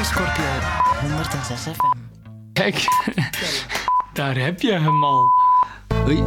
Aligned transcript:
Radio 0.00 0.12
Scorpio 0.12 0.44
106 1.00 1.60
FM. 1.60 1.98
Kijk, 2.52 2.84
daar 4.12 4.36
heb 4.36 4.60
je 4.60 4.72
hem 4.72 5.04
al. 5.04 5.32
Oei, 6.06 6.24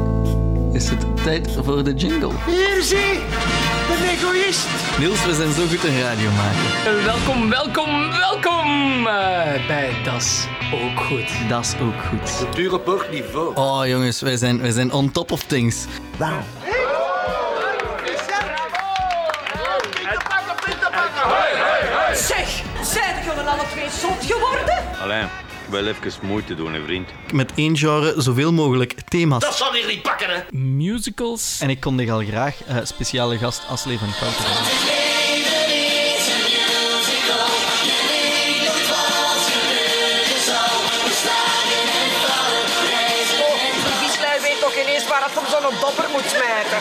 is 0.74 0.90
het 0.90 1.24
tijd 1.24 1.58
voor 1.64 1.84
de 1.84 1.94
jingle? 1.94 2.32
Hier 2.46 2.82
zie, 2.82 3.20
de 3.88 4.18
egoïst. 4.18 4.68
Niels, 5.00 5.26
we 5.26 5.34
zijn 5.34 5.54
zo 5.54 5.66
goed 5.68 5.84
een 5.84 6.02
radio 6.02 6.30
maken. 6.32 7.04
Welkom, 7.04 7.50
welkom, 7.50 8.12
welkom 8.12 9.08
eh, 9.08 9.68
bij 9.68 9.90
Das 10.04 10.46
Ook 10.74 11.00
Goed. 11.00 11.50
Dat 11.50 11.66
is 11.66 11.74
ook 11.82 12.04
goed. 12.10 12.38
Cultuur 12.38 12.74
op 12.74 12.86
hoog 12.86 13.10
niveau. 13.12 13.56
Oh 13.56 13.88
jongens, 13.88 14.22
wij 14.22 14.38
zijn, 14.38 14.62
wij 14.62 14.72
zijn 14.72 14.92
on 14.92 15.12
top 15.12 15.32
of 15.32 15.44
things. 15.44 15.86
Wauw. 16.18 16.42
Zeg, 22.16 22.64
zijn 22.94 23.24
jullie 23.26 23.50
alle 23.50 23.64
twee 23.72 23.90
zot 23.90 24.32
geworden? 24.32 24.84
Alleen, 25.02 25.28
wel 25.70 25.88
even 25.88 26.12
moeite 26.22 26.56
doen, 26.56 26.74
hè, 26.74 26.82
vriend. 26.84 27.10
Met 27.32 27.52
één 27.56 27.78
genre 27.78 28.14
zoveel 28.18 28.54
mogelijk 28.54 28.96
thema's. 29.08 29.42
Dat 29.42 29.56
zal 29.56 29.74
hier 29.74 29.88
niet 29.88 30.02
pakken, 30.02 30.30
hè. 30.30 30.58
Musicals. 30.58 31.58
En 31.62 31.70
ik 31.70 31.80
kondig 31.80 32.10
al 32.10 32.20
graag 32.20 32.64
eh, 32.64 32.78
speciale 32.84 33.38
gast 33.38 33.62
Aslee 33.70 33.98
van 33.98 34.08
Kouter 34.20 34.46
aan. 34.46 34.64
Die 43.86 44.08
vislui 44.10 44.42
weet 44.42 44.60
toch 44.60 44.76
ineens 44.84 45.08
waar 45.08 45.24
het 45.24 45.38
om 45.38 45.46
zo'n 45.50 45.80
dopper 45.80 46.10
moet 46.12 46.26
smijten. 46.26 46.80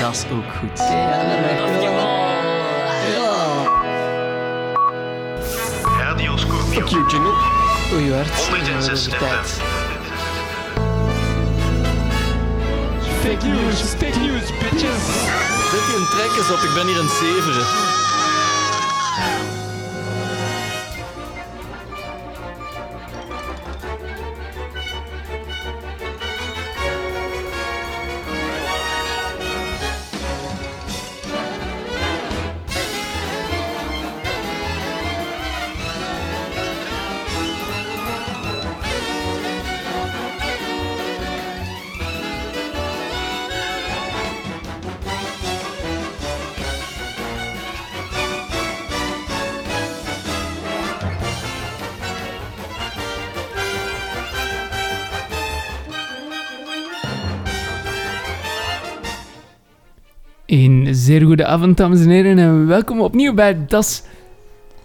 Dat 0.00 0.14
is 0.14 0.24
ook 0.32 0.52
goed. 0.60 1.85
Oei, 7.96 8.10
waard. 8.10 8.28
106 8.28 9.02
tijd. 9.02 9.60
Fake 13.22 13.46
news, 13.46 13.80
fake 13.80 14.18
news, 14.18 14.46
bitches. 14.58 15.04
Zet 15.70 15.84
je 15.86 15.96
een 15.96 16.08
trek 16.10 16.36
eens 16.38 16.50
op, 16.50 16.58
ik 16.68 16.74
ben 16.74 16.86
hier 16.86 16.98
een 16.98 17.08
zeveren. 17.08 18.05
Een 60.46 60.88
zeer 60.90 61.22
goede 61.22 61.46
avond, 61.46 61.76
dames 61.76 62.00
en 62.00 62.08
heren, 62.08 62.38
en 62.38 62.66
welkom 62.66 63.00
opnieuw 63.00 63.34
bij 63.34 63.66
Das 63.66 64.02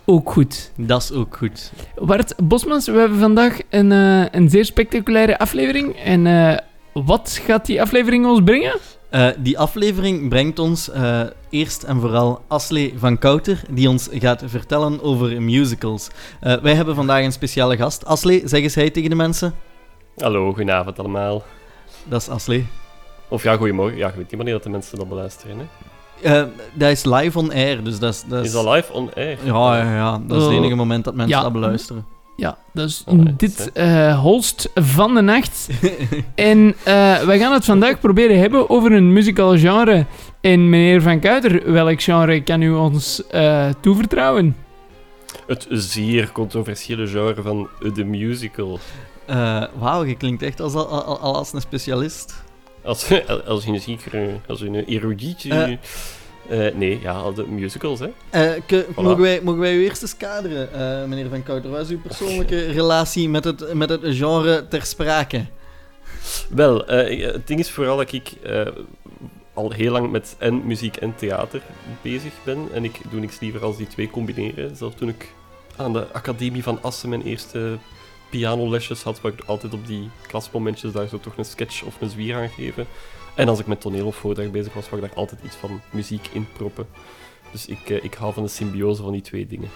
Ook 0.05 0.31
Goed. 0.31 0.71
Dat 0.77 1.01
is 1.01 1.11
ook 1.11 1.37
goed. 1.37 1.71
Bart 1.95 2.33
Bosmans, 2.43 2.85
we 2.87 2.97
hebben 2.97 3.19
vandaag 3.19 3.59
een, 3.69 3.91
eh, 3.91 4.25
een 4.31 4.49
zeer 4.49 4.65
spectaculaire 4.65 5.39
aflevering. 5.39 5.95
En 5.95 6.27
eh, 6.27 6.57
wat 6.93 7.41
gaat 7.45 7.65
die 7.65 7.81
aflevering 7.81 8.25
ons 8.25 8.41
brengen? 8.43 8.79
Eh, 9.09 9.27
die 9.37 9.59
aflevering 9.59 10.29
brengt 10.29 10.59
ons 10.59 10.89
eh, 10.89 11.21
eerst 11.49 11.83
en 11.83 11.99
vooral 11.99 12.43
Aslee 12.47 12.93
van 12.97 13.17
Kouter, 13.17 13.61
die 13.69 13.89
ons 13.89 14.09
gaat 14.11 14.43
vertellen 14.45 15.01
over 15.01 15.41
musicals. 15.41 16.09
Eh, 16.39 16.61
wij 16.61 16.73
hebben 16.75 16.95
vandaag 16.95 17.23
een 17.23 17.31
speciale 17.31 17.77
gast. 17.77 18.05
Aslee, 18.05 18.41
zeg 18.45 18.61
eens 18.61 18.75
hij 18.75 18.89
tegen 18.89 19.09
de 19.09 19.15
mensen. 19.15 19.53
Hallo, 20.17 20.53
goedenavond 20.53 20.99
allemaal. 20.99 21.43
Dat 22.07 22.21
is 22.21 22.29
Aslee. 22.29 22.67
Of 23.31 23.43
ja, 23.43 23.55
goedemorgen. 23.57 23.97
Ja, 23.97 24.07
je 24.07 24.13
weet 24.13 24.21
niet 24.25 24.35
wanneer 24.35 24.53
dat 24.53 24.63
de 24.63 24.69
mensen 24.69 24.97
dat 24.97 25.09
beluisteren. 25.09 25.57
Hè? 25.57 25.63
Eh, 26.41 26.47
dat 26.73 26.89
is 26.89 27.05
live 27.05 27.37
on 27.39 27.51
air, 27.53 27.83
dus 27.83 27.99
dat 27.99 28.13
is... 28.13 28.23
Dat 28.27 28.45
Is 28.45 28.51
dat 28.51 28.65
live 28.75 28.93
on 28.93 29.13
air? 29.15 29.37
Ja, 29.43 29.77
ja, 29.77 29.95
ja, 29.95 30.21
dat 30.27 30.37
is 30.37 30.43
het 30.43 30.51
Oh. 30.53 30.57
enige 30.59 30.75
moment 30.75 31.03
dat 31.03 31.15
mensen 31.15 31.37
Ja. 31.37 31.43
dat 31.43 31.51
beluisteren. 31.53 32.05
Ja, 32.35 32.57
dus 32.73 33.03
Alright, 33.07 33.39
dit 33.39 33.71
eh 33.71 34.19
holst 34.19 34.69
van 34.75 35.13
de 35.13 35.21
nacht. 35.21 35.69
en 36.35 36.75
eh 36.83 37.19
wij 37.23 37.39
gaan 37.39 37.53
het 37.53 37.65
vandaag 37.65 37.99
proberen 37.99 38.39
hebben 38.39 38.69
over 38.69 38.91
een 38.91 39.13
musical 39.13 39.57
genre. 39.57 40.05
En 40.41 40.69
meneer 40.69 41.01
Van 41.01 41.19
Kuiter, 41.19 41.71
welk 41.71 42.01
genre 42.01 42.41
kan 42.43 42.61
u 42.61 42.71
ons 42.73 43.27
eh, 43.27 43.69
toevertrouwen? 43.79 44.55
Het 45.47 45.67
zeer 45.69 46.31
controversiële 46.31 47.07
genre 47.07 47.41
van 47.41 47.67
de 47.93 48.03
musical. 48.05 48.79
Eh, 49.25 49.63
Wauw, 49.79 50.03
je 50.05 50.15
klinkt 50.15 50.41
echt 50.41 50.59
als, 50.61 50.73
al, 50.73 50.87
al- 50.87 51.19
al 51.19 51.35
als 51.35 51.53
een 51.53 51.61
specialist. 51.61 52.43
Als, 52.83 53.09
als 53.45 53.63
je 53.63 53.71
een 53.71 53.81
zeker, 53.81 54.39
als 54.47 54.59
je 54.59 54.65
een 54.65 54.85
erudiet... 54.85 55.45
Eh. 55.49 55.71
eh, 56.49 56.75
nee, 56.75 56.99
ja, 57.01 57.31
de 57.31 57.47
musicals, 57.47 57.99
hè. 57.99 58.09
Eh, 58.29 58.61
ke- 58.65 58.85
Voilà. 58.91 58.95
mogen, 58.95 59.21
wij, 59.21 59.41
mogen 59.43 59.59
wij 59.59 59.75
u 59.75 59.83
eerst 59.83 60.01
eens 60.01 60.17
kaderen, 60.17 61.09
meneer 61.09 61.29
Van 61.29 61.43
Kouter? 61.43 61.69
Wat 61.71 61.81
is 61.81 61.89
uw 61.89 61.99
persoonlijke 62.01 62.65
relatie 62.79 63.29
met 63.29 63.43
het, 63.43 63.73
met 63.73 63.89
het 63.89 64.01
genre 64.03 64.67
ter 64.67 64.85
sprake? 64.85 65.45
Wel, 66.49 66.85
het 66.85 67.47
ding 67.47 67.59
is 67.59 67.71
vooral 67.71 67.97
dat 67.97 68.11
ik 68.11 68.31
al 69.53 69.71
heel 69.71 69.91
lang 69.91 70.11
met 70.11 70.35
en 70.37 70.65
muziek 70.65 70.95
en 70.95 71.15
theater 71.15 71.61
bezig 72.01 72.31
ben. 72.43 72.67
En 72.73 72.83
ik 72.83 72.99
doe 73.09 73.19
niks 73.19 73.39
liever 73.39 73.63
als 73.63 73.77
die 73.77 73.87
twee 73.87 74.09
combineren. 74.09 74.75
Zelfs 74.75 74.95
toen 74.95 75.09
ik 75.09 75.33
aan 75.75 75.93
de 75.93 76.05
Academie 76.11 76.63
van 76.63 76.79
Assen 76.81 77.09
mijn 77.09 77.21
eerste 77.23 77.77
pianolesjes 78.31 79.03
had, 79.03 79.21
waar 79.21 79.31
ik 79.31 79.43
altijd 79.45 79.73
op 79.73 79.87
die 79.87 80.09
klasmomentjes 80.27 80.91
daar 80.91 81.07
zo 81.07 81.19
toch 81.19 81.37
een 81.37 81.45
sketch 81.45 81.83
of 81.83 82.01
een 82.01 82.09
zwier 82.09 82.35
aan 82.35 82.49
geven. 82.49 82.87
En 83.35 83.47
als 83.47 83.59
ik 83.59 83.67
met 83.67 83.81
toneel 83.81 84.05
of 84.05 84.15
voordracht 84.15 84.51
bezig 84.51 84.73
was, 84.73 84.89
wou 84.89 85.01
ik 85.01 85.07
daar 85.07 85.17
altijd 85.17 85.41
iets 85.43 85.55
van 85.55 85.81
muziek 85.89 86.27
in 86.33 86.47
proppen. 86.53 86.87
Dus 87.51 87.65
ik, 87.65 87.89
eh, 87.89 88.03
ik 88.03 88.13
hou 88.13 88.33
van 88.33 88.43
de 88.43 88.49
symbiose 88.49 89.01
van 89.01 89.11
die 89.11 89.21
twee 89.21 89.47
dingen. 89.47 89.69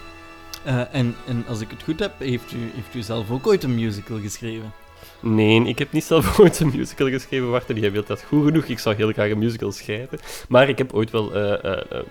Eh, 0.63 0.94
en, 0.94 1.15
en 1.27 1.45
als 1.47 1.61
ik 1.61 1.69
het 1.69 1.83
goed 1.83 1.99
heb, 1.99 2.19
heeft 2.19 2.51
u, 2.51 2.57
heeft 2.73 2.95
u 2.95 3.01
zelf 3.01 3.31
ook 3.31 3.47
ooit 3.47 3.63
een 3.63 3.75
musical 3.75 4.19
geschreven? 4.19 4.73
Nee, 5.19 5.67
ik 5.67 5.79
heb 5.79 5.91
niet 5.91 6.03
zelf 6.03 6.39
ooit 6.39 6.59
een 6.59 6.71
musical 6.75 7.07
geschreven, 7.07 7.49
Warte. 7.49 7.73
Die 7.73 7.91
weet 7.91 8.07
dat 8.07 8.23
goed 8.23 8.45
genoeg. 8.45 8.65
Ik 8.65 8.79
zou 8.79 8.95
heel 8.95 9.11
graag 9.11 9.29
een 9.29 9.38
musical 9.38 9.71
schrijven. 9.71 10.19
Maar 10.49 10.69
ik 10.69 10.77
heb 10.77 10.94
ooit 10.94 11.11
wel 11.11 11.35
eh, 11.35 12.01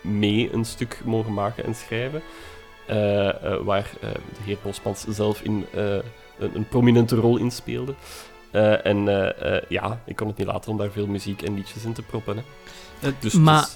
mee 0.00 0.52
een 0.52 0.64
stuk 0.64 1.00
mogen 1.04 1.32
maken 1.32 1.64
en 1.64 1.74
schrijven. 1.74 2.22
Eh, 2.86 3.28
eh, 3.28 3.60
waar 3.64 3.90
eh, 4.00 4.10
de 4.10 4.42
heer 4.44 4.56
Bosmans 4.62 5.04
zelf 5.08 5.40
in 5.40 5.66
een, 5.74 6.02
een 6.54 6.68
prominente 6.68 7.16
rol 7.16 7.36
in 7.36 7.50
speelde. 7.50 7.94
En 8.82 9.04
ja, 9.68 10.00
ik 10.04 10.16
kon 10.16 10.26
het 10.26 10.36
niet 10.36 10.46
laten 10.46 10.70
om 10.70 10.78
daar 10.78 10.90
veel 10.90 11.06
muziek 11.06 11.42
en 11.42 11.54
liedjes 11.54 11.84
in 11.84 11.92
te 11.92 12.02
proppen. 12.02 12.36
Hè. 12.98 13.10
Dus 13.18 13.32
maar- 13.34 13.68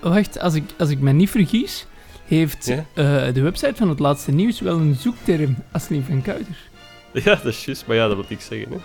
Wacht, 0.00 0.40
als 0.40 0.54
ik, 0.54 0.64
als 0.78 0.88
ik 0.88 0.98
me 1.00 1.12
niet 1.12 1.30
vergis, 1.30 1.86
heeft 2.24 2.66
Ja? 2.66 2.84
de 3.32 3.40
website 3.40 3.74
van 3.76 3.88
het 3.88 3.98
laatste 3.98 4.32
nieuws 4.32 4.60
wel 4.60 4.76
een 4.78 4.94
zoekterm, 4.94 5.56
Asli 5.72 6.02
van 6.06 6.22
Kuiter. 6.22 6.56
ja, 7.12 7.34
dat 7.34 7.44
is 7.44 7.64
juist, 7.64 7.86
maar 7.86 7.96
ja, 7.96 8.06
dat 8.06 8.16
wil 8.16 8.24
ik 8.28 8.40
zeggen. 8.40 8.70
Hè. 8.72 8.76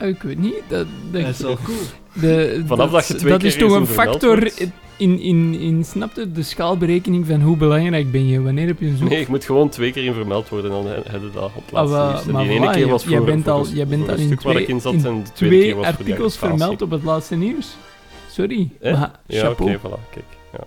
Ah, 0.00 0.08
ik 0.08 0.22
weet 0.22 0.38
niet, 0.38 0.54
dat, 0.68 0.86
dat, 1.10 1.22
Dat 1.22 1.30
is 1.30 1.38
wel 1.40 1.56
cool. 1.64 1.76
de, 2.12 2.62
Vanaf 2.66 2.90
dat 2.90 3.06
je 3.08 3.14
twee 3.14 3.30
dat 3.30 3.40
keer 3.40 3.48
is 3.48 3.56
toch 3.56 3.72
een 3.72 3.86
factor 3.86 4.50
in, 4.96 5.20
in, 5.20 5.54
in, 5.60 5.84
snapte, 5.84 6.32
de 6.32 6.42
schaalberekening 6.42 7.26
van 7.26 7.40
hoe 7.40 7.56
belangrijk 7.56 8.10
ben 8.10 8.26
je, 8.26 8.42
wanneer 8.42 8.66
heb 8.66 8.80
je 8.80 8.86
een 8.86 8.96
zoek... 8.96 9.08
Nee, 9.08 9.20
ik 9.20 9.28
moet 9.28 9.44
gewoon 9.44 9.68
twee 9.68 9.92
keer 9.92 10.04
in 10.04 10.12
vermeld 10.14 10.48
worden 10.48 10.70
en 10.70 10.76
dan 10.82 10.86
he- 10.92 11.00
hebben 11.10 11.32
we 11.32 11.38
dat 11.40 11.50
op 11.54 11.66
het 11.66 11.74
Ah, 11.74 11.90
laatste. 11.90 12.26
En 12.28 12.32
maar 12.34 12.42
die 12.44 12.52
ene 12.52 12.70
keer 12.70 12.88
was 12.88 13.04
jij 13.04 13.16
voor, 13.16 13.26
bent 13.26 13.44
voor 13.44 13.52
al, 13.52 13.66
een- 13.66 13.74
jij 13.74 13.86
bent 13.86 14.00
voor 14.00 14.10
al 14.10 14.14
een 14.14 14.20
in 14.20 14.26
stuk 14.26 14.42
waar 14.42 14.52
twee, 14.52 14.64
ik 14.64 14.68
in 14.70 14.80
zat 14.80 14.92
in 14.92 15.04
en 15.04 15.22
de 15.24 15.30
tweede 15.32 15.56
twee 15.56 15.60
keer 15.72 15.76
was 15.76 15.86
voor 15.86 15.94
de 15.96 16.02
artikels 16.02 16.36
vermeld 16.36 16.82
op 16.82 16.90
het 16.90 17.02
laatste 17.02 17.34
nieuws. 17.36 17.76
Sorry, 18.30 18.68
Eh? 18.80 18.92
maar 19.00 19.10
Ja, 19.26 19.50
oké, 19.50 19.78
voilà, 19.78 20.10
kijk. 20.10 20.24
Ja. 20.52 20.58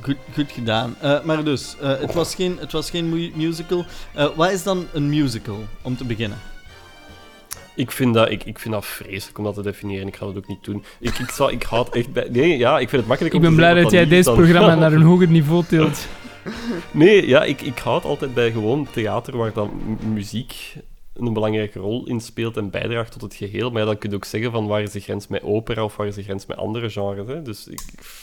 Goed, 0.00 0.16
goed 0.34 0.50
gedaan. 0.52 0.94
Eh, 1.00 1.22
maar 1.24 1.44
dus, 1.44 1.76
eh, 1.80 1.88
het, 2.00 2.14
was 2.14 2.34
geen, 2.34 2.56
het 2.60 2.72
was 2.72 2.90
geen 2.90 3.08
mu- 3.08 3.30
musical. 3.34 3.84
Eh, 4.14 4.26
wat 4.36 4.50
is 4.50 4.62
dan 4.62 4.86
een 4.92 5.08
musical, 5.08 5.58
om 5.82 5.96
te 5.96 6.04
beginnen? 6.04 6.38
Ik 7.76 7.90
vind, 7.90 8.14
dat, 8.14 8.30
ik, 8.30 8.44
ik 8.44 8.58
vind 8.58 8.74
dat 8.74 8.86
vreselijk 8.86 9.38
om 9.38 9.44
dat 9.44 9.54
te 9.54 9.62
definiëren. 9.62 10.06
Ik 10.06 10.16
ga 10.16 10.26
dat 10.26 10.36
ook 10.36 10.48
niet 10.48 10.64
doen. 10.64 10.84
Ik, 11.00 11.18
ik, 11.18 11.30
zou, 11.30 11.52
ik 11.52 11.62
houd 11.62 11.94
echt 11.94 12.12
bij... 12.12 12.28
Nee, 12.30 12.58
ja, 12.58 12.78
ik 12.78 12.88
vind 12.88 13.00
het 13.00 13.06
makkelijk 13.06 13.34
Ik 13.34 13.40
om 13.40 13.46
ben 13.46 13.56
te 13.56 13.56
blij 13.56 13.82
dat 13.82 13.92
jij 13.92 14.06
deze 14.06 14.32
programma 14.32 14.74
naar 14.84 14.92
een 14.92 15.02
hoger 15.02 15.28
niveau 15.28 15.64
tilt. 15.64 16.08
Nee, 16.90 17.28
ja, 17.28 17.44
ik, 17.44 17.60
ik 17.60 17.78
houd 17.78 18.04
altijd 18.04 18.34
bij 18.34 18.50
gewoon 18.50 18.86
theater 18.90 19.36
waar 19.36 19.52
dan 19.52 19.98
muziek 20.12 20.74
een 21.14 21.32
belangrijke 21.32 21.78
rol 21.78 22.06
in 22.06 22.20
speelt 22.20 22.56
en 22.56 22.70
bijdraagt 22.70 23.12
tot 23.12 23.20
het 23.22 23.34
geheel. 23.34 23.70
Maar 23.70 23.80
ja, 23.80 23.86
dan 23.86 23.98
kun 23.98 24.10
je 24.10 24.16
ook 24.16 24.24
zeggen 24.24 24.50
van 24.50 24.66
waar 24.66 24.82
is 24.82 24.90
de 24.90 25.00
grens 25.00 25.26
met 25.28 25.42
opera 25.42 25.84
of 25.84 25.96
waar 25.96 26.06
is 26.06 26.14
de 26.14 26.22
grens 26.22 26.46
met 26.46 26.56
andere 26.56 26.90
genres. 26.90 27.26
Hè? 27.26 27.42
Dus 27.42 27.66
ik, 27.66 27.80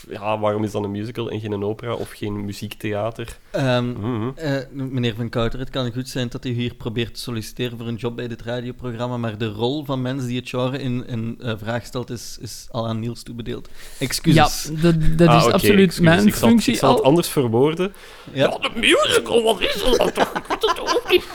ja, 0.09 0.39
waarom 0.39 0.63
is 0.63 0.71
dan 0.71 0.83
een 0.83 0.91
musical 0.91 1.29
en 1.29 1.39
geen 1.39 1.51
een 1.51 1.63
opera 1.63 1.93
of 1.93 2.09
geen 2.11 2.45
muziektheater? 2.45 3.37
Ehm, 3.51 3.89
Mhm. 3.91 4.29
eh, 4.35 4.57
meneer 4.71 5.15
Van 5.15 5.29
Kouter, 5.29 5.59
het 5.59 5.69
kan 5.69 5.91
goed 5.93 6.09
zijn 6.09 6.27
dat 6.29 6.45
u 6.45 6.49
hier 6.49 6.73
probeert 6.75 7.13
te 7.13 7.19
solliciteren 7.19 7.77
voor 7.77 7.87
een 7.87 7.95
job 7.95 8.15
bij 8.15 8.27
dit 8.27 8.41
radioprogramma, 8.41 9.17
maar 9.17 9.37
de 9.37 9.47
rol 9.51 9.85
van 9.85 10.01
mensen 10.01 10.27
die 10.27 10.39
het 10.39 10.49
genre 10.49 10.77
in, 10.79 11.07
in 11.07 11.37
eh, 11.41 11.53
vraag 11.57 11.85
stelt 11.85 12.09
is, 12.09 12.37
is 12.41 12.67
al 12.71 12.87
aan 12.87 12.99
Niels 12.99 13.23
toebedeeld. 13.23 13.69
Ja, 13.71 14.05
Excuses. 14.05 14.69
dat, 14.81 14.95
dat 15.17 15.27
Ah, 15.27 15.37
is 15.45 15.51
absoluut 15.51 15.85
excuses. 15.87 15.99
mijn 16.15 16.27
ik 16.27 16.35
zal, 16.35 16.49
functie 16.49 16.73
Ik 16.73 16.79
zal 16.79 16.95
het 16.95 17.03
anders 17.03 17.27
verwoorden. 17.29 17.93
Ja. 18.33 18.49
Ja, 18.61 18.69
de 18.69 18.79
musical, 18.79 19.43
wat 19.43 19.61
is 19.61 19.83
dat 19.83 19.97
dan 19.97 20.11
toch? 20.11 20.33
Ik 20.37 20.45
weet 20.47 20.61
het 20.61 20.79
ook 20.79 21.05
niet. 21.09 21.25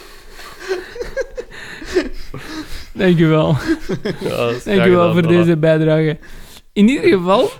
Dank 2.93 3.19
u 3.19 3.27
wel. 3.27 3.57
Ja, 4.21 4.37
dat 4.37 4.51
is 4.51 4.65
Dank 4.65 4.77
graag 4.77 4.87
u 4.87 4.91
wel 4.91 5.09
gedaan, 5.09 5.13
voor 5.13 5.23
voilà. 5.23 5.37
deze 5.37 5.57
bijdrage. 5.57 6.19
In 6.73 6.89
ieder 6.89 7.11
geval, 7.11 7.51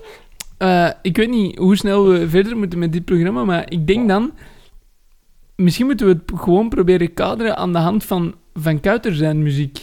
eh, 0.59 0.91
ik 1.03 1.17
weet 1.17 1.31
niet 1.31 1.59
hoe 1.59 1.77
snel 1.77 2.09
we 2.09 2.29
verder 2.29 2.57
moeten 2.57 2.79
met 2.79 2.93
dit 2.93 3.05
programma, 3.05 3.45
maar 3.45 3.65
ik 3.69 3.87
denk 3.87 4.09
dan... 4.09 4.33
Misschien 5.57 5.87
moeten 5.87 6.07
we 6.07 6.13
het 6.13 6.41
gewoon 6.41 6.69
proberen 6.69 7.15
kaderen 7.15 7.57
aan 7.57 7.73
de 7.73 7.79
hand 7.79 8.05
van 8.05 8.35
Van 8.55 8.81
Kuiter 8.81 9.15
zijn 9.15 9.43
muziek. 9.43 9.79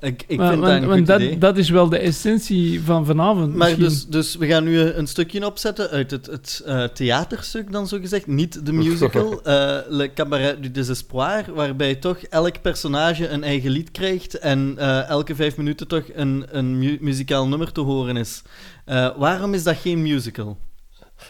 Ik, 0.00 0.24
ik 0.26 0.38
Maar- 0.38 0.48
vind 0.48 0.60
want 0.60 0.72
dat 0.72 0.82
een 0.82 0.88
want 0.88 0.98
goed 0.98 1.06
dat, 1.08 1.20
idee. 1.20 1.38
dat 1.38 1.56
is 1.56 1.70
wel 1.70 1.88
de 1.88 1.98
essentie 1.98 2.82
van 2.82 3.06
vanavond. 3.06 3.54
Maar 3.54 3.68
misschien. 3.78 3.88
dus, 3.88 4.06
dus 4.06 4.36
we 4.36 4.46
gaan 4.46 4.64
nu 4.64 4.80
een 4.80 5.06
stukje 5.06 5.46
opzetten 5.46 5.90
uit 5.90 6.10
het, 6.10 6.26
het 6.26 6.62
eh, 6.66 6.84
theaterstuk, 6.84 7.72
dan 7.72 7.88
zo 7.88 7.98
gezegd. 8.00 8.26
Niet 8.26 8.66
de 8.66 8.72
musical, 8.72 9.42
eh, 9.42 9.76
Le 9.88 10.12
Cabaret 10.14 10.62
du 10.62 10.70
Désespoir, 10.70 11.44
waarbij 11.54 11.94
toch 11.94 12.18
elk 12.18 12.62
personage 12.62 13.28
een 13.28 13.44
eigen 13.44 13.70
lied 13.70 13.90
krijgt 13.90 14.34
en 14.38 14.74
eh, 14.76 15.08
elke 15.08 15.34
vijf 15.34 15.56
minuten 15.56 15.88
toch 15.88 16.04
een, 16.14 16.46
een 16.50 16.78
mu- 16.78 16.98
muzikaal 17.00 17.48
nummer 17.48 17.72
te 17.72 17.80
horen 17.80 18.16
is. 18.16 18.42
Eh, 18.84 19.08
waarom 19.16 19.54
is 19.54 19.62
dat 19.62 19.76
geen 19.76 20.02
musical? 20.02 20.58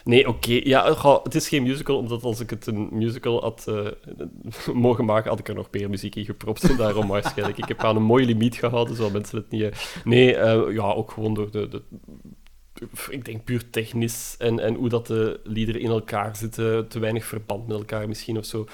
Nee, 0.05 0.29
oké. 0.29 0.61
Ja, 0.65 0.95
goh, 0.95 1.25
het 1.25 1.35
is 1.35 1.49
geen 1.49 1.63
musical, 1.63 1.97
omdat 1.97 2.23
als 2.23 2.41
ik 2.41 2.51
het 2.51 2.67
een 2.67 2.89
musical 2.93 3.41
had 3.41 3.65
eh, 3.69 3.87
mogen 4.75 5.05
maken, 5.05 5.31
had 5.31 5.39
ik 5.39 5.49
er 5.49 5.55
nog 5.55 5.69
meer 5.71 5.91
muziek 5.91 6.15
in 6.15 6.25
gepropt. 6.25 6.77
Daarom 6.79 7.09
waarschijnlijk. 7.09 7.59
Ik 7.59 7.69
heb 7.69 7.85
aan 7.85 7.97
een 7.97 8.03
mooi 8.03 8.27
limiet 8.27 8.57
gehouden, 8.57 8.97
zodat 8.97 9.13
mensen 9.13 9.39
het 9.39 9.51
niet... 9.51 9.63
eh, 9.63 9.71
Nee, 10.05 10.37
eh, 10.37 10.75
ja, 10.75 10.93
ook 10.93 11.11
gewoon 11.11 11.35
door 11.35 11.51
de... 11.51 11.83
ik 13.11 13.25
denk 13.25 13.45
puur 13.45 13.71
technisch 13.71 14.35
en, 14.39 14.61
en 14.61 14.75
hoe 14.75 14.89
dat 14.89 15.07
de 15.07 15.41
liederen 15.45 15.81
in 15.81 15.91
elkaar 15.91 16.37
zitten, 16.37 16.89
te 16.89 16.99
weinig 16.99 17.25
verband 17.25 17.67
met 17.67 17.77
elkaar 17.77 18.09
misschien 18.09 18.39
of 18.39 18.45
zo. 18.45 18.67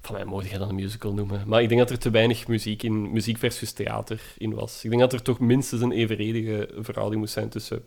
Van 0.00 0.14
mij 0.14 0.24
mogen 0.24 0.50
je 0.50 0.58
dat 0.58 0.68
een 0.68 0.74
musical 0.74 1.14
noemen. 1.14 1.42
Maar 1.46 1.62
ik 1.62 1.68
denk 1.68 1.80
dat 1.80 1.90
er 1.90 1.98
te 1.98 2.10
weinig 2.10 2.48
muziek 2.48 2.82
in, 2.82 3.12
muziek 3.12 3.38
versus 3.38 3.72
theater 3.72 4.20
in 4.38 4.54
was. 4.54 4.84
Ik 4.84 4.90
denk 4.90 5.02
dat 5.02 5.12
er 5.12 5.22
toch 5.22 5.38
minstens 5.40 5.80
een 5.80 5.92
evenredige 5.92 6.68
verhouding 6.78 7.20
moest 7.20 7.32
zijn 7.32 7.48
tussen 7.48 7.82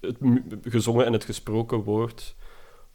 het 0.00 0.16
gezongen 0.62 1.06
en 1.06 1.12
het 1.12 1.24
gesproken 1.24 1.82
woord 1.82 2.36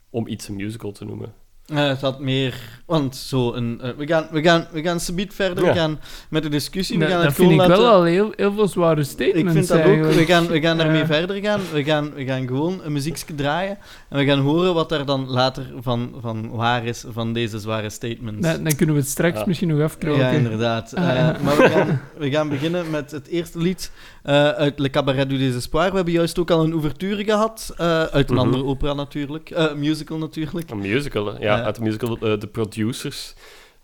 om 0.10 0.28
iets 0.28 0.48
een 0.48 0.56
musical 0.56 0.92
te 0.92 1.06
noemen. 1.06 1.36
Eh, 1.66 1.88
het 1.88 2.02
had 2.02 2.20
meer... 2.20 2.74
Want 2.86 3.16
zo 3.16 3.54
een... 3.54 3.80
eh, 3.82 3.90
we, 3.98 4.08
gaan, 4.08 4.28
we, 4.32 4.42
gaan, 4.42 4.68
we 4.72 4.82
gaan 4.82 5.00
subiet 5.00 5.34
verder, 5.34 5.64
Ja. 5.66 5.72
we 5.74 5.78
gaan 5.80 6.00
met 6.30 6.44
de 6.44 6.50
discussie, 6.50 7.00
we 7.00 7.06
gaan 7.06 7.18
dat 7.18 7.26
het 7.26 7.34
vind 7.36 7.52
ik 7.52 7.58
wel 7.68 7.86
al 7.88 8.04
heel, 8.04 8.32
heel 8.36 8.54
veel 8.54 8.68
zware 8.68 9.00
Ik 9.02 9.06
statements 9.08 9.54
vind 9.54 9.68
dat 9.68 9.78
ook. 9.84 10.14
We 10.14 10.26
gaan, 10.26 10.48
we 10.48 10.62
gaan 10.62 10.78
daarmee 10.78 11.00
Ja. 11.00 11.06
verder 11.06 11.36
gaan. 11.42 11.60
We 11.74 11.84
gaan, 11.84 12.14
we 12.14 12.26
gaan 12.26 12.48
gewoon 12.48 12.80
een 12.84 12.92
muziekje 12.92 13.36
draaien. 13.36 13.78
En 14.10 14.18
we 14.18 14.26
gaan 14.26 14.40
horen 14.40 14.74
wat 14.74 14.90
daar 14.90 15.06
dan 15.06 15.28
later 15.30 15.66
van, 15.82 16.14
van 16.22 16.50
waar 16.50 16.86
is, 16.86 17.04
van 17.10 17.34
deze 17.34 17.60
zware 17.60 17.90
statements. 17.90 18.48
Dan, 18.48 18.64
dan 18.64 18.76
kunnen 18.76 18.96
we 18.96 19.02
het 19.02 19.10
straks 19.10 19.40
Ja. 19.40 19.44
misschien 19.48 19.68
nog 19.70 19.82
afkroken. 19.82 20.20
ja, 20.22 20.30
inderdaad. 20.30 20.96
Ah, 20.96 21.10
Eh, 21.10 21.42
maar 21.42 21.58
we 21.58 21.70
gaan, 21.70 22.02
we 22.18 22.30
gaan 22.32 22.50
beginnen 22.50 22.90
met 22.90 23.12
het 23.12 23.28
eerste 23.28 23.58
lied 23.60 23.92
eh, 24.24 24.50
uit 24.50 24.80
Le 24.80 24.90
Cabaret 24.90 25.30
du 25.30 25.38
Désespoir. 25.38 25.90
We 25.90 25.96
hebben 25.96 26.14
juist 26.14 26.40
ook 26.40 26.52
al 26.52 26.64
een 26.64 26.74
ouverture 26.74 27.24
gehad. 27.24 27.74
eh, 27.78 28.04
uit 28.04 28.30
een 28.30 28.36
Mhm. 28.36 28.44
andere 28.46 28.64
opera 28.66 28.94
natuurlijk. 28.94 29.50
Eh, 29.50 29.74
musical 29.74 30.18
natuurlijk. 30.18 30.70
Een 30.70 30.80
musical, 30.80 31.42
ja, 31.42 31.55
Ja. 31.58 31.64
uit 31.64 31.76
de 31.76 31.82
musical 31.82 32.18
eh, 32.18 32.34
The 32.34 32.48
Producers. 32.48 33.34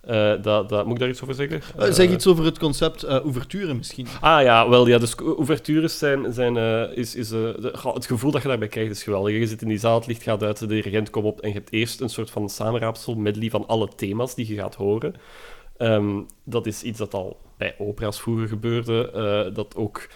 Eh, 0.01 0.33
dat, 0.41 0.69
dat, 0.69 0.83
moet 0.85 0.93
ik 0.93 0.99
daar 0.99 1.09
iets 1.09 1.21
over 1.21 1.35
zeggen? 1.35 1.61
Eh, 1.77 1.87
Eh, 1.87 1.93
zeg 1.93 2.09
iets 2.09 2.27
over 2.27 2.45
het 2.45 2.59
concept 2.59 3.03
eh 3.03 3.19
ouverture 3.23 3.73
misschien. 3.73 4.07
Ah 4.21 4.41
ja, 4.43 4.69
wel 4.69 4.87
ja, 4.87 4.97
dus 4.97 5.17
ouvertures 5.17 5.97
zijn, 5.97 6.33
zijn 6.33 6.57
eh, 6.57 6.97
is, 6.97 7.15
is, 7.15 7.31
eh, 7.31 7.39
de- 7.39 7.77
het 7.93 8.05
gevoel 8.05 8.31
dat 8.31 8.41
je 8.41 8.47
daarbij 8.47 8.67
krijgt 8.67 8.91
is 8.91 9.03
geweldig. 9.03 9.33
Je 9.33 9.47
zit 9.47 9.61
in 9.61 9.67
die 9.67 9.77
zaal, 9.77 9.95
het 9.95 10.07
licht 10.07 10.23
gaat 10.23 10.43
uit, 10.43 10.59
de 10.59 10.65
dirigent 10.65 11.09
komt 11.09 11.25
op 11.25 11.39
en 11.41 11.47
je 11.47 11.53
hebt 11.55 11.71
eerst 11.73 12.01
een 12.01 12.09
soort 12.09 12.29
van 12.29 12.49
samenraapsel, 12.49 13.15
medley 13.15 13.49
van 13.49 13.67
alle 13.67 13.87
thema's 13.95 14.35
die 14.35 14.47
je 14.47 14.55
gaat 14.55 14.75
horen. 14.75 15.13
Ehm, 15.77 16.19
dat 16.43 16.65
is 16.65 16.83
iets 16.83 16.97
dat 16.97 17.13
al 17.13 17.39
bij 17.57 17.75
opera's 17.77 18.21
vroeger 18.21 18.47
gebeurde, 18.47 19.11
eh, 19.11 19.55
dat 19.55 19.75
ook 19.75 20.07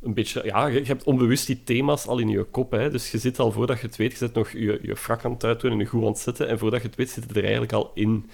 een 0.00 0.14
beetje... 0.14 0.44
Ja, 0.44 0.66
je, 0.66 0.82
hebt 0.82 1.04
onbewust 1.04 1.46
die 1.46 1.62
thema's 1.64 2.06
al 2.06 2.18
in 2.18 2.28
je 2.28 2.44
kop, 2.44 2.70
hè. 2.70 2.90
Dus 2.90 3.10
je 3.10 3.18
zit 3.18 3.38
al, 3.38 3.52
voordat 3.52 3.80
je 3.80 3.86
het 3.86 3.96
weet, 3.96 4.10
je 4.10 4.16
zit 4.16 4.34
nog 4.34 4.50
je, 4.50 4.78
je 4.82 4.96
frak 4.96 5.24
aan 5.24 5.32
het 5.32 5.44
uitdoen 5.44 5.70
en 5.70 5.78
je 5.78 5.86
goed 5.86 6.02
aan 6.02 6.08
het 6.08 6.18
zetten, 6.18 6.48
en 6.48 6.58
voordat 6.58 6.80
je 6.80 6.86
het 6.86 6.96
weet, 6.96 7.10
zit 7.10 7.24
het 7.24 7.36
er 7.36 7.42
eigenlijk 7.42 7.72
al 7.72 7.90
in. 7.94 8.30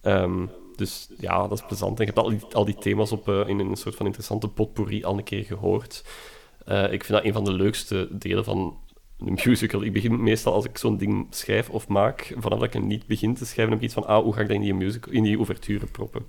Ehm, 0.00 0.46
dus 0.76 1.08
ja, 1.18 1.48
dat 1.48 1.58
is 1.58 1.66
plezant. 1.66 2.00
En 2.00 2.06
je 2.06 2.12
hebt 2.12 2.24
al 2.24 2.30
die, 2.30 2.40
al 2.52 2.64
die 2.64 2.74
thema's 2.74 3.12
op, 3.12 3.28
eh, 3.28 3.48
in 3.48 3.58
een 3.58 3.76
soort 3.76 3.94
van 3.94 4.06
interessante 4.06 4.48
potpourri 4.48 5.04
al 5.04 5.18
een 5.18 5.24
keer 5.24 5.44
gehoord. 5.44 6.04
Eh, 6.64 6.92
ik 6.92 7.04
vind 7.04 7.18
dat 7.18 7.24
een 7.24 7.32
van 7.32 7.44
de 7.44 7.52
leukste 7.52 8.08
delen 8.10 8.44
van 8.44 8.78
een 9.18 9.38
musical. 9.44 9.82
Ik 9.82 9.92
begin 9.92 10.22
meestal 10.22 10.52
als 10.52 10.64
ik 10.64 10.78
zo'n 10.78 10.96
ding 10.96 11.26
schrijf 11.30 11.70
of 11.70 11.88
maak, 11.88 12.34
vanaf 12.36 12.58
dat 12.58 12.68
ik 12.68 12.72
het 12.72 12.82
niet 12.82 13.06
begin 13.06 13.34
te 13.34 13.46
schrijven, 13.46 13.68
heb 13.68 13.78
ik 13.78 13.84
iets 13.84 13.94
van, 13.94 14.06
ah, 14.06 14.22
hoe 14.22 14.32
ga 14.32 14.40
ik 14.40 14.46
dat 14.46 14.56
in 14.56 14.62
die, 14.62 14.74
musical, 14.74 15.12
in 15.12 15.22
die 15.22 15.36
ouverture 15.36 15.86
proppen? 15.86 16.26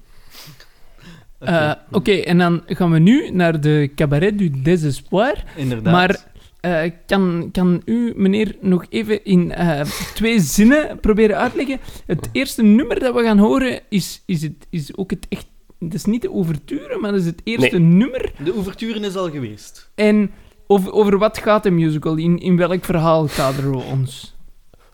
Eh, 1.41 1.71
Oké, 1.91 2.11
en 2.11 2.37
dan 2.37 2.61
gaan 2.65 2.91
we 2.91 2.99
nu 2.99 3.29
naar 3.31 3.61
de 3.61 3.91
Cabaret 3.95 4.37
du 4.37 4.61
Désespoir. 4.61 5.43
Inderdaad. 5.55 5.93
Maar 5.93 6.25
eh, 6.59 6.91
kan, 7.05 7.49
kan 7.51 7.81
u, 7.85 8.13
meneer, 8.15 8.55
nog 8.59 8.85
even 8.89 9.25
in 9.25 9.51
eh, 9.51 9.81
twee 10.13 10.39
zinnen 10.39 10.99
proberen 10.99 11.37
uitleggen? 11.37 11.79
Het 12.05 12.29
eerste 12.31 12.63
nummer 12.63 12.99
dat 12.99 13.15
we 13.15 13.23
gaan 13.23 13.37
horen 13.37 13.79
is, 13.89 14.23
is, 14.25 14.41
het, 14.41 14.67
is 14.69 14.97
ook 14.97 15.09
het 15.09 15.25
echt... 15.29 15.45
Het 15.79 15.93
is 15.93 16.05
niet 16.05 16.21
de 16.21 16.29
ouverture, 16.29 16.97
maar 16.97 17.11
dat 17.11 17.19
is 17.19 17.25
het 17.25 17.41
eerste 17.43 17.77
nummer. 17.77 18.31
De 18.43 18.53
ouverture 18.53 18.99
is 18.99 19.15
al 19.15 19.29
geweest. 19.29 19.91
En 19.95 20.31
over, 20.67 20.91
over 20.91 21.17
wat 21.17 21.37
gaat 21.37 21.63
de 21.63 21.71
musical? 21.71 22.15
In, 22.15 22.39
in 22.39 22.57
welk 22.57 22.83
verhaal 22.83 23.27
kaderen 23.35 23.71
we 23.71 23.77
ons? 23.77 24.30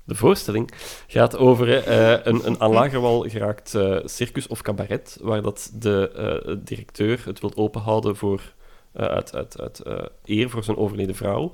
De 0.08 0.16
voorstelling 0.16 0.72
gaat 1.08 1.38
over 1.38 1.84
eh, 1.84 2.26
een, 2.26 2.48
een 2.48 2.62
aan 2.62 2.72
lager 2.72 3.00
wal 3.00 3.30
geraakt 3.30 3.76
eh, 3.76 3.98
circus 4.06 4.48
of 4.48 4.62
cabaret, 4.62 5.18
waar 5.22 5.42
dat 5.42 5.72
de 5.74 6.12
eh, 6.12 6.56
directeur 6.60 7.22
het 7.26 7.40
wil 7.40 7.56
openhouden 7.56 8.16
voor, 8.16 8.54
uit, 8.94 9.36
uit, 9.36 9.62
uit 9.62 9.82
eer 10.26 10.50
voor 10.50 10.64
zijn 10.64 10.78
overleden 10.78 11.16
vrouw. 11.16 11.52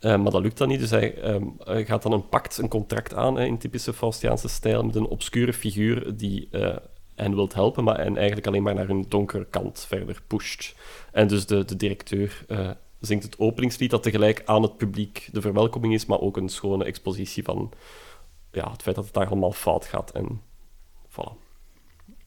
Maar 0.00 0.30
dat 0.30 0.42
lukt 0.42 0.58
dan 0.58 0.68
niet, 0.68 0.80
dus 0.80 0.90
hij 0.90 1.14
ehm, 1.14 1.44
hij 1.58 1.84
gaat 1.84 2.02
dan 2.02 2.12
een 2.12 2.28
pact, 2.28 2.58
een 2.58 2.68
contract 2.68 3.14
aan, 3.14 3.36
hè, 3.36 3.44
in 3.44 3.58
typische 3.58 3.92
Faustiaanse 3.92 4.48
stijl, 4.48 4.84
met 4.84 4.94
een 4.94 5.06
obscure 5.06 5.52
figuur 5.52 6.16
die 6.16 6.48
hen 7.14 7.34
wilt 7.34 7.54
helpen, 7.54 7.84
maar 7.84 7.98
hen 7.98 8.16
eigenlijk 8.16 8.46
alleen 8.46 8.62
maar 8.62 8.74
naar 8.74 8.86
hun 8.86 9.04
donkere 9.08 9.46
kant 9.50 9.84
verder 9.88 10.22
pusht. 10.26 10.74
En 11.12 11.28
dus 11.28 11.46
de, 11.46 11.64
de 11.64 11.76
directeur 11.76 12.44
zingt 13.06 13.24
het 13.24 13.38
openingslied 13.38 13.90
dat 13.90 14.02
tegelijk 14.02 14.42
aan 14.44 14.62
het 14.62 14.76
publiek 14.76 15.28
de 15.32 15.40
verwelkoming 15.40 15.94
is, 15.94 16.06
maar 16.06 16.20
ook 16.20 16.36
een 16.36 16.48
schone 16.48 16.84
expositie 16.84 17.42
van 17.42 17.70
ja, 18.52 18.70
het 18.70 18.82
feit 18.82 18.96
dat 18.96 19.04
het 19.04 19.14
daar 19.14 19.26
allemaal 19.26 19.52
fout 19.52 19.84
gaat. 19.84 20.10
En 20.10 20.40
voilà. 21.08 21.32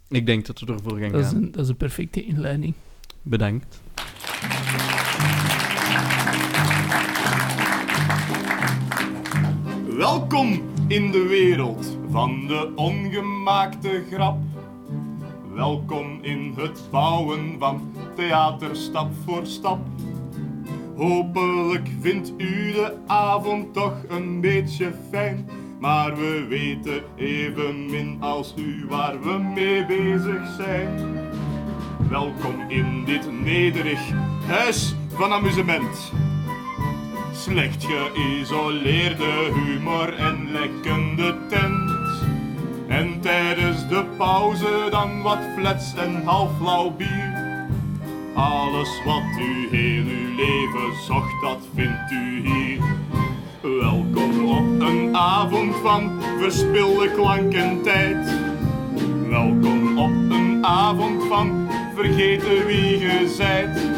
Ik 0.08 0.26
denk 0.26 0.46
dat 0.46 0.60
we 0.60 0.74
ervoor 0.74 0.98
gaan 1.00 1.12
Dat 1.12 1.22
is 1.22 1.28
gaan. 1.28 1.36
een, 1.36 1.52
dat 1.52 1.64
is 1.64 1.70
een 1.70 1.78
perfecte 1.78 2.26
inleiding. 2.26 2.74
Bedankt. 3.22 3.82
Welkom 9.98 10.62
in 10.88 11.12
de 11.12 11.26
wereld 11.28 11.98
van 12.10 12.48
de 12.48 12.72
ongemaakte 12.76 14.04
grap. 14.12 14.38
Welkom 15.54 16.20
in 16.22 16.54
het 16.58 16.82
bouwen 16.92 17.56
van 17.60 17.92
theater 18.16 18.76
stap 18.76 19.12
voor 19.26 19.46
stap. 19.46 19.80
Hopelijk 20.96 21.88
vindt 22.02 22.34
u 22.38 22.72
de 22.72 22.98
avond 23.08 23.74
toch 23.74 23.96
een 24.08 24.42
beetje 24.42 24.94
fijn. 25.12 25.50
Maar 25.80 26.16
we 26.16 26.46
weten 26.50 27.04
evenmin 27.16 28.18
als 28.20 28.54
u 28.58 28.86
waar 28.90 29.22
we 29.22 29.38
mee 29.38 29.86
bezig 29.86 30.56
zijn. 30.58 31.18
Welkom 32.10 32.70
in 32.70 33.06
dit 33.06 33.32
nederig 33.42 34.00
huis 34.48 34.96
van 35.08 35.32
amusement. 35.32 36.12
Slecht 37.34 37.86
geïsoleerde 37.86 39.52
humor 39.54 40.14
en 40.14 40.52
lekkende 40.52 41.36
tent. 41.50 41.92
En 42.88 43.22
tijdens 43.22 43.88
de 43.88 44.06
pauze 44.18 44.88
dan 44.90 45.22
wat 45.22 45.40
flats 45.58 45.96
en 45.96 46.24
halflauw 46.24 46.90
bier. 46.90 47.35
Alles 48.36 49.02
wat 49.06 49.24
u 49.40 49.68
heel 49.78 50.04
uw 50.04 50.36
leven 50.36 51.04
zocht, 51.08 51.42
dat 51.42 51.60
vindt 51.76 52.12
u 52.12 52.48
hier. 52.48 52.80
Welkom 53.62 54.48
op 54.50 54.88
een 54.88 55.16
avond 55.16 55.76
van 55.76 56.22
verspilde 56.40 57.12
klank 57.12 57.54
en 57.54 57.82
tijd. 57.82 58.38
Welkom 59.30 59.98
op 59.98 60.12
een 60.12 60.66
avond 60.66 61.24
van 61.24 61.68
vergeten 61.96 62.66
wie 62.66 63.00
je 63.00 63.34
zijt. 63.36 63.90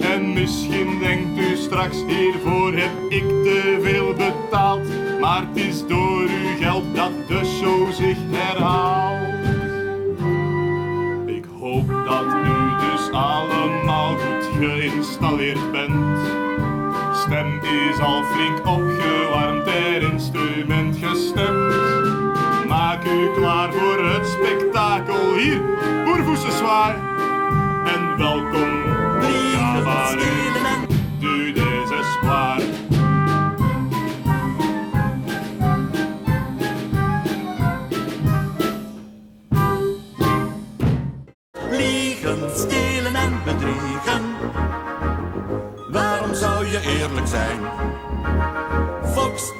En 0.00 0.32
misschien 0.32 0.98
denkt 0.98 1.38
u 1.38 1.56
straks, 1.56 1.96
hiervoor 2.06 2.72
heb 2.72 2.92
ik 3.08 3.28
te 3.28 3.78
veel 3.82 4.14
betaald. 4.14 4.88
Maar 5.20 5.46
het 5.46 5.56
is 5.56 5.86
door 5.86 6.20
uw 6.20 6.56
geld 6.60 6.84
dat 6.94 7.12
de 7.28 7.44
show 7.44 7.92
zich 7.92 8.18
herhaalt. 8.30 9.28
Ik 11.26 11.44
hoop 11.58 11.88
dat 11.88 12.24
u 12.24 12.59
allemaal 13.12 14.16
goed 14.16 14.48
geïnstalleerd 14.58 15.72
bent. 15.72 16.18
Stem 17.14 17.60
is 17.62 17.98
al 17.98 18.22
flink 18.22 18.66
opgewarmd, 18.66 19.64
per 19.64 20.02
instrument 20.02 20.96
gestemd. 20.96 21.74
Maak 22.68 23.04
u 23.04 23.30
klaar 23.34 23.72
voor 23.72 24.04
het 24.04 24.26
spektakel 24.26 25.34
hier, 25.34 25.60
boervoesten 26.04 26.52
zwaar. 26.52 26.94
En 27.84 28.18
welkom, 28.18 28.82
ga 29.54 30.16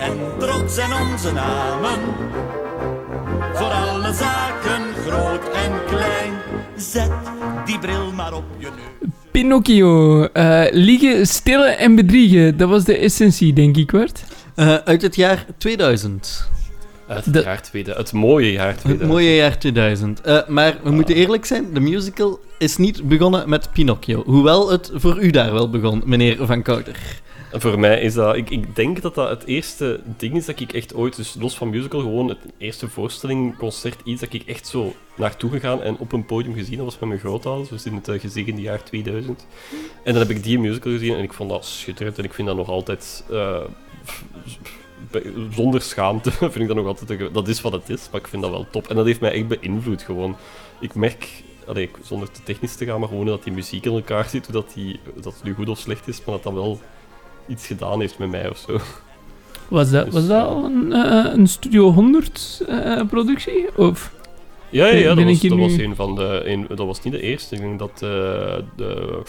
en 0.01 0.13
trots 0.39 0.75
zijn 0.75 0.91
onze 0.93 1.33
namen. 1.33 1.99
Voor 3.55 3.67
alle 3.71 4.13
zaken, 4.13 4.83
groot 5.07 5.43
en 5.53 5.73
klein. 5.87 6.33
Zet 6.77 7.11
die 7.67 7.79
bril 7.79 8.13
maar 8.13 8.33
op 8.35 8.45
je 8.59 8.67
neus. 8.67 9.11
Pinocchio. 9.31 10.23
eh, 10.25 10.65
liegen, 10.71 11.27
stillen 11.27 11.79
en 11.79 11.95
bedriegen. 11.95 12.57
Dat 12.57 12.69
was 12.69 12.85
de 12.85 12.97
essentie, 12.97 13.53
denk 13.53 13.77
ik, 13.77 13.91
Wart. 13.91 14.25
Eh, 14.55 14.75
uit 14.75 15.03
het 15.03 15.17
jaar 15.17 15.47
2000. 15.59 16.49
Uit 17.09 17.25
het 17.25 17.35
De- 17.35 17.43
jaar 17.43 17.63
2000. 17.63 18.07
Het 18.11 18.21
mooie 18.21 18.53
jaar 18.53 18.73
2000. 18.77 19.01
Het 19.01 19.09
mooie 19.09 19.35
jaar 19.35 19.59
2000. 19.59 20.21
Eh, 20.21 20.39
maar 20.49 20.77
we 20.83 20.91
moeten 20.91 21.15
eerlijk 21.15 21.45
zijn, 21.45 21.67
de 21.75 21.81
musical 21.81 22.41
is 22.59 22.77
niet 22.77 23.09
begonnen 23.09 23.49
met 23.49 23.69
Pinocchio. 23.73 24.23
Hoewel 24.27 24.71
het 24.71 24.91
voor 24.95 25.23
u 25.23 25.31
daar 25.31 25.53
wel 25.53 25.71
begon, 25.71 26.03
meneer 26.05 26.37
Van 26.47 26.63
Kouter. 26.63 26.97
Voor 27.53 27.79
mij 27.79 28.01
is 28.01 28.15
dat... 28.15 28.37
Ik, 28.37 28.51
ik 28.51 28.77
denk 28.77 29.03
dat 29.03 29.15
dat 29.15 29.29
het 29.29 29.45
eerste 29.45 30.01
ding 30.17 30.37
is 30.37 30.47
dat 30.47 30.61
ik 30.61 30.73
echt 30.73 30.95
ooit... 30.95 31.17
Dus 31.17 31.37
los 31.39 31.57
van 31.57 31.71
musical, 31.71 32.01
gewoon 32.01 32.29
het 32.29 32.39
eerste 32.59 32.89
voorstelling, 32.89 33.57
concert, 33.57 34.01
iets 34.05 34.21
dat 34.21 34.33
ik 34.33 34.43
echt 34.47 34.67
zo 34.67 34.95
naartoe 35.15 35.51
gegaan 35.51 35.83
en 35.83 35.97
op 35.99 36.13
een 36.13 36.27
podium 36.27 36.55
gezien. 36.55 36.77
Dat 36.77 36.85
was 36.85 36.99
met 36.99 37.09
mijn 37.09 37.21
grootouders, 37.21 37.69
dus 37.69 37.85
in 37.85 37.95
het 37.95 38.09
uh, 38.09 38.21
gezegende 38.21 38.61
jaar 38.61 38.83
2000. 38.83 39.47
En 40.05 40.13
dan 40.13 40.23
heb 40.23 40.31
ik 40.31 40.43
die 40.43 40.59
musical 40.59 40.93
gezien 40.93 41.15
en 41.15 41.23
ik 41.23 41.33
vond 41.33 41.51
dat 41.51 41.65
schitterend. 41.65 42.19
En 42.19 42.25
ik 42.25 42.35
vind 42.35 42.49
dat 42.49 42.57
nog 42.57 42.69
altijd... 42.69 43.25
eh, 43.31 43.61
zonder 45.57 45.83
schaamte 45.83 46.31
vind 46.53 46.57
ik 46.57 46.67
dat 46.67 46.77
nog 46.77 46.87
altijd... 46.87 47.35
Dat 47.35 47.49
is 47.49 47.61
wat 47.61 47.73
het 47.73 47.89
is, 47.89 48.09
maar 48.13 48.21
ik 48.21 48.29
vind 48.29 48.43
dat 48.43 48.51
wel 48.51 48.67
top. 48.71 48.89
En 48.89 48.97
dat 48.97 49.07
heeft 49.07 49.21
mij 49.21 49.33
echt 49.33 49.49
beïnvloed 49.49 50.03
gewoon. 50.03 50.37
Ik 50.81 50.95
merk... 50.95 51.29
Allee, 51.67 51.91
zonder 52.03 52.31
te 52.31 52.43
technisch 52.43 52.77
te 52.77 52.85
gaan, 52.85 53.01
maar 53.01 53.09
gewoon 53.09 53.27
dat 53.27 53.45
die 53.45 53.53
muziek 53.53 53.85
in 53.85 53.93
elkaar 53.93 54.29
zit, 54.29 54.47
hoe 54.47 54.55
dat, 54.55 54.73
die, 54.75 55.01
dat 55.15 55.35
het 55.35 55.43
nu 55.43 55.55
goed 55.55 55.69
of 55.69 55.79
slecht 55.79 56.09
is, 56.09 56.25
maar 56.25 56.35
dat 56.35 56.43
dat 56.43 56.53
wel 56.53 56.81
iets 57.47 57.67
gedaan 57.67 58.01
heeft 58.01 58.19
met 58.19 58.31
mij 58.31 58.51
of 58.51 58.57
zo. 58.59 58.79
Was 59.69 59.91
dat, 59.91 60.05
Dus, 60.05 60.15
was 60.15 60.27
dat 60.27 60.47
al 60.47 60.65
een, 60.65 60.93
eh, 60.93 61.33
een 61.33 61.47
Studio 61.47 61.93
100 61.93 62.63
eh, 62.69 63.07
productie? 63.07 63.77
Of? 63.77 64.13
Ja, 64.71 64.87
ja, 64.87 64.93
ja 64.93 65.15
dat, 65.15 65.25
was, 65.25 65.73
een 65.73 65.95
van 65.95 66.15
de. 66.15 66.43
Een, 66.45 66.67
dat 66.69 66.87
was 66.87 67.03
niet 67.03 67.13
de 67.13 67.21
eerste. 67.21 67.55
Ik 67.55 67.61
denk 67.61 67.79
dat 67.79 67.91
eh 67.93 68.57
de 68.77 69.23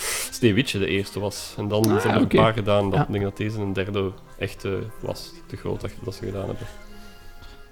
de 0.71 0.87
eerste 0.87 1.19
was. 1.19 1.53
En 1.57 1.67
dan 1.67 1.91
Ah, 1.91 2.01
zijn 2.01 2.15
er 2.15 2.21
een 2.21 2.27
paar 2.27 2.53
gedaan. 2.53 2.89
Dat, 2.89 2.99
Ja. 2.99 3.05
Ik 3.05 3.11
denk 3.11 3.23
dat 3.23 3.37
deze 3.37 3.59
een 3.59 3.73
derde 3.73 4.11
echte 4.37 4.79
was. 4.99 5.31
Te 5.47 5.57
groot 5.57 5.81
dat, 5.81 5.91
dat 6.03 6.15
ze 6.15 6.25
gedaan 6.25 6.45
hebben. 6.45 6.67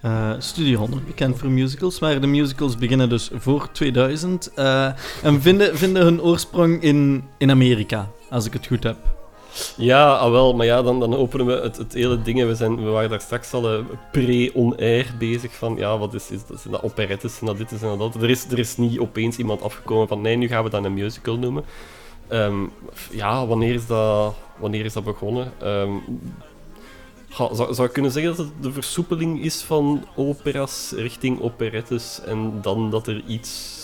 Eh 0.01 0.33
Studio 0.37 0.77
100, 0.77 1.05
bekend 1.05 1.37
voor 1.37 1.49
musicals, 1.49 1.99
maar 1.99 2.21
de 2.21 2.27
musicals 2.27 2.77
beginnen 2.77 3.09
dus 3.09 3.29
voor 3.33 3.71
2000 3.71 4.53
eh, 4.53 4.85
en 5.23 5.41
vinden, 5.41 5.77
vinden 5.77 6.03
hun 6.03 6.21
oorsprong 6.21 6.81
in, 6.81 7.23
in 7.37 7.51
Amerika, 7.51 8.11
als 8.29 8.45
ik 8.45 8.53
het 8.53 8.67
goed 8.67 8.83
heb. 8.83 8.97
Ja, 9.77 10.15
ah, 10.15 10.31
wel, 10.31 10.53
maar 10.53 10.65
ja, 10.65 10.81
dan, 10.81 10.99
dan 10.99 11.15
openen 11.15 11.45
we 11.45 11.53
het, 11.53 11.77
het 11.77 11.93
hele 11.93 12.21
ding. 12.21 12.45
We, 12.45 12.55
zijn, 12.55 12.83
we 12.83 12.89
waren 12.89 13.09
daar 13.09 13.21
straks 13.21 13.53
al 13.53 13.73
eh, 13.73 13.79
pre-on-air 14.11 15.13
bezig 15.19 15.55
van, 15.55 15.75
ja, 15.75 15.97
wat 15.97 16.13
is, 16.13 16.31
is 16.31 16.45
dat? 16.47 16.59
Zijn 16.59 16.73
dat 16.73 16.83
operettes 16.83 17.39
en 17.39 17.45
dat 17.45 17.57
dit 17.57 17.81
en 17.81 17.97
dat? 17.97 18.15
Er 18.15 18.29
is, 18.29 18.45
er 18.51 18.59
is 18.59 18.77
niet 18.77 18.99
opeens 18.99 19.37
iemand 19.37 19.61
afgekomen 19.61 20.07
van, 20.07 20.21
nee, 20.21 20.35
nu 20.35 20.47
gaan 20.47 20.63
we 20.63 20.69
dat 20.69 20.83
een 20.83 20.93
musical 20.93 21.37
noemen. 21.37 21.63
Ehm, 22.27 22.65
ja, 23.11 23.47
wanneer 23.47 23.73
is 23.73 23.87
dat, 23.87 24.35
wanneer 24.57 24.85
is 24.85 24.93
dat 24.93 25.03
begonnen? 25.03 25.51
Ehm, 25.61 25.91
zou, 27.29 27.73
zou 27.73 27.87
ik 27.87 27.93
kunnen 27.93 28.11
zeggen 28.11 28.35
dat 28.35 28.45
het 28.45 28.63
de 28.63 28.71
versoepeling 28.71 29.43
is 29.43 29.61
van 29.61 30.05
operas 30.15 30.93
richting 30.95 31.41
operettes 31.41 32.21
en 32.25 32.61
dan 32.61 32.89
dat 32.89 33.07
er 33.07 33.23
iets 33.27 33.78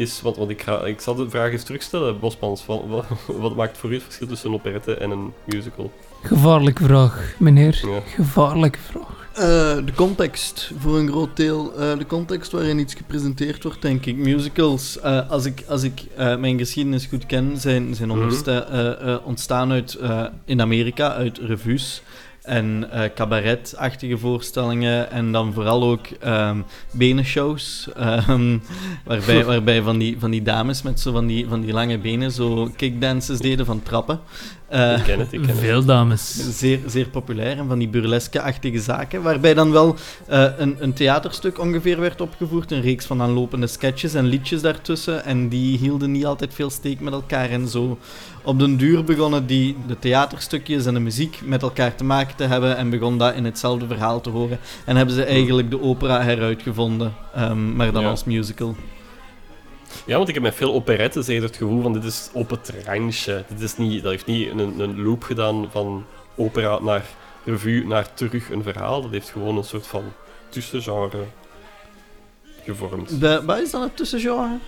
is, 0.00 0.20
want, 0.22 0.36
want 0.36 0.50
ik, 0.50 0.62
ga, 0.62 0.84
ik 0.84 1.00
zal 1.00 1.14
de 1.14 1.30
vraag 1.30 1.52
eens 1.52 1.62
terugstellen, 1.64 2.20
Bosmans, 2.20 2.62
van, 2.62 2.82
wat, 2.88 3.04
wat 3.26 3.56
maakt 3.56 3.78
voor 3.78 3.90
u 3.90 3.94
het 3.94 4.02
verschil 4.02 4.26
tussen 4.26 4.48
een 4.48 4.54
operette 4.54 4.94
en 4.94 5.10
een 5.10 5.32
musical? 5.44 5.90
Gevaarlijke 6.22 6.84
vraag, 6.84 7.34
meneer. 7.38 7.80
Ja. 7.86 8.00
Gevaarlijke 8.14 8.78
vraag. 8.78 9.18
Eh, 9.34 9.44
de 9.86 9.92
context, 9.94 10.70
voor 10.78 10.98
een 10.98 11.08
groot 11.08 11.36
deel. 11.36 11.74
eh, 11.74 11.98
de 11.98 12.06
context 12.06 12.52
waarin 12.52 12.78
iets 12.78 12.94
gepresenteerd 12.94 13.62
wordt, 13.62 13.82
denk 13.82 14.06
ik. 14.06 14.16
Musicals, 14.16 15.00
eh, 15.00 15.30
als 15.30 15.44
ik, 15.44 15.64
als 15.68 15.82
ik 15.82 16.00
eh, 16.16 16.36
mijn 16.36 16.58
geschiedenis 16.58 17.06
goed 17.06 17.26
ken, 17.26 17.56
zijn, 17.58 17.94
zijn 17.94 18.10
eh, 18.10 19.16
ontstaan 19.24 19.70
uit, 19.72 19.94
eh, 19.94 20.24
in 20.44 20.60
Amerika 20.60 21.12
uit 21.14 21.38
revues 21.38 22.02
en 22.42 22.90
eh 22.90 23.10
cabaretachtige 23.14 24.18
voorstellingen. 24.18 25.10
En 25.10 25.32
dan 25.32 25.52
vooral 25.52 25.82
ook 25.82 26.06
ehm 26.06 26.60
benenshows, 26.92 27.88
ehm, 27.96 28.58
waarbij, 29.04 29.44
waarbij 29.44 29.82
van, 29.82 29.98
die, 29.98 30.18
van 30.18 30.30
die 30.30 30.42
dames 30.42 30.82
met 30.82 31.00
zo 31.00 31.12
van 31.12 31.26
die, 31.26 31.48
van 31.48 31.60
die 31.60 31.72
lange 31.72 31.98
benen 31.98 32.32
zo 32.32 32.70
kickdances 32.76 33.38
deden 33.38 33.66
van 33.66 33.82
trappen. 33.82 34.20
Eh, 34.70 34.96
ik 34.96 35.02
ken 35.04 35.18
het, 35.18 35.32
ik 35.32 35.40
ken 35.40 35.48
het. 35.48 35.58
Veel 35.58 35.84
dames. 35.84 36.58
Zeer, 36.58 36.80
zeer 36.86 37.08
populair 37.08 37.58
en 37.58 37.68
van 37.68 37.78
die 37.78 37.88
burlesque-achtige 37.88 38.78
zaken, 38.80 39.22
waarbij 39.22 39.54
dan 39.54 39.70
wel 39.72 39.96
eh, 40.26 40.44
een, 40.56 40.76
een 40.78 40.92
theaterstuk 40.92 41.58
ongeveer 41.58 42.00
werd 42.00 42.20
opgevoerd, 42.20 42.70
een 42.70 42.80
reeks 42.80 43.04
van 43.06 43.22
aanlopende 43.22 43.66
sketches 43.66 44.14
en 44.14 44.24
liedjes 44.26 44.60
daartussen, 44.60 45.24
en 45.24 45.48
die 45.48 45.78
hielden 45.78 46.12
niet 46.12 46.26
altijd 46.26 46.54
veel 46.54 46.70
steek 46.70 47.00
met 47.00 47.12
elkaar 47.12 47.50
en 47.50 47.68
zo. 47.68 47.98
Op 48.42 48.58
den 48.58 48.76
duur 48.76 49.04
begonnen 49.04 49.46
die, 49.46 49.76
de 49.86 49.98
theaterstukjes 49.98 50.86
en 50.86 50.94
de 50.94 51.00
muziek 51.00 51.40
met 51.44 51.62
elkaar 51.62 51.94
te 51.94 52.04
maken 52.04 52.36
te 52.36 52.44
hebben 52.44 52.76
en 52.76 52.90
begon 52.90 53.18
dat 53.18 53.34
in 53.34 53.44
hetzelfde 53.44 53.86
verhaal 53.86 54.20
te 54.20 54.30
horen. 54.30 54.58
En 54.84 54.96
hebben 54.96 55.14
ze 55.14 55.24
eigenlijk 55.24 55.70
de 55.70 55.82
opera 55.82 56.22
heruitgevonden, 56.22 57.12
ehm, 57.34 57.76
maar 57.76 57.92
dan 57.92 58.02
Ja. 58.02 58.08
als 58.10 58.24
musical. 58.24 58.74
Ja, 60.06 60.16
want 60.16 60.28
ik 60.28 60.34
heb 60.34 60.42
met 60.42 60.54
veel 60.54 60.72
operetten 60.72 61.42
het 61.42 61.56
gevoel 61.56 61.82
van 61.82 61.92
dit 61.92 62.04
is 62.04 62.30
op 62.32 62.50
het 62.50 62.72
randje. 62.84 63.44
Dit 63.48 63.60
is 63.60 63.76
niet, 63.76 64.02
dat 64.02 64.10
heeft 64.10 64.26
niet 64.26 64.50
een, 64.50 64.80
een 64.80 65.02
loop 65.02 65.22
gedaan 65.22 65.68
van 65.70 66.04
opera 66.36 66.78
naar 66.80 67.04
revue 67.44 67.86
naar 67.86 68.14
terug 68.14 68.50
een 68.50 68.62
verhaal. 68.62 69.02
Dat 69.02 69.10
heeft 69.10 69.30
gewoon 69.30 69.56
een 69.56 69.64
soort 69.64 69.86
van 69.86 70.04
tussengenre 70.48 71.24
gevormd. 72.64 73.20
De, 73.20 73.44
wat 73.44 73.58
is 73.58 73.70
dan 73.70 73.82
het 73.82 73.96
tussengenre? 73.96 74.58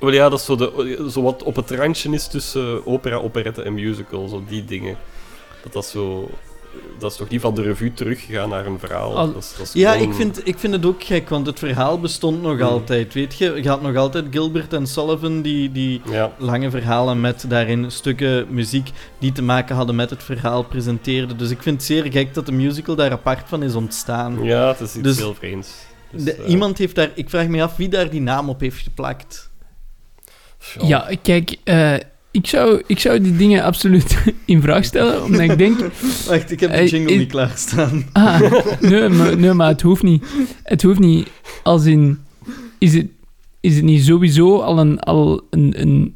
Wel 0.00 0.12
ja, 0.12 0.28
dat 0.28 0.38
is 0.38 0.44
zo, 0.44 0.56
de, 0.56 1.06
zo 1.10 1.22
wat 1.22 1.42
op 1.42 1.56
het 1.56 1.70
randje 1.70 2.10
is 2.10 2.28
tussen 2.28 2.86
opera, 2.86 3.16
operette 3.16 3.62
en 3.62 3.74
musical. 3.74 4.28
Zo 4.28 4.44
die 4.48 4.64
dingen. 4.64 4.96
Dat 5.62 5.72
dat 5.72 5.86
zo... 5.86 6.30
Dat 6.98 7.10
is 7.10 7.16
toch 7.16 7.28
niet 7.28 7.40
van 7.40 7.54
de 7.54 7.62
revue 7.62 7.92
teruggegaan 7.92 8.48
naar 8.48 8.66
een 8.66 8.78
verhaal. 8.78 9.16
Al- 9.18 9.32
dat 9.32 9.42
is, 9.42 9.54
dat 9.58 9.66
is 9.66 9.72
Ja, 9.72 9.92
gewoon- 9.92 10.08
ik 10.08 10.14
vind, 10.14 10.46
ik 10.48 10.58
vind 10.58 10.72
het 10.72 10.86
ook 10.86 11.04
gek, 11.04 11.28
want 11.28 11.46
het 11.46 11.58
verhaal 11.58 12.00
bestond 12.00 12.42
nog 12.42 12.54
Mm. 12.56 12.62
altijd. 12.62 13.14
Weet 13.14 13.38
je, 13.38 13.62
je 13.62 13.68
had 13.68 13.82
nog 13.82 13.96
altijd 13.96 14.24
Gilbert 14.30 14.72
en 14.72 14.86
Sullivan 14.86 15.42
die, 15.42 15.72
die 15.72 16.00
Ja, 16.10 16.32
lange 16.38 16.70
verhalen 16.70 17.20
met 17.20 17.44
daarin 17.48 17.90
stukken 17.90 18.46
muziek 18.50 18.90
die 19.18 19.32
te 19.32 19.42
maken 19.42 19.76
hadden 19.76 19.94
met 19.96 20.10
het 20.10 20.22
verhaal 20.22 20.62
presenteerden. 20.62 21.36
Dus 21.38 21.50
ik 21.50 21.62
vind 21.62 21.76
het 21.76 21.84
zeer 21.84 22.12
gek 22.12 22.34
dat 22.34 22.46
de 22.46 22.52
musical 22.52 22.94
daar 22.94 23.10
apart 23.12 23.48
van 23.48 23.62
is 23.62 23.74
ontstaan. 23.74 24.42
ja, 24.44 24.68
het 24.68 24.80
is 24.80 24.94
iets 24.94 25.02
Dus- 25.02 25.16
heel 25.18 25.34
vreemds. 25.34 25.68
Dus, 26.12 26.24
De- 26.24 26.34
eh, 26.34 26.50
iemand 26.50 26.78
heeft 26.78 26.94
daar, 26.94 27.10
ik 27.14 27.30
vraag 27.30 27.46
me 27.46 27.62
af 27.62 27.76
wie 27.76 27.88
daar 27.88 28.10
die 28.10 28.20
naam 28.20 28.48
op 28.48 28.60
heeft 28.60 28.78
geplakt. 28.82 29.50
Ja, 30.80 31.10
kijk, 31.22 31.56
eh, 31.64 31.94
ik, 32.30 32.46
zou, 32.46 32.82
ik 32.86 32.98
zou 32.98 33.20
die 33.20 33.36
dingen 33.36 33.62
absoluut 33.62 34.16
in 34.44 34.62
vraag 34.62 34.84
stellen, 34.84 35.24
omdat 35.24 35.40
ik 35.40 35.58
denk... 35.58 35.78
Wacht, 36.28 36.50
ik 36.50 36.60
heb 36.60 36.72
de 36.72 36.86
jingle 36.86 37.16
niet 37.16 37.30
klaarstaan. 37.30 38.04
Ah, 38.12 38.40
nee, 38.80 39.08
maar, 39.08 39.36
nee, 39.36 39.52
maar 39.52 39.68
het 39.68 39.82
hoeft 39.82 40.02
niet. 40.02 40.24
Het 40.62 40.82
hoeft 40.82 40.98
niet. 40.98 41.28
Als 41.62 41.84
in... 41.84 42.18
Is 42.78 42.94
het, 42.94 43.06
is 43.60 43.76
het 43.76 43.84
niet 43.84 44.04
sowieso 44.04 44.58
al 44.58 44.78
een, 44.78 45.00
al 45.00 45.42
een, 45.50 45.80
een, 45.80 46.14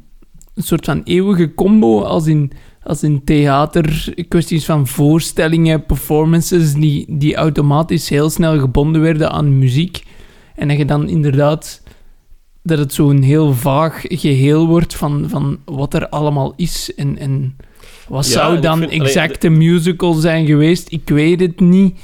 een 0.53 0.63
soort 0.63 0.85
van 0.85 1.01
eeuwige 1.03 1.53
combo 1.53 2.01
als 2.01 2.27
in, 2.27 2.51
als 2.83 3.03
in 3.03 3.23
theater, 3.23 4.13
kwesties 4.27 4.65
van 4.65 4.87
voorstellingen, 4.87 5.85
performances, 5.85 6.73
die, 6.73 7.05
die 7.09 7.35
automatisch 7.35 8.09
heel 8.09 8.29
snel 8.29 8.59
gebonden 8.59 9.01
werden 9.01 9.31
aan 9.31 9.57
muziek. 9.57 10.03
En 10.55 10.67
dat 10.67 10.77
je 10.77 10.85
dan 10.85 11.09
inderdaad 11.09 11.83
dat 12.65 12.77
het 12.77 12.93
zo'n 12.93 13.21
heel 13.21 13.53
vaag 13.53 14.01
geheel 14.07 14.67
wordt 14.67 14.95
van, 14.95 15.29
van 15.29 15.59
wat 15.65 15.93
er 15.93 16.09
allemaal 16.09 16.53
is 16.55 16.95
en, 16.95 17.17
en 17.17 17.57
wat 18.07 18.25
Ja, 18.25 18.31
zou 18.31 18.59
dan 18.59 18.83
allee, 18.83 19.01
exact 19.01 19.43
een 19.43 19.57
musical 19.57 20.13
zijn 20.13 20.45
geweest. 20.45 20.91
Ik 20.91 21.09
weet 21.09 21.39
het 21.39 21.59
niet. 21.59 21.99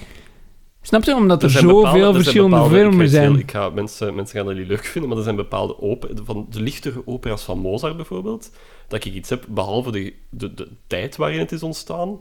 Snap 0.81 1.03
je? 1.03 1.15
Omdat 1.15 1.43
er, 1.43 1.51
bepaalde- 1.51 1.69
zoveel 1.73 1.93
er 1.99 2.01
zijn 2.11 2.13
verschillende 2.13 2.55
bepaalde- 2.55 2.81
vormen 2.81 3.09
zijn. 3.09 3.39
Ik 3.39 3.51
ga, 3.51 3.69
mensen, 3.69 4.15
mensen 4.15 4.37
gaan 4.37 4.45
dat 4.45 4.55
niet 4.55 4.67
leuk 4.67 4.85
vinden, 4.85 5.09
maar 5.09 5.17
er 5.17 5.23
zijn 5.23 5.35
bepaalde 5.35 5.79
oper, 5.81 6.09
van 6.23 6.47
de 6.49 6.61
lichtere 6.61 7.01
opera's 7.05 7.43
van 7.43 7.59
Mozart 7.59 7.95
bijvoorbeeld, 7.95 8.51
dat 8.87 9.05
ik 9.05 9.13
iets 9.13 9.29
heb, 9.29 9.45
behalve 9.49 9.91
de, 9.91 10.13
de, 10.29 10.53
de 10.53 10.67
tijd 10.87 11.15
waarin 11.15 11.39
het 11.39 11.51
is 11.51 11.63
ontstaan. 11.63 12.19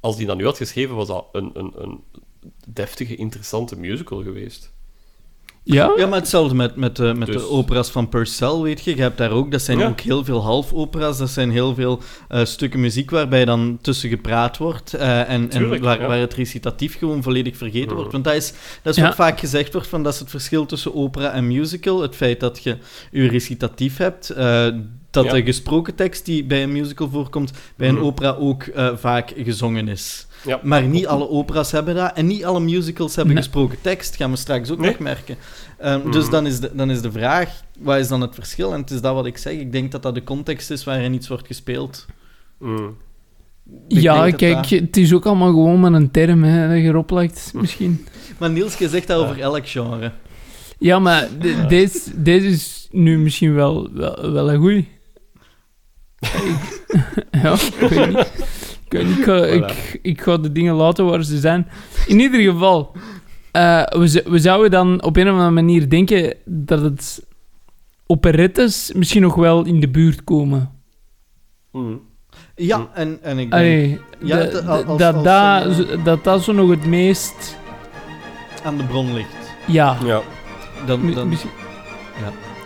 Als 0.00 0.16
die 0.16 0.26
dat 0.26 0.36
nu 0.36 0.44
had 0.44 0.56
geschreven, 0.56 0.96
was 0.96 1.06
dat 1.06 1.24
een, 1.32 1.50
een, 1.54 1.72
een 1.76 2.00
deftige, 2.68 3.16
interessante 3.16 3.76
musical 3.78 4.22
geweest. 4.22 4.74
Ja? 5.68 5.92
Ja, 5.96 6.06
maar 6.06 6.18
hetzelfde 6.18 6.54
met, 6.54 6.76
met, 6.76 6.98
eh, 6.98 7.12
met 7.14 7.26
Dus- 7.26 7.36
de 7.42 7.48
opera's 7.50 7.90
van 7.90 8.08
Purcell, 8.08 8.56
weet 8.60 8.84
je. 8.84 8.96
Je 8.96 9.02
hebt 9.02 9.18
daar 9.18 9.30
ook, 9.30 9.50
dat 9.50 9.62
zijn 9.62 9.78
Ja. 9.78 9.88
ook 9.88 10.00
heel 10.00 10.24
veel 10.24 10.42
halfopera's. 10.42 11.18
Dat 11.18 11.30
zijn 11.30 11.50
heel 11.50 11.74
veel 11.74 12.00
eh, 12.28 12.44
stukken 12.44 12.80
muziek 12.80 13.10
waarbij 13.10 13.44
dan 13.44 13.78
tussen 13.80 14.08
gepraat 14.08 14.56
wordt. 14.56 14.94
eh, 14.94 15.28
en 15.30 15.50
en 15.50 15.80
waar, 15.80 16.00
ja. 16.00 16.06
waar 16.06 16.18
het 16.18 16.34
recitatief 16.34 16.98
gewoon 16.98 17.22
volledig 17.22 17.56
vergeten 17.56 17.96
wordt. 17.96 18.12
Want 18.12 18.24
dat 18.24 18.34
is, 18.34 18.52
dat 18.82 18.92
is 18.96 19.00
Ja. 19.00 19.06
wat 19.06 19.14
vaak 19.16 19.38
gezegd 19.40 19.72
wordt, 19.72 19.88
van, 19.88 20.02
dat 20.02 20.12
is 20.14 20.18
het 20.20 20.30
verschil 20.30 20.66
tussen 20.66 20.94
opera 20.94 21.30
en 21.32 21.46
musical. 21.46 22.00
Het 22.02 22.16
feit 22.16 22.40
dat 22.40 22.62
je 22.62 22.76
je 23.10 23.28
recitatief 23.28 23.96
hebt... 23.96 24.30
eh, 24.30 24.66
dat 25.10 25.24
Ja. 25.24 25.32
de 25.32 25.42
gesproken 25.42 25.94
tekst 25.94 26.24
die 26.24 26.44
bij 26.44 26.62
een 26.62 26.72
musical 26.72 27.08
voorkomt, 27.08 27.50
bij 27.76 27.88
een 27.88 27.94
Mhm. 27.94 28.04
opera 28.04 28.30
ook 28.38 28.62
eh, 28.62 28.88
vaak 28.96 29.32
gezongen 29.36 29.88
is. 29.88 30.26
Ja. 30.46 30.60
Maar 30.62 30.82
niet 30.82 31.06
alle 31.06 31.28
opera's 31.28 31.70
hebben 31.72 31.94
dat. 31.94 32.12
En 32.14 32.26
niet 32.26 32.44
alle 32.44 32.60
musicals 32.60 33.16
hebben 33.16 33.34
Nee. 33.34 33.42
gesproken 33.42 33.78
tekst. 33.80 34.16
Gaan 34.16 34.30
we 34.30 34.36
straks 34.36 34.70
ook 34.70 34.78
Nee. 34.78 34.90
nog 34.90 34.98
merken. 34.98 35.36
Ehm, 35.78 36.10
Dus 36.10 36.22
Mhm. 36.22 36.30
dan 36.32 36.46
is, 36.46 36.60
de, 36.60 36.70
dan 36.74 36.90
is 36.90 37.00
de 37.00 37.12
vraag, 37.12 37.62
wat 37.78 37.98
is 37.98 38.08
dan 38.08 38.20
het 38.20 38.34
verschil? 38.34 38.72
En 38.72 38.80
het 38.80 38.90
is 38.90 39.00
dat 39.00 39.14
wat 39.14 39.26
ik 39.26 39.38
zeg. 39.38 39.52
Ik 39.52 39.72
denk 39.72 39.92
dat 39.92 40.02
dat 40.02 40.14
de 40.14 40.24
context 40.24 40.70
is 40.70 40.84
waarin 40.84 41.14
iets 41.14 41.28
wordt 41.28 41.46
gespeeld. 41.46 42.06
Mm. 42.58 42.96
Ik 43.88 44.00
Ja, 44.00 44.30
kijk, 44.30 44.54
dat- 44.54 44.68
het 44.80 44.96
is 44.96 45.12
ook 45.14 45.26
allemaal 45.26 45.50
gewoon 45.50 45.80
met 45.80 45.92
een 45.92 46.10
term 46.10 46.44
hè, 46.44 46.68
dat 46.68 46.76
je 46.76 46.82
erop 46.82 47.10
legt, 47.10 47.50
misschien. 47.54 48.06
Maar 48.38 48.50
Niels, 48.50 48.76
je 48.78 48.88
zegt 48.88 49.06
dat 49.06 49.18
over 49.22 49.40
elk 49.40 49.68
genre. 49.68 50.12
Ja, 50.78 50.98
maar 50.98 51.28
de- 51.40 51.64
deze, 51.68 52.22
deze 52.22 52.46
is 52.46 52.88
nu 52.90 53.18
misschien 53.18 53.54
wel, 53.54 53.88
wel, 53.92 54.32
wel 54.32 54.52
een 54.52 54.58
goeie. 54.60 54.88
ja, 57.42 57.52
ik 57.52 57.88
weet 57.88 58.08
niet. 58.08 58.32
Ik, 58.88 58.92
weet 58.92 59.06
niet, 59.06 59.16
ik, 59.18 59.24
ga, 59.24 59.44
ik, 60.02 60.20
ga 60.20 60.36
de 60.36 60.52
dingen 60.52 60.74
laten 60.74 61.04
waar 61.06 61.22
ze 61.24 61.38
zijn. 61.38 61.68
In 62.06 62.20
ieder 62.20 62.40
geval, 62.40 62.92
eh, 63.52 63.82
we, 64.24 64.38
zouden 64.38 64.70
dan 64.70 65.02
op 65.02 65.16
een 65.16 65.26
of 65.26 65.32
andere 65.32 65.50
manier 65.50 65.88
denken 65.88 66.34
dat 66.44 66.80
het 66.80 67.26
operettes 68.06 68.92
misschien 68.94 69.22
nog 69.22 69.34
wel 69.34 69.64
in 69.64 69.80
de 69.80 69.88
buurt 69.88 70.24
komen. 70.24 70.70
Mm. 71.72 72.00
Ja, 72.54 72.88
en, 72.94 73.18
en 73.22 73.38
ik 73.38 73.50
denk... 73.50 73.52
Allee, 73.52 74.00
Ja, 74.20 74.36
de- 74.36 74.44
de- 74.44 74.50
de- 74.50 74.62
als- 74.68 74.84
als 74.84 74.98
dat, 74.98 75.24
dat, 75.24 75.66
eh, 75.66 75.70
zo- 75.72 76.02
dat 76.02 76.24
dat 76.24 76.42
zo 76.42 76.52
nog 76.52 76.70
het 76.70 76.86
meest... 76.86 77.56
aan 78.64 78.76
de 78.76 78.84
bron 78.84 79.14
ligt. 79.14 79.34
Ja, 79.66 79.96
Ja, 80.04 80.20
Dan, 80.86 81.12
dan, 81.14 81.28
misschien- 81.28 81.50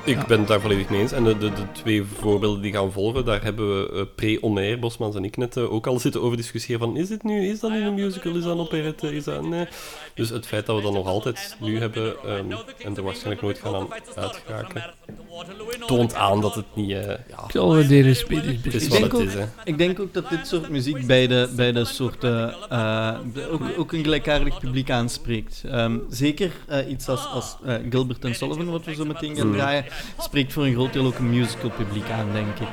ik 0.05 0.17
Ja. 0.17 0.27
ben 0.27 0.39
het 0.39 0.49
daar 0.49 0.61
volledig 0.61 0.89
mee 0.89 1.01
eens. 1.01 1.13
En 1.13 1.25
de, 1.25 1.39
de, 1.39 1.53
de 1.53 1.63
twee 1.73 2.05
voorbeelden 2.05 2.63
die 2.63 2.73
gaan 2.73 2.93
volgen, 2.93 3.25
daar 3.25 3.43
hebben 3.43 3.81
we 3.83 3.93
eh, 3.99 4.03
pre-on-air, 4.15 4.79
Bosmans 4.79 5.17
en 5.17 5.25
ik 5.25 5.37
net 5.37 5.57
eh, 5.57 5.73
ook 5.73 5.87
al 5.87 5.99
zitten 5.99 6.23
over 6.23 6.37
discussiëren 6.37 6.81
van 6.87 6.97
is 6.97 7.09
dit 7.09 7.23
nu, 7.23 7.49
is 7.49 7.61
dat 7.61 7.71
nu 7.71 7.83
een 7.83 7.95
musical, 7.95 8.35
is 8.37 8.43
dat 8.43 8.53
een 8.53 8.59
operette, 8.61 9.15
is 9.15 9.25
dat... 9.25 9.43
Nee. 9.47 9.67
Dus 10.15 10.29
het 10.31 10.47
feit 10.47 10.67
dat 10.67 10.77
we 10.77 10.83
dat 10.83 10.93
nog 10.93 11.07
altijd 11.07 11.57
nu 11.61 11.79
hebben 11.81 12.15
ehm, 12.25 12.51
en 12.85 12.97
er 12.97 13.03
waarschijnlijk 13.03 13.43
nooit 13.43 13.59
gaan 13.59 13.75
aan 13.75 13.89
uitgeraken, 14.17 14.95
toont 15.87 16.15
aan 16.15 16.41
dat 16.41 16.55
het 16.55 16.65
niet... 16.75 16.91
eh, 16.91 17.07
ja, 17.07 17.15
ik 17.45 17.51
zal 17.51 17.73
het 17.73 17.89
beter 17.89 18.07
het 18.63 18.75
is 18.75 18.89
wat 18.89 19.01
het 19.01 19.13
is, 19.19 19.35
hè. 19.35 19.45
ik 19.65 19.79
denk 19.79 20.01
ook 20.01 20.15
dat 20.15 20.29
dit 20.29 20.47
soort 20.47 20.69
muziek 20.69 21.07
bij 21.07 21.27
de, 21.27 21.53
bij 21.57 21.73
de 21.73 21.85
soorten... 21.85 22.55
eh, 22.71 23.17
de- 23.35 23.49
ook, 23.51 23.63
ook 23.79 23.93
een 23.93 24.03
gelijkaardig 24.03 24.59
publiek 24.59 24.91
aanspreekt. 24.91 25.63
Ehm, 25.67 25.99
zeker 26.09 26.51
eh, 26.69 26.91
iets 26.91 27.09
als, 27.09 27.27
als 27.27 27.57
eh, 27.65 27.75
Gilbert 27.91 28.25
en 28.25 28.35
Sullivan, 28.35 28.71
wat 28.71 28.85
we 28.85 28.95
zo 28.95 29.05
meteen 29.05 29.37
gaan 29.37 29.47
Mm. 29.47 29.53
draaien, 29.53 29.85
spreekt 30.19 30.53
voor 30.53 30.65
een 30.65 30.73
groot 30.75 30.93
deel 30.93 31.07
ook 31.07 31.19
een 31.19 31.31
musical 31.31 31.71
publiek 31.71 32.11
aan, 32.11 32.29
denk 32.33 32.47
ik. 32.59 32.67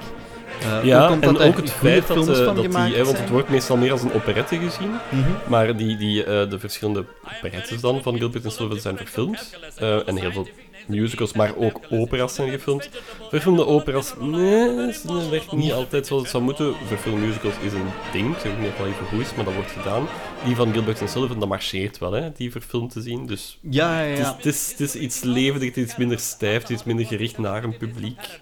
Eh, 0.61 0.83
Ja, 0.83 1.17
en 1.19 1.37
ook 1.39 1.55
het 1.55 1.71
feit 1.71 2.07
dat, 2.07 2.25
dat 2.25 2.55
die... 2.55 2.77
hè, 2.95 3.03
want 3.05 3.17
het 3.19 3.29
wordt 3.29 3.49
meestal 3.49 3.77
meer 3.77 3.91
als 3.91 4.01
een 4.01 4.13
operette 4.13 4.57
gezien, 4.57 4.91
Mhm. 5.09 5.29
maar 5.47 5.75
die, 5.77 5.97
die, 5.97 6.23
eh, 6.23 6.49
de 6.49 6.59
verschillende 6.59 7.05
operettes 7.37 7.81
dan 7.81 8.01
van 8.01 8.17
Gilbert 8.17 8.43
en 8.45 8.51
Sullivan 8.51 8.79
zijn 8.79 8.97
verfilmd. 8.97 9.59
Eh, 9.75 10.07
en 10.07 10.17
heel 10.17 10.31
veel 10.31 10.47
musicals, 10.87 11.33
maar 11.33 11.55
ook 11.55 11.79
opera's 11.89 12.35
zijn 12.35 12.49
gefilmd. 12.49 12.89
Verfilmde 13.29 13.65
opera's, 13.65 14.13
nee, 14.19 14.75
dat 15.05 15.29
werkt 15.29 15.51
niet 15.51 15.71
altijd 15.71 16.07
zoals 16.07 16.21
het 16.21 16.31
zou 16.31 16.43
moeten. 16.43 16.75
Verfilmde 16.85 17.25
musicals 17.25 17.53
is 17.61 17.73
een 17.73 17.87
ding, 18.11 18.35
ik 18.35 18.39
zeg 18.39 18.51
niet 18.51 18.61
dat 18.61 18.69
het 18.69 18.77
wel 18.77 18.87
even 18.87 19.05
goed 19.05 19.19
is, 19.19 19.35
maar 19.35 19.45
dat 19.45 19.53
wordt 19.53 19.71
gedaan. 19.71 20.07
Die 20.45 20.55
van 20.55 20.73
Gilbert 20.73 21.01
en 21.01 21.09
Sullivan, 21.09 21.39
dat 21.39 21.49
marcheert 21.49 21.97
wel, 21.97 22.11
hè, 22.11 22.31
die 22.31 22.51
verfilmd 22.51 22.91
te 22.91 23.01
zien. 23.01 23.25
Dus 23.25 23.57
Ja, 23.61 24.01
ja, 24.01 24.07
het, 24.07 24.19
is, 24.19 24.25
ja. 24.25 24.35
het, 24.35 24.45
is, 24.45 24.69
het 24.71 24.79
is 24.79 24.95
iets 24.95 25.21
levendig, 25.21 25.67
het 25.67 25.77
is 25.77 25.83
iets 25.83 25.97
minder 25.97 26.19
stijf, 26.19 26.61
het 26.61 26.69
is 26.69 26.83
minder 26.83 27.05
gericht 27.05 27.37
naar 27.37 27.63
een 27.63 27.77
publiek. 27.77 28.39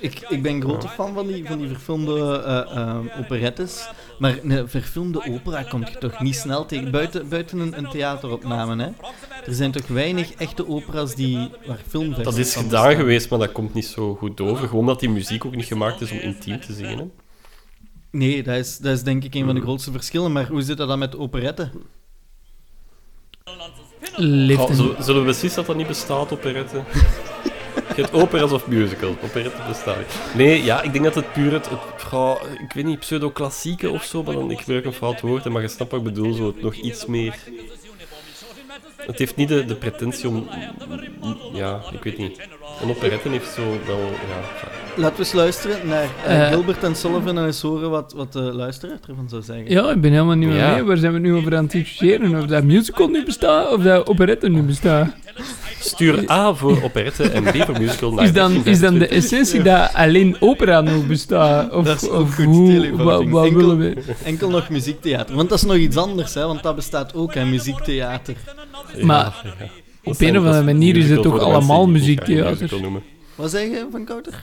Ik, 0.00 0.20
ik 0.28 0.42
ben 0.42 0.60
grote 0.60 0.88
fan 0.88 1.14
van 1.14 1.26
die, 1.26 1.46
van 1.46 1.58
die 1.58 1.68
verfilmde 1.68 2.42
eh, 2.46 2.76
eh, 2.76 3.18
operettes. 3.18 3.88
Maar 4.22 4.38
een 4.42 4.68
verfilmde 4.68 5.24
opera 5.28 5.62
komt 5.62 5.88
je 5.88 5.98
toch 5.98 6.20
niet 6.20 6.34
snel 6.34 6.66
tegen. 6.66 6.90
Buiten, 6.90 7.28
buiten 7.28 7.58
een, 7.58 7.78
een 7.78 7.88
theateropname, 7.90 8.82
hè. 8.82 8.88
Er 9.46 9.54
zijn 9.54 9.70
toch 9.70 9.86
weinig 9.86 10.32
echte 10.32 10.68
opera's 10.68 11.14
die, 11.14 11.50
waar 11.66 11.80
filmversies 11.88 12.24
Dat 12.24 12.36
is 12.36 12.54
gedaan 12.54 12.94
geweest, 12.94 13.30
maar 13.30 13.38
dat 13.38 13.52
komt 13.52 13.74
niet 13.74 13.86
zo 13.86 14.14
goed 14.14 14.40
over. 14.40 14.68
Gewoon 14.68 14.86
dat 14.86 15.00
die 15.00 15.08
muziek 15.08 15.44
ook 15.44 15.56
niet 15.56 15.64
gemaakt 15.64 16.00
is 16.00 16.10
om 16.10 16.18
intiem 16.18 16.60
te 16.60 16.72
zingen. 16.72 16.98
Hè. 16.98 17.04
Nee, 18.10 18.42
dat 18.42 18.56
is, 18.56 18.78
dat 18.78 18.92
is 18.92 19.02
denk 19.02 19.24
ik 19.24 19.34
een 19.34 19.44
van 19.44 19.54
de 19.54 19.60
grootste 19.60 19.92
verschillen. 19.92 20.32
Maar 20.32 20.48
hoe 20.48 20.62
zit 20.62 20.76
dat 20.76 20.88
dan 20.88 20.98
met 20.98 21.16
operetten? 21.16 21.72
Leeft 24.16 24.76
zullen, 24.76 25.20
we 25.20 25.26
beslissen 25.26 25.56
dat 25.56 25.66
dat 25.66 25.76
niet 25.76 25.86
bestaat, 25.86 26.32
operette? 26.32 26.82
Je 27.96 28.02
hebt 28.02 28.14
operas 28.14 28.52
of 28.52 28.66
musical. 28.66 29.16
Operette 29.24 29.56
bestaat 29.68 29.96
niet. 29.98 30.06
Nee, 30.34 30.64
ja, 30.64 30.82
ik 30.82 30.92
denk 30.92 31.04
dat 31.04 31.14
het 31.14 31.32
puur 31.32 31.52
het... 31.52 31.68
ik 32.62 32.72
weet 32.74 32.84
niet, 32.84 32.98
pseudo-klassieke 32.98 33.90
of 33.90 34.04
zo, 34.04 34.22
maar 34.22 34.34
dan, 34.34 34.50
ik 34.50 34.58
gebruik 34.58 34.84
een 34.84 34.92
fout 34.92 35.20
woord, 35.20 35.44
maar 35.48 35.62
je 35.62 35.68
snapt 35.68 35.90
wat 35.90 36.00
ik 36.00 36.06
bedoel, 36.06 36.32
zo 36.32 36.46
het 36.46 36.62
nog 36.62 36.74
iets 36.74 37.06
meer... 37.06 37.34
Het 39.06 39.18
heeft 39.18 39.36
niet 39.36 39.48
de, 39.48 39.64
de 39.64 39.74
pretentie 39.74 40.28
om... 40.28 40.48
Ja, 41.52 41.80
ik 41.92 42.02
weet 42.02 42.18
niet. 42.18 42.40
Een 42.82 42.90
operette 42.90 43.28
heeft 43.28 43.52
zo 43.54 43.62
wel... 43.86 43.98
Ja, 43.98 44.40
Laten 44.96 45.16
we 45.16 45.22
eens 45.22 45.32
luisteren 45.32 45.88
naar 45.88 46.08
Eh. 46.26 46.48
Gilbert 46.48 46.82
en 46.84 46.94
Sullivan 46.96 47.38
en 47.38 47.44
eens 47.46 47.62
horen 47.62 47.90
wat, 47.90 48.12
wat 48.16 48.32
de 48.32 48.40
luisteraar 48.40 48.98
ervan 49.08 49.28
zou 49.28 49.42
zeggen. 49.42 49.70
Ja, 49.70 49.90
ik 49.90 50.00
ben 50.00 50.10
helemaal 50.12 50.34
niet 50.36 50.48
meer 50.48 50.56
Ja. 50.58 50.74
mee. 50.74 50.82
Waar 50.82 50.96
zijn 50.96 51.12
we 51.12 51.18
nu 51.18 51.34
over 51.34 51.56
aan 51.56 51.62
het 51.62 51.72
discussiëren? 51.72 52.38
Of 52.38 52.46
dat 52.46 52.64
musical 52.64 53.08
nu 53.08 53.24
bestaat, 53.24 53.72
of 53.72 53.82
dat 53.82 54.06
operette 54.06 54.48
nu 54.48 54.62
bestaat. 54.62 55.14
Stuur 55.84 56.30
A 56.30 56.54
voor 56.54 56.82
operette 56.82 57.22
en 57.30 57.42
B 57.44 57.56
voor 57.56 57.78
musical 57.80 58.12
naar 58.12 58.24
Is 58.24 58.32
dan, 58.32 58.52
is 58.64 58.80
dan 58.80 58.94
de 58.98 59.06
1325. 59.06 59.08
essentie 59.16 59.62
dat 59.62 59.94
alleen 59.94 60.36
opera 60.40 60.80
nog 60.80 61.06
bestaat? 61.06 61.72
Of, 61.72 61.84
Dat 61.84 62.02
is 62.02 62.08
of 62.08 62.34
goed, 62.34 62.44
hoe, 62.44 62.90
wat, 62.96 63.24
wat 63.28 63.44
Enkel- 63.44 63.52
willen 63.60 63.78
we? 63.78 63.96
Enkel 64.24 64.50
nog 64.50 64.68
muziektheater. 64.68 65.34
Want 65.36 65.48
dat 65.48 65.58
is 65.58 65.64
nog 65.64 65.76
iets 65.76 65.96
anders, 65.96 66.34
hè, 66.34 66.46
want 66.46 66.62
dat 66.62 66.74
bestaat 66.74 67.14
ook, 67.14 67.34
hè, 67.34 67.44
muziektheater. 67.44 68.34
Ja, 68.96 69.04
Maar 69.06 69.40
ja. 69.58 69.66
Op 70.04 70.20
een 70.20 70.38
of 70.38 70.44
andere 70.44 70.62
manier 70.64 70.96
is 70.96 71.10
het 71.10 71.22
toch 71.22 71.38
allemaal 71.38 71.86
muziektheater? 71.88 72.70
Wat 73.34 73.50
zeg 73.50 73.62
je 73.62 73.86
van 73.90 74.04
Kouter? 74.04 74.42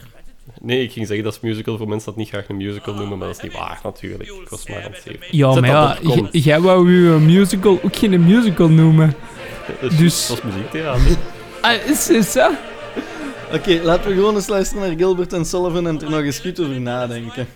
Nee, 0.60 0.82
ik 0.82 0.92
ging 0.92 1.06
zeggen 1.06 1.24
dat 1.24 1.34
is 1.34 1.40
musical 1.40 1.76
voor 1.76 1.88
mensen 1.88 2.06
dat 2.06 2.16
niet 2.16 2.28
graag 2.28 2.48
een 2.48 2.56
musical 2.56 2.94
noemen, 2.94 3.18
maar 3.18 3.26
dat 3.26 3.36
is 3.36 3.42
niet 3.42 3.52
waar 3.52 3.80
natuurlijk. 3.82 4.22
Ik 4.22 4.48
was 4.48 4.68
maar 4.68 4.84
aan 4.84 4.92
het 4.92 5.02
zeggen. 5.04 5.26
Ja, 5.30 5.52
Zet 5.52 5.60
maar 5.60 5.98
dat 6.02 6.28
ja, 6.32 6.40
jij 6.40 6.60
wou 6.60 6.88
uw 6.88 7.18
musical 7.18 7.78
ook 7.82 7.96
geen 7.96 8.24
musical 8.24 8.68
noemen. 8.68 9.14
Dus... 9.80 9.96
dus- 9.96 10.26
Dat 10.26 10.36
is 10.36 10.42
muziektheater. 10.42 11.16
Ah, 11.60 11.72
is, 11.86 12.10
is 12.10 12.32
dat? 12.32 12.52
Oké, 13.52 13.80
laten 13.82 14.08
we 14.08 14.14
gewoon 14.14 14.34
eens 14.34 14.46
luisteren 14.46 14.88
naar 14.88 14.96
Gilbert 14.96 15.32
en 15.32 15.44
Sullivan 15.44 15.86
en 15.86 16.00
er 16.02 16.10
nog 16.10 16.20
eens 16.20 16.38
goed 16.38 16.60
over 16.60 16.80
nadenken. 16.80 17.48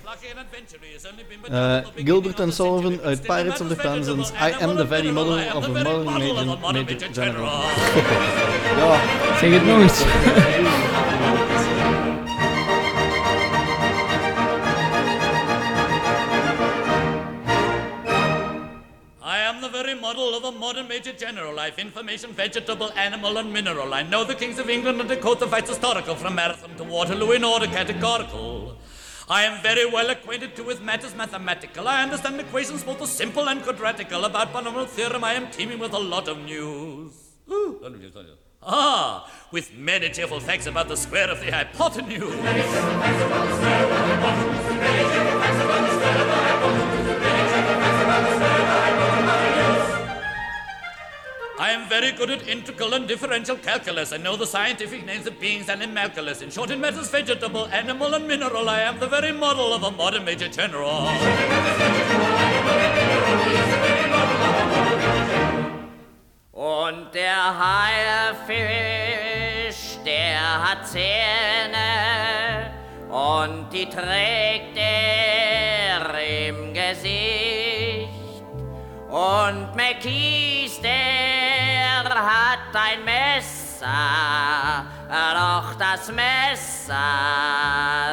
Eh, 1.50 1.76
Gilbert 1.96 2.40
en 2.40 2.52
Sullivan 2.52 3.00
uit 3.04 3.20
Pirates 3.20 3.60
of 3.60 3.68
the 3.68 3.74
Penzance. 3.74 4.32
I 4.32 4.62
am 4.64 4.76
the 4.76 4.86
very 4.86 5.10
model 5.10 5.38
of 5.56 5.64
a 5.64 5.68
modern 5.68 6.04
major, 6.04 6.58
major 6.60 6.84
general. 7.12 7.44
ja, 8.78 9.00
Zeg 9.38 9.52
het 9.52 9.66
nog 9.66 9.80
eens. 9.80 10.02
model 20.04 20.34
of 20.36 20.44
a 20.44 20.52
modern 20.52 20.86
major 20.86 21.14
general. 21.14 21.54
Life, 21.54 21.78
information, 21.78 22.30
vegetable, 22.32 22.90
animal, 22.92 23.38
and 23.38 23.50
mineral. 23.50 23.94
I 23.94 24.02
know 24.02 24.22
the 24.22 24.34
kings 24.34 24.58
of 24.58 24.68
England 24.68 25.00
and 25.00 25.08
the 25.08 25.16
fights 25.52 25.70
historical 25.70 26.14
from 26.14 26.34
Marathon 26.34 26.76
to 26.76 26.84
Waterloo 26.84 27.30
in 27.32 27.42
order 27.42 27.66
categorical. 27.66 28.76
I 29.30 29.44
am 29.44 29.62
very 29.62 29.86
well 29.86 30.10
acquainted 30.10 30.54
too 30.56 30.64
with 30.64 30.82
matters 30.82 31.14
mathematical. 31.14 31.88
I 31.88 32.02
understand 32.02 32.38
equations 32.38 32.82
both 32.84 33.08
simple 33.08 33.48
and 33.48 33.62
quadratical. 33.62 34.26
About 34.26 34.52
binomial 34.52 34.84
theorem, 34.84 35.24
I 35.24 35.32
am 35.40 35.50
teeming 35.50 35.78
with 35.78 35.94
a 35.94 36.04
lot 36.14 36.28
of 36.28 36.36
news. 36.52 37.12
Ah, 38.62 39.30
with 39.52 39.72
many 39.74 40.10
cheerful 40.10 40.40
facts 40.40 40.66
about 40.66 40.88
the 40.88 40.98
square 40.98 41.30
of 41.30 41.40
the 41.40 41.50
hypotenuse. 41.50 42.34
I 51.64 51.70
am 51.70 51.88
very 51.88 52.12
good 52.12 52.30
at 52.30 52.46
integral 52.46 52.92
and 52.92 53.08
differential 53.08 53.56
calculus. 53.56 54.12
I 54.12 54.18
know 54.18 54.36
the 54.36 54.46
scientific 54.46 55.06
names 55.06 55.26
of 55.26 55.40
beings 55.40 55.70
and 55.70 55.82
animalculous. 55.82 56.42
In 56.42 56.50
short, 56.50 56.70
in 56.70 56.78
matters 56.78 57.08
vegetable, 57.08 57.68
animal, 57.68 58.12
and 58.14 58.28
mineral, 58.28 58.68
I 58.68 58.80
am 58.80 59.00
the 59.00 59.06
very 59.06 59.32
model 59.32 59.72
of 59.72 59.82
a 59.82 59.90
modern 59.90 60.26
major 60.26 60.48
general. 60.48 61.08
Und 66.52 67.14
der 67.14 67.58
Haifisch, 68.44 68.64
der 70.04 70.40
hat 70.64 70.86
Zähne 70.86 72.72
und 73.08 73.72
die 73.72 73.86
trägt 73.86 74.76
er 74.76 76.12
im 76.46 76.74
Gesicht. 76.74 78.10
Und 79.08 79.74
McKees, 79.76 80.80
der 80.82 81.03
hat 82.14 82.74
ein 82.74 83.04
Messer, 83.04 83.86
doch 85.08 85.74
das 85.78 86.12
Messer 86.12 86.94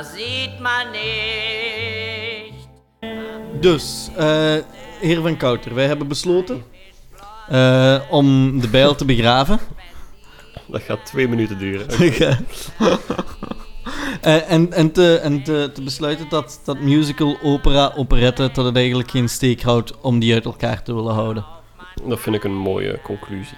sieht 0.04 0.60
man 0.60 0.92
nicht. 0.92 2.68
Dus, 3.62 4.10
eh, 4.18 4.64
heer 5.00 5.22
Van 5.22 5.38
Kouter, 5.38 5.76
wij 5.76 5.88
hebben 5.88 6.08
besloten 6.08 6.64
eh, 7.48 8.02
om 8.10 8.60
de 8.60 8.68
bijl 8.68 8.96
te 8.96 9.06
begraven. 9.06 9.60
Dat 10.68 10.82
gaat 10.82 11.06
twee 11.06 11.28
minuten 11.28 11.58
duren. 11.58 11.88
Eh, 14.22 14.52
en 14.52 14.74
en, 14.74 14.92
te, 14.92 15.16
en 15.16 15.44
te, 15.44 15.70
te 15.74 15.82
besluiten 15.84 16.30
dat, 16.30 16.62
dat 16.64 16.80
musical, 16.80 17.38
opera, 17.44 17.94
operette, 17.96 18.50
dat 18.54 18.66
het 18.66 18.76
eigenlijk 18.76 19.12
geen 19.12 19.30
steek 19.30 19.62
houdt 19.62 20.02
om 20.02 20.20
die 20.20 20.34
uit 20.34 20.46
elkaar 20.46 20.84
te 20.84 20.94
willen 20.94 21.14
houden. 21.14 21.46
Dat 22.08 22.20
vind 22.20 22.36
ik 22.36 22.44
een 22.44 22.56
mooie 22.56 23.00
conclusie. 23.04 23.58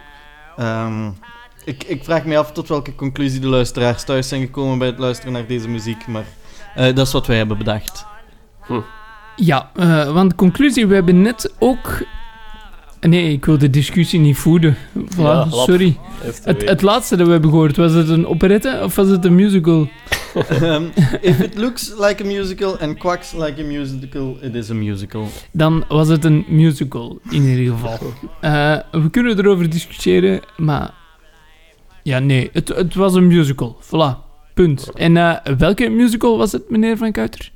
Ehm, 0.58 1.10
ik, 1.66 1.84
ik 1.84 2.04
vraag 2.04 2.26
me 2.26 2.38
af 2.38 2.52
tot 2.52 2.68
welke 2.68 2.96
conclusie 2.96 3.40
de 3.40 3.48
luisteraars 3.48 4.04
thuis 4.04 4.28
zijn 4.28 4.42
gekomen 4.42 4.78
bij 4.78 4.88
het 4.88 5.00
luisteren 5.00 5.34
naar 5.34 5.48
deze 5.48 5.70
muziek, 5.70 6.08
maar 6.08 6.26
eh, 6.76 6.96
dat 6.96 7.08
is 7.08 7.14
wat 7.14 7.28
wij 7.28 7.38
hebben 7.38 7.58
bedacht. 7.58 8.06
Ja, 9.36 9.72
eh, 9.76 10.12
want 10.14 10.30
de 10.30 10.36
conclusie, 10.36 10.88
we 10.88 10.94
hebben 10.94 11.22
net 11.22 11.54
ook... 11.60 12.06
Nee, 13.08 13.32
ik 13.32 13.46
wil 13.46 13.58
de 13.58 13.70
discussie 13.70 14.20
niet 14.20 14.38
voeden. 14.38 14.78
Voilà, 14.98 15.18
Ja, 15.18 15.50
sorry. 15.50 15.98
Het, 16.44 16.70
het 16.70 16.82
laatste 16.82 17.16
dat 17.16 17.26
we 17.26 17.32
hebben 17.32 17.50
gehoord, 17.50 17.78
was 17.78 17.94
het 17.94 18.10
een 18.10 18.28
operette 18.28 18.80
of 18.84 18.96
was 18.96 19.08
het 19.08 19.26
een 19.26 19.36
musical? 19.36 19.88
Ehm, 20.50 20.84
if 21.22 21.40
it 21.40 21.56
looks 21.56 21.94
like 22.00 22.24
a 22.24 22.26
musical 22.26 22.78
and 22.78 22.98
quacks 22.98 23.34
like 23.34 23.62
a 23.62 23.66
musical, 23.66 24.38
it 24.42 24.56
is 24.56 24.70
a 24.70 24.74
musical. 24.74 25.28
Dan 25.52 25.84
was 25.88 26.08
het 26.08 26.26
een 26.26 26.46
musical, 26.48 27.20
in 27.30 27.44
ieder 27.44 27.74
geval. 27.74 27.98
Eh, 28.42 28.78
we 28.92 29.10
kunnen 29.10 29.38
erover 29.38 29.70
discussiëren, 29.70 30.42
maar... 30.58 30.94
Ja, 32.04 32.20
nee, 32.20 32.50
het, 32.54 32.68
het 32.68 32.96
was 32.96 33.14
een 33.14 33.28
musical. 33.28 33.78
Voilà, 33.82 34.24
punt. 34.54 34.92
En 34.94 35.18
eh, 35.18 35.54
welke 35.58 35.90
musical 35.90 36.38
was 36.38 36.52
het, 36.52 36.70
meneer 36.70 36.98
Van 36.98 37.12
Kuiter? 37.12 37.52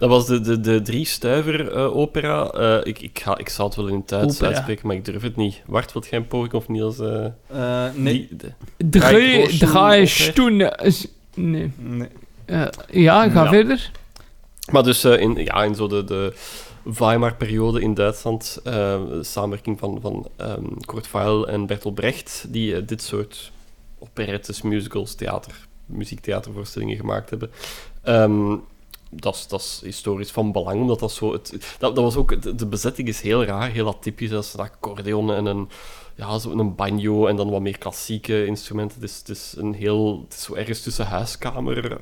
Dat 0.00 0.08
was 0.08 0.26
de, 0.26 0.40
de, 0.40 0.60
de 0.60 0.82
drie 0.82 1.04
stuiver 1.04 1.72
eh, 1.72 1.96
opera. 1.96 2.50
Eh, 2.50 2.78
ik, 2.86 3.00
ik, 3.00 3.18
ga, 3.22 3.38
ik 3.38 3.48
zou 3.48 3.68
het 3.68 3.76
wel 3.76 3.86
in 3.86 3.94
het 3.94 4.08
Duits 4.08 4.34
Opera. 4.34 4.46
uitspreken, 4.50 4.86
maar 4.86 4.96
ik 4.96 5.04
durf 5.04 5.22
het 5.22 5.36
niet. 5.36 5.62
Wart, 5.66 5.92
wat 5.92 6.06
geen 6.06 6.26
poging 6.26 6.52
of 6.52 6.68
Niels? 6.68 6.98
eh 6.98 7.24
Eh, 7.48 7.94
nee. 7.94 8.12
die- 8.28 8.36
de- 8.36 8.52
Drie, 8.76 9.58
drie 9.58 10.68
Nee. 11.34 11.72
Nee. 11.76 12.08
Eh, 12.44 12.66
ja, 12.90 13.28
ga 13.30 13.42
Ja. 13.42 13.48
verder. 13.48 13.90
Maar 14.72 14.82
dus 14.82 15.04
eh, 15.04 15.20
in, 15.20 15.34
ja, 15.44 15.64
in 15.64 15.74
zo 15.74 15.86
de, 15.88 16.04
de 16.04 16.32
Weimar-periode 16.98 17.80
in 17.80 17.94
Duitsland, 17.94 18.58
samenwerking 19.20 19.78
van, 19.78 19.98
van 20.02 20.28
ehm, 20.36 20.64
Kurt 20.84 21.10
Weill 21.10 21.42
en 21.42 21.66
Bertolt 21.66 21.94
Brecht, 21.94 22.44
die 22.48 22.84
dit 22.84 23.02
soort 23.02 23.52
operettes, 23.98 24.62
musicals, 24.62 25.14
theater, 25.14 25.52
muziektheatervoorstellingen 25.86 26.96
gemaakt 26.96 27.30
hebben. 27.30 27.50
Ehm, 28.02 28.56
dat 29.10 29.34
is- 29.34 29.46
dat 29.46 29.60
is 29.60 29.80
historisch 29.84 30.30
van 30.30 30.52
belang, 30.52 30.80
omdat 30.80 30.98
dat 31.00 31.12
zo... 31.12 31.32
Het, 31.32 31.50
dat, 31.78 31.94
dat 31.94 32.04
was 32.04 32.16
ook... 32.16 32.42
De, 32.42 32.54
de 32.54 32.66
bezetting 32.66 33.08
is 33.08 33.20
heel 33.20 33.44
raar, 33.44 33.70
heel 33.70 33.88
atypisch. 33.88 34.30
Dat 34.30 34.44
is 34.44 34.52
een 34.52 34.60
accordeon 34.60 35.32
en 35.32 35.46
een... 35.46 35.68
Ja, 36.20 36.38
zo 36.38 36.50
een 36.50 36.74
banjo 36.74 37.26
en 37.26 37.36
dan 37.36 37.50
wat 37.50 37.60
meer 37.60 37.78
klassieke 37.78 38.46
instrumenten. 38.46 39.02
Is, 39.02 39.18
het 39.18 39.28
is 39.28 39.54
een 39.56 39.74
heel... 39.74 40.20
Het 40.24 40.34
is 40.34 40.42
zo 40.42 40.54
ergens 40.54 40.82
tussen 40.82 41.06
huiskamer, 41.06 42.00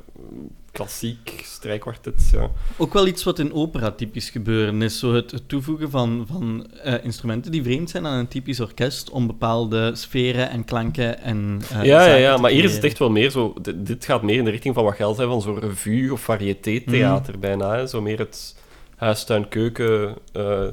klassiek, 0.72 1.42
strijkkwartet, 1.44 2.30
ja. 2.32 2.50
Ook 2.76 2.92
wel 2.92 3.06
iets 3.06 3.24
wat 3.24 3.38
in 3.38 3.52
opera 3.52 3.90
typisch 3.90 4.30
gebeuren 4.30 4.82
is, 4.82 4.98
zo 4.98 5.14
het, 5.14 5.30
het 5.30 5.48
toevoegen 5.48 5.90
van, 5.90 6.24
van 6.28 6.66
eh, 6.72 7.04
instrumenten 7.04 7.52
die 7.52 7.62
vreemd 7.62 7.90
zijn 7.90 8.06
aan 8.06 8.18
een 8.18 8.28
typisch 8.28 8.60
orkest 8.60 9.10
om 9.10 9.26
bepaalde 9.26 9.94
sferen 9.94 10.50
en 10.50 10.64
klanken 10.64 11.20
en 11.20 11.60
eh, 11.72 11.84
ja, 11.84 12.06
ja, 12.06 12.14
ja, 12.14 12.36
maar 12.36 12.50
hier 12.50 12.64
is 12.64 12.74
het 12.74 12.84
echt 12.84 12.98
wel 12.98 13.10
meer 13.10 13.30
zo... 13.30 13.54
Dit, 13.62 13.86
dit 13.86 14.04
gaat 14.04 14.22
meer 14.22 14.38
in 14.38 14.44
de 14.44 14.50
richting 14.50 14.74
van 14.74 14.84
wat 14.84 15.00
al 15.00 15.14
zei, 15.14 15.28
van 15.28 15.42
zo'n 15.42 15.60
revue 15.60 16.12
of 16.12 16.20
variété-theater 16.20 17.38
bijna. 17.38 17.76
Hè? 17.76 17.86
Zo 17.86 18.00
meer 18.00 18.18
het 18.18 18.56
huis-tuin-keuken, 18.96 20.16
eh, 20.32 20.66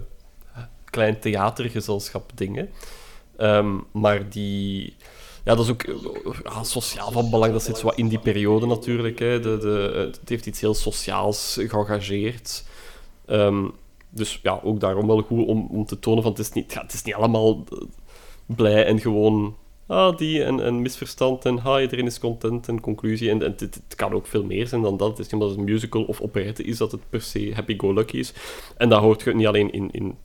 klein 0.86 1.20
theatergezelschap 1.20 2.32
dingen. 2.36 2.70
Ehm, 3.38 3.78
maar 3.92 4.30
die... 4.30 4.96
Ja, 5.44 5.56
dat 5.56 5.66
is 5.66 5.72
ook 5.72 5.86
sociaal 6.62 7.12
van 7.12 7.30
belang. 7.30 7.52
Dat 7.52 7.64
zit 7.64 7.78
zo 7.78 7.90
in 7.90 8.08
die 8.08 8.20
periode 8.20 8.66
natuurlijk. 8.66 9.20
Hè. 9.20 9.40
De, 9.40 9.58
de, 9.58 10.10
het 10.20 10.30
heeft 10.30 10.46
iets 10.46 10.62
heel 10.62 10.74
sociaals 10.74 11.58
geëngageerd. 11.60 12.66
Ehm, 13.26 13.66
dus 14.10 14.40
ja, 14.44 14.60
ook 14.64 14.80
daarom 14.80 15.08
wel 15.08 15.22
goed 15.22 15.48
om, 15.48 15.68
om 15.72 15.86
te 15.86 16.00
tonen 16.00 16.24
van 16.24 16.32
het 16.32 16.42
is 16.42 16.52
niet, 16.52 16.74
het 16.74 16.94
is 16.94 17.04
niet 17.04 17.16
allemaal 17.16 17.64
eh, 17.70 17.78
blij 18.46 18.86
en 18.86 19.00
gewoon 19.00 19.56
ah, 19.88 20.18
die 20.18 20.44
en, 20.44 20.60
en 20.60 20.82
misverstand 20.82 21.46
en 21.46 21.58
ha, 21.58 21.82
iedereen 21.82 22.06
is 22.06 22.20
content 22.20 22.68
en 22.68 22.82
conclusie. 22.82 23.30
En, 23.30 23.40
het, 23.40 23.82
kan 23.96 24.14
ook 24.14 24.28
veel 24.28 24.44
meer 24.44 24.68
zijn 24.68 24.82
dan 24.82 24.98
dat. 24.98 25.10
Het 25.10 25.20
is 25.20 25.26
niet 25.26 25.34
omdat 25.34 25.50
het 25.50 25.58
een 25.58 25.66
musical 25.74 26.04
of 26.04 26.22
operette 26.22 26.64
is 26.64 26.78
dat 26.78 26.92
het 26.92 27.10
per 27.10 27.22
se 27.22 27.52
happy-go-lucky 27.54 28.18
is. 28.18 28.34
En 28.78 28.90
dat 28.90 29.02
hoort 29.02 29.22
je 29.22 29.36
niet 29.36 29.48
alleen 29.48 29.72
in, 29.72 29.92
in 29.92 30.18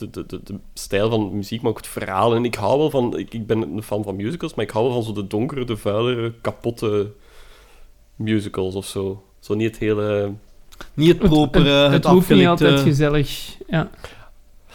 de, 0.00 0.10
de, 0.10 0.26
de, 0.26 0.40
de 0.44 0.58
stijl 0.74 1.10
van 1.10 1.36
muziek, 1.36 1.62
maar 1.62 1.70
ook 1.70 1.76
het 1.76 1.86
verhaal. 1.86 2.34
En 2.34 2.44
ik 2.44 2.54
hou 2.54 2.78
wel 2.78 2.90
van... 2.90 3.18
Ik, 3.18 3.34
ik 3.34 3.46
ben 3.46 3.62
een 3.62 3.82
fan 3.82 4.02
van 4.02 4.16
musicals, 4.16 4.54
maar 4.54 4.64
ik 4.64 4.70
hou 4.70 4.84
wel 4.84 4.94
van 4.94 5.02
zo 5.02 5.12
de 5.12 5.26
donkere, 5.26 5.64
de 5.64 5.76
vuilere, 5.76 6.34
kapotte 6.40 7.10
musicals 8.16 8.74
of 8.74 8.86
zo. 8.86 9.22
Zo 9.38 9.54
niet 9.54 9.70
het 9.70 9.78
hele... 9.78 10.32
Niet 10.94 11.08
het 11.08 11.18
propere, 11.18 11.68
het, 11.68 11.92
het 11.92 12.04
hoeft 12.04 12.28
niet 12.28 12.46
altijd 12.46 12.80
gezellig. 12.80 13.56
Ja. 13.66 13.90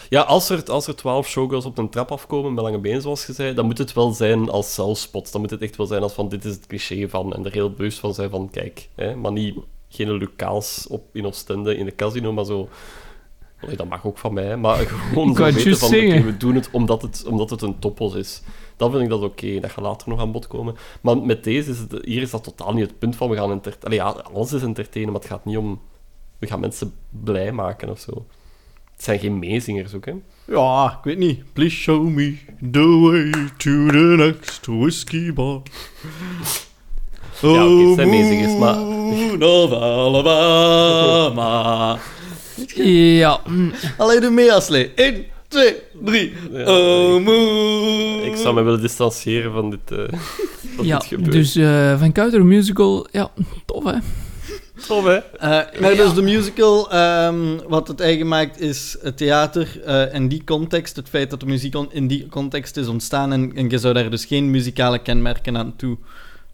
Ja, 0.10 0.22
als 0.22 0.50
er, 0.50 0.64
als 0.64 0.88
er 0.88 0.96
twaalf 0.96 1.28
showgirls 1.28 1.66
op 1.66 1.78
een 1.78 1.90
trap 1.90 2.12
afkomen 2.12 2.54
met 2.54 2.64
lange 2.64 2.80
benen, 2.80 3.02
zoals 3.02 3.26
je 3.26 3.34
zei, 3.34 3.54
dan 3.54 3.66
moet 3.66 3.78
het 3.78 3.94
wel 3.94 4.12
zijn 4.12 4.50
als 4.50 4.74
zelfspot. 4.74 5.32
Dan 5.32 5.42
moet 5.42 5.50
het 5.50 5.62
echt 5.62 5.76
wel 5.76 5.86
zijn 5.86 6.02
als 6.02 6.14
van, 6.14 6.30
dit 6.30 6.46
is 6.46 6.54
het 6.54 6.68
cliché 6.68 7.10
van. 7.10 7.34
En 7.34 7.46
er 7.46 7.52
heel 7.52 7.72
bewust 7.72 8.00
van 8.00 8.14
zijn 8.14 8.30
van, 8.30 8.50
kijk, 8.50 8.90
hè, 8.96 9.16
maar 9.16 9.32
niet 9.32 9.56
geen 9.90 10.12
Lucaals 10.12 10.88
op 10.90 11.04
in 11.14 11.26
Oostende 11.26 11.76
in 11.78 11.86
de 11.86 11.96
casino, 11.96 12.34
maar 12.34 12.46
zo... 12.46 12.70
Allee, 13.62 13.76
dat 13.76 13.89
mag 13.89 14.06
ook 14.06 14.18
van 14.18 14.34
mij, 14.34 14.58
maar 14.58 14.78
gewoon 15.10 15.30
Ik 15.30 15.38
zo 15.38 15.44
weten 15.44 15.78
van, 15.78 15.88
oké, 15.88 16.22
we 16.22 16.38
doen 16.38 16.56
het 16.56 16.70
omdat 16.72 17.02
het, 17.02 17.26
omdat 17.28 17.50
het 17.50 17.62
een 17.62 17.80
toppos 17.80 18.13
is. 18.13 18.41
Dan 18.78 18.91
vind 18.91 19.04
ik 19.04 19.10
dat 19.10 19.22
oké, 19.22 19.60
dat 19.60 19.72
gaat 19.72 19.84
later 19.84 20.10
nog 20.10 20.20
aan 20.20 20.32
bod 20.32 20.48
komen. 20.48 20.76
Maar 21.02 21.18
met 21.18 21.44
deze 21.44 21.72
is 21.72 21.80
het, 21.80 21.98
hier 22.02 22.22
is 22.22 22.30
dat 22.30 22.44
totaal 22.44 22.74
niet 22.74 22.88
het 22.88 23.00
punt 23.00 23.15
van, 23.15 23.30
we 23.30 23.36
gaan 23.36 23.52
entertainen. 23.52 24.06
ja, 24.06 24.10
alles 24.34 24.54
is 24.54 24.62
entertainen, 24.62 25.12
maar 25.12 25.22
het 25.22 25.30
gaat 25.30 25.46
niet 25.46 25.58
om... 25.58 25.82
We 26.38 26.48
gaan 26.48 26.60
mensen 26.60 26.94
blij 27.10 27.52
maken 27.52 27.89
of 27.89 28.00
zo. 28.00 28.26
Het 28.91 29.04
zijn 29.04 29.20
geen 29.20 29.39
meezingers 29.39 29.94
ook, 29.94 30.06
hè. 30.06 30.13
Ja, 30.48 30.98
ik 30.98 31.04
weet 31.04 31.18
niet. 31.18 31.54
Please 31.54 31.76
show 31.76 32.08
me 32.08 32.38
the 32.72 33.00
way 33.00 33.32
to 33.58 33.86
the 33.88 34.15
next 34.18 34.65
whiskey 34.65 35.34
bar. 35.34 35.62
Ja, 37.41 37.65
oké, 37.65 37.84
het 37.84 37.96
zijn 37.96 38.10
meezingers, 38.10 38.58
maar... 38.58 38.76
Moon 38.76 39.44
of 39.44 39.72
Alabama. 39.72 41.34
Ja. 42.76 43.39
mm, 43.48 43.72
Allee, 43.98 44.20
doe 44.20 44.30
mee, 44.30 44.54
Aslee. 44.54 44.91
1, 44.96 45.26
2, 45.48 45.76
3. 46.04 46.34
Oh, 46.65 47.24
moon. 47.24 48.24
Ik 48.24 48.36
zou 48.36 48.56
me 48.56 48.62
willen 48.62 48.82
distancieren 48.82 49.52
van 49.52 49.70
dit, 49.70 49.91
eh 49.91 50.20
van 50.76 50.86
ja, 50.86 50.98
dit 50.98 51.08
gebeuren. 51.08 51.34
dus 51.34 51.56
eh, 51.56 52.00
Van 52.00 52.12
Kuiter 52.12 52.46
musical, 52.46 53.08
ja, 53.12 53.32
tof 53.65 53.84
hè. 53.84 53.94
Tof, 54.88 55.04
hè? 55.06 55.15
Eh, 55.15 55.80
maar 55.82 55.96
dus 55.96 56.13
de 56.13 56.22
musical, 56.22 56.91
ehm, 56.91 57.58
wat 57.68 57.88
het 57.88 58.00
eigen 58.00 58.28
maakt, 58.28 58.60
is 58.62 58.98
het 59.02 59.18
theater. 59.18 59.82
eh 59.86 60.13
in 60.13 60.28
die 60.28 60.44
context, 60.44 60.96
het 60.96 61.10
feit 61.10 61.30
dat 61.30 61.39
de 61.39 61.46
muziek 61.46 61.76
on- 61.76 61.91
in 61.94 62.08
die 62.08 62.28
context 62.30 62.78
is 62.78 62.88
ontstaan. 62.88 63.34
En, 63.34 63.52
en 63.56 63.70
je 63.70 63.78
zou 63.78 63.94
daar 63.94 64.10
dus 64.10 64.26
geen 64.26 64.52
muzikale 64.52 65.00
kenmerken 65.00 65.58
aan 65.58 65.74
toe 65.78 65.98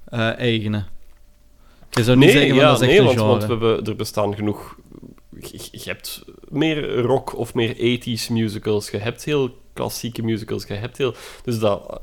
eh, 0.05 0.37
eigenen. 0.37 0.87
Je 1.89 2.03
zou 2.03 2.17
niet 2.17 2.25
Nee, 2.25 2.37
zeggen 2.37 2.55
van 2.55 2.65
ja, 2.65 2.71
dat 2.71 2.81
is 2.81 2.87
echt 2.87 2.99
nee 2.99 3.09
een 3.09 3.15
want, 3.15 3.27
want 3.27 3.43
we 3.43 3.49
hebben, 3.49 3.85
er 3.85 3.95
bestaan 3.95 4.35
genoeg... 4.35 4.75
Je, 5.47 5.81
hebt 5.83 6.23
meer 6.49 7.01
rock 7.01 7.37
of 7.37 7.53
meer 7.53 7.75
80s 7.75 8.31
musicals. 8.31 8.89
Je 8.89 8.97
hebt 8.97 9.23
heel 9.23 9.57
klassieke 9.73 10.23
musicals. 10.23 10.67
Je 10.67 10.73
hebt 10.73 10.97
heel... 10.97 11.13
Dus 11.43 11.59
dat, 11.59 12.01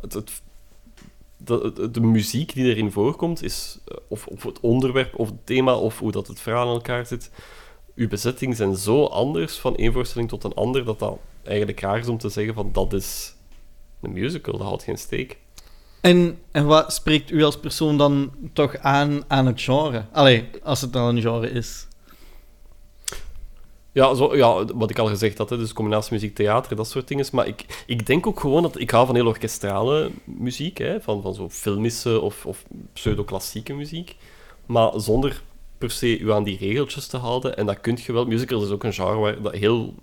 de, 1.93 2.01
muziek 2.01 2.55
die 2.55 2.65
erin 2.65 2.93
voorkomt, 2.93 3.43
is, 3.43 3.79
eh, 3.87 3.97
of, 4.09 4.27
of 4.27 4.43
het 4.43 4.61
onderwerp 4.61 5.15
of 5.15 5.29
het 5.29 5.47
thema, 5.47 5.77
of 5.77 5.99
hoe 5.99 6.13
dat 6.13 6.27
het 6.27 6.41
verhaal 6.41 6.67
in 6.69 6.75
elkaar 6.75 7.07
zit, 7.07 7.31
uw 7.95 8.09
bezetting 8.09 8.57
zijn 8.57 8.77
zo 8.77 9.05
anders 9.05 9.57
van 9.57 9.77
één 9.77 9.93
voorstelling 9.93 10.29
tot 10.29 10.45
een 10.45 10.55
ander, 10.55 10.85
dat 10.85 10.99
dat 10.99 11.19
eigenlijk 11.43 11.81
raar 11.81 11.99
is 11.99 12.09
om 12.09 12.19
te 12.19 12.29
zeggen 12.29 12.55
van 12.55 12.71
dat 12.73 12.93
is 12.93 13.35
een 14.01 14.13
musical, 14.13 14.59
dat 14.59 14.67
houdt 14.67 14.83
geen 14.83 14.99
steek. 14.99 15.39
En, 16.01 16.39
en 16.51 16.67
wat 16.67 16.93
spreekt 16.93 17.31
u 17.31 17.43
als 17.43 17.59
persoon 17.59 17.99
dan 17.99 18.33
toch 18.53 18.77
aan 18.77 19.23
aan 19.29 19.47
het 19.47 19.63
genre? 19.63 20.05
Allee, 20.13 20.51
als 20.63 20.81
het 20.81 20.93
dan 20.93 21.17
een 21.17 21.23
genre 21.23 21.51
is. 21.51 21.88
Ja, 23.93 24.15
zo, 24.15 24.37
ja, 24.37 24.65
wat 24.65 24.91
ik 24.91 24.99
al 24.99 25.07
gezegd 25.07 25.39
had, 25.39 25.51
hè, 25.51 25.57
dus 25.57 25.73
combinatie 25.73 26.13
muziek, 26.13 26.35
theater, 26.35 26.77
dat 26.77 26.89
soort 26.89 27.09
dingen. 27.09 27.27
Maar 27.33 27.47
ik, 27.47 27.85
ik 27.87 28.07
denk 28.07 28.27
ook 28.27 28.41
gewoon 28.41 28.63
dat... 28.63 28.81
Ik 28.81 28.91
hou 28.91 29.07
van 29.07 29.15
heel 29.15 29.27
orkestrale 29.27 30.11
muziek, 30.25 30.79
hè, 30.79 31.01
van, 31.01 31.23
van 31.23 31.35
zo 31.35 31.49
filmische 31.49 32.21
of, 32.21 32.47
of 32.47 32.65
pseudo-klassieke 32.93 33.75
muziek. 33.75 34.17
Maar 34.67 35.01
zonder 35.01 35.43
per 35.79 35.91
se 35.91 36.19
u 36.19 36.33
aan 36.33 36.45
die 36.45 36.59
regeltjes 36.59 37.07
te 37.07 37.17
houden. 37.17 37.57
En 37.57 37.67
dat 37.67 37.81
kun 37.81 37.99
je 38.05 38.13
wel. 38.13 38.27
Musical 38.27 38.63
is 38.63 38.71
ook 38.71 38.85
een 38.85 38.93
genre 38.93 39.19
waar 39.19 39.43
dat 39.43 39.53
heel 39.53 39.95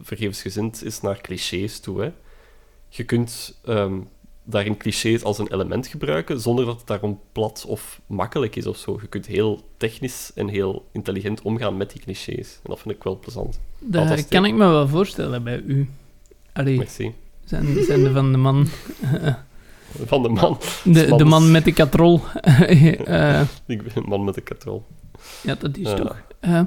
vergevensgezind 0.00 0.84
is 0.84 1.00
naar 1.00 1.20
clichés 1.20 1.80
toe. 1.80 2.12
Je 2.88 3.04
kunt 3.04 3.58
ehm, 3.64 4.00
daarin 4.44 4.76
clichés 4.76 5.22
als 5.24 5.38
een 5.38 5.52
element 5.52 5.86
gebruiken, 5.86 6.40
zonder 6.40 6.64
dat 6.64 6.78
het 6.78 6.86
daarom 6.86 7.20
plat 7.32 7.64
of 7.68 8.00
makkelijk 8.06 8.56
is 8.56 8.66
of 8.66 8.76
zo. 8.76 8.98
Je 9.00 9.06
kunt 9.06 9.26
heel 9.26 9.68
technisch 9.76 10.30
en 10.34 10.48
heel 10.48 10.88
intelligent 10.92 11.42
omgaan 11.42 11.76
met 11.76 11.90
die 11.92 12.00
clichés. 12.02 12.54
En 12.54 12.70
dat 12.70 12.80
vind 12.80 12.94
ik 12.94 13.02
wel 13.02 13.18
plezant. 13.18 13.60
Dat 13.78 14.28
kan 14.28 14.44
ik 14.44 14.54
me 14.54 14.66
wel 14.66 14.88
voorstellen 14.88 15.42
bij 15.42 15.62
u. 15.66 15.88
Allee, 16.52 16.76
Merci. 16.76 17.14
zijn, 17.44 17.84
zijn 17.84 18.02
de 18.02 18.12
van 18.12 18.32
de 18.32 18.38
man... 18.38 18.66
Van 20.06 20.22
de 20.22 20.28
man. 20.28 20.58
De, 20.84 21.16
de 21.16 21.24
man 21.24 21.50
met 21.50 21.64
de 21.64 21.72
katrol. 21.72 22.20
Eh, 23.04 23.40
Ik 23.66 23.82
ben 23.82 23.92
een 23.94 24.08
man 24.08 24.24
met 24.24 24.36
een 24.36 24.42
katrol. 24.42 24.84
ja, 25.42 25.54
dat 25.54 25.76
is 25.76 25.94
toch. 25.94 26.16
Eh, 26.42 26.60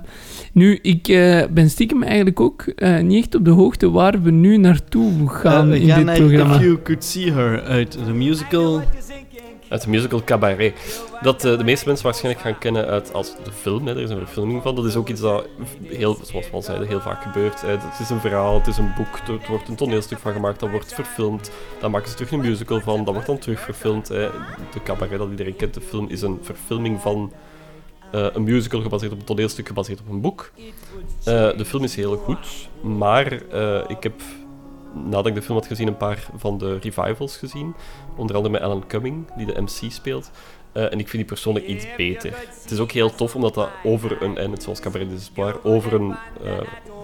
nu, 0.51 0.79
ik 0.81 1.07
eh, 1.07 1.43
ben 1.49 1.69
stiekem 1.69 2.03
eigenlijk 2.03 2.39
ook 2.39 2.61
eh, 2.61 2.99
niet 2.99 3.23
echt 3.23 3.35
op 3.35 3.45
de 3.45 3.51
hoogte 3.51 3.91
waar 3.91 4.21
we 4.21 4.31
nu 4.31 4.57
naartoe 4.57 5.29
gaan 5.29 5.69
we 5.69 5.79
in 5.79 5.87
gaan 5.87 5.97
dit 5.97 6.05
naar 6.05 6.17
programma. 6.17 6.55
If 6.55 6.61
You 6.61 6.81
Could 6.81 7.03
See 7.03 7.31
Her 7.31 7.63
uit 7.63 7.97
de 8.05 8.13
musical. 8.13 8.81
Uit 9.69 9.81
de 9.81 9.89
musical 9.89 10.23
Cabaret. 10.23 10.73
Dat 11.21 11.41
de 11.41 11.63
meeste 11.63 11.85
mensen 11.85 12.05
waarschijnlijk 12.05 12.43
gaan 12.43 12.57
kennen 12.57 12.85
uit 12.85 13.13
als 13.13 13.35
de 13.43 13.51
film. 13.51 13.87
Hè. 13.87 13.95
Er 13.95 14.01
is 14.01 14.09
een 14.09 14.17
verfilming 14.17 14.61
van. 14.61 14.75
Dat 14.75 14.85
is 14.85 14.95
ook 14.95 15.09
iets 15.09 15.21
dat, 15.21 15.47
heel, 15.83 16.17
zoals 16.23 16.49
we 16.49 16.55
al 16.55 16.61
zeiden, 16.61 16.87
heel 16.87 17.01
vaak 17.01 17.23
gebeurt. 17.23 17.61
Hè. 17.61 17.69
Het 17.69 17.99
is 17.99 18.09
een 18.09 18.19
verhaal, 18.19 18.57
het 18.57 18.67
is 18.67 18.77
een 18.77 18.93
boek, 18.97 19.19
er 19.27 19.49
wordt 19.49 19.67
een 19.67 19.75
toneelstuk 19.75 20.19
van 20.19 20.33
gemaakt, 20.33 20.59
dat 20.59 20.69
wordt 20.69 20.93
verfilmd. 20.93 21.51
Dan 21.79 21.91
maken 21.91 22.09
ze 22.09 22.15
terug 22.15 22.31
een 22.31 22.39
musical 22.39 22.79
van, 22.79 23.03
dat 23.03 23.13
wordt 23.13 23.27
dan 23.27 23.37
terug 23.37 23.59
verfilmd. 23.59 24.07
Hè. 24.07 24.29
De 24.73 24.83
Cabaret 24.83 25.17
dat 25.17 25.29
iedereen 25.29 25.55
kent, 25.55 25.73
de 25.73 25.81
film, 25.81 26.09
is 26.09 26.21
een 26.21 26.39
verfilming 26.41 27.01
van 27.01 27.31
eh, 28.11 28.27
een 28.33 28.43
musical 28.43 28.81
gebaseerd 28.81 29.11
op 29.11 29.19
een 29.19 29.25
toneelstuk, 29.25 29.67
gebaseerd 29.67 29.99
op 29.99 30.09
een 30.09 30.21
boek. 30.21 30.51
Eh, 31.23 31.57
de 31.57 31.65
film 31.65 31.83
is 31.83 31.95
heel 31.95 32.17
goed, 32.17 32.69
maar 32.81 33.41
eh, 33.51 33.83
ik 33.87 34.03
heb 34.03 34.21
nadat 34.93 35.25
ik 35.27 35.35
de 35.35 35.41
film 35.41 35.57
had 35.57 35.67
gezien, 35.67 35.87
een 35.87 35.97
paar 35.97 36.27
van 36.35 36.57
de 36.57 36.77
revivals 36.77 37.37
gezien. 37.37 37.73
Onder 38.15 38.35
andere 38.35 38.53
met 38.53 38.63
Alan 38.63 38.87
Cumming, 38.87 39.25
die 39.37 39.45
de 39.45 39.61
MC 39.61 39.91
speelt. 39.91 40.31
En 40.71 40.99
ik 40.99 41.07
vind 41.07 41.11
die 41.11 41.25
persoonlijk 41.25 41.65
iets 41.65 41.85
beter. 41.97 42.33
Het 42.61 42.71
is 42.71 42.79
ook 42.79 42.91
heel 42.91 43.15
tof, 43.15 43.35
omdat 43.35 43.53
dat 43.53 43.69
over 43.83 44.21
een, 44.21 44.37
en 44.37 44.51
het 44.51 44.63
zoals 44.63 44.79
Cabaret 44.79 45.09
des 45.09 45.19
Espoirs, 45.19 45.57
over 45.63 45.93
een 45.93 46.15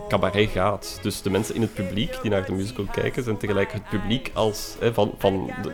cabaret 0.08 0.50
gaat. 0.50 1.00
Dus 1.02 1.22
de 1.22 1.30
mensen 1.30 1.56
in 1.56 1.62
het 1.62 1.74
publiek 1.74 2.22
die 2.22 2.32
naar 2.32 2.46
de 2.46 2.52
musical 2.52 2.86
kijken, 2.92 3.24
zijn 3.24 3.38
tegelijk 3.38 3.72
het 3.72 3.90
publiek 3.90 4.32
als... 4.34 4.76
Van, 4.80 5.14
van 5.18 5.52
de, 5.62 5.72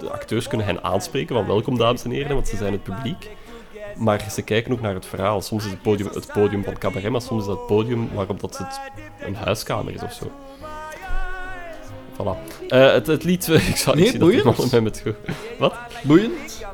de 0.00 0.10
acteurs 0.10 0.48
kunnen 0.48 0.66
hen 0.66 0.84
aanspreken 0.84 1.34
van 1.34 1.46
welkom 1.46 1.78
dames 1.78 2.04
en 2.04 2.10
heren, 2.10 2.34
want 2.34 2.48
ze 2.48 2.56
zijn 2.56 2.72
het 2.72 2.82
publiek. 2.82 3.30
Maar 4.00 4.26
ze 4.30 4.42
kijken 4.42 4.72
ook 4.72 4.80
naar 4.80 4.94
het 4.94 5.06
verhaal. 5.06 5.40
Soms 5.40 5.64
is 5.64 5.70
het 5.70 5.82
podium 5.82 6.08
het 6.12 6.32
podium 6.32 6.64
van 6.64 6.78
cabaret, 6.78 7.10
maar 7.10 7.22
soms 7.22 7.40
is 7.40 7.46
dat 7.48 7.56
het 7.58 7.66
podium 7.66 8.08
waarop 8.14 8.40
dat 8.40 8.58
het 8.58 8.80
een 9.20 9.34
huiskamer 9.34 9.94
is 9.94 10.02
of 10.02 10.12
zo. 10.12 10.30
Voilà. 12.16 12.66
Eh, 12.68 12.92
het, 12.92 13.06
het 13.06 13.24
lied, 13.24 13.48
ik 13.72 13.76
zou 13.76 13.96
Nee, 13.96 14.04
niet 14.04 14.12
zien 14.12 14.20
dat 14.20 14.30
die 14.30 14.42
boeiend. 14.70 14.82
met... 14.82 15.02
Wat? 15.58 15.74
Boeiend. 16.02 16.64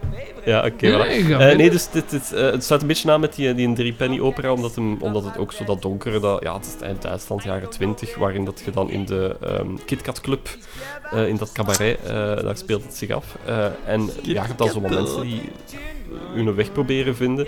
Ja, 0.47 0.65
oké. 0.67 0.91
Voilà. 0.91 1.41
Eh, 1.41 1.57
nee, 1.57 1.71
dus 1.71 1.91
dit, 1.91 2.11
dit, 2.11 2.33
eh, 2.33 2.51
het 2.51 2.65
staat 2.65 2.81
een 2.81 2.87
beetje 2.87 3.09
na 3.09 3.19
met 3.19 3.35
die, 3.35 3.55
die 3.55 3.73
drie 3.73 3.93
penny 3.93 4.21
opera, 4.21 4.53
omdat, 4.53 4.75
hem, 4.75 4.97
omdat 5.01 5.25
het 5.25 5.39
ook 5.39 5.53
zo 5.53 5.65
dat 5.65 5.83
donkere, 5.83 6.21
dat, 6.21 6.43
ja, 6.43 6.55
het 6.55 6.67
is 6.67 6.87
eind 6.87 7.03
Duitsland, 7.03 7.43
jaren 7.43 7.71
twintig, 7.71 8.17
waarin 8.17 8.45
dat 8.45 8.63
je 8.65 8.71
dan 8.71 8.91
in 8.91 9.05
de 9.05 9.37
ehm 9.41 9.77
KitKat 9.85 10.21
Club, 10.21 10.49
eh, 11.11 11.29
in 11.29 11.37
dat 11.37 11.53
cabaret, 11.53 11.99
daar 12.43 12.57
speelt 12.57 12.83
het 12.83 12.95
zich 12.95 13.11
af. 13.11 13.37
En 13.87 14.01
ja, 14.03 14.11
je 14.23 14.41
hebt 14.41 14.59
dan 14.59 14.71
zomaar 14.71 14.91
mensen 14.91 15.23
die 15.23 15.41
hun 16.35 16.55
weg 16.55 16.73
proberen 16.73 17.17
vinden. 17.17 17.47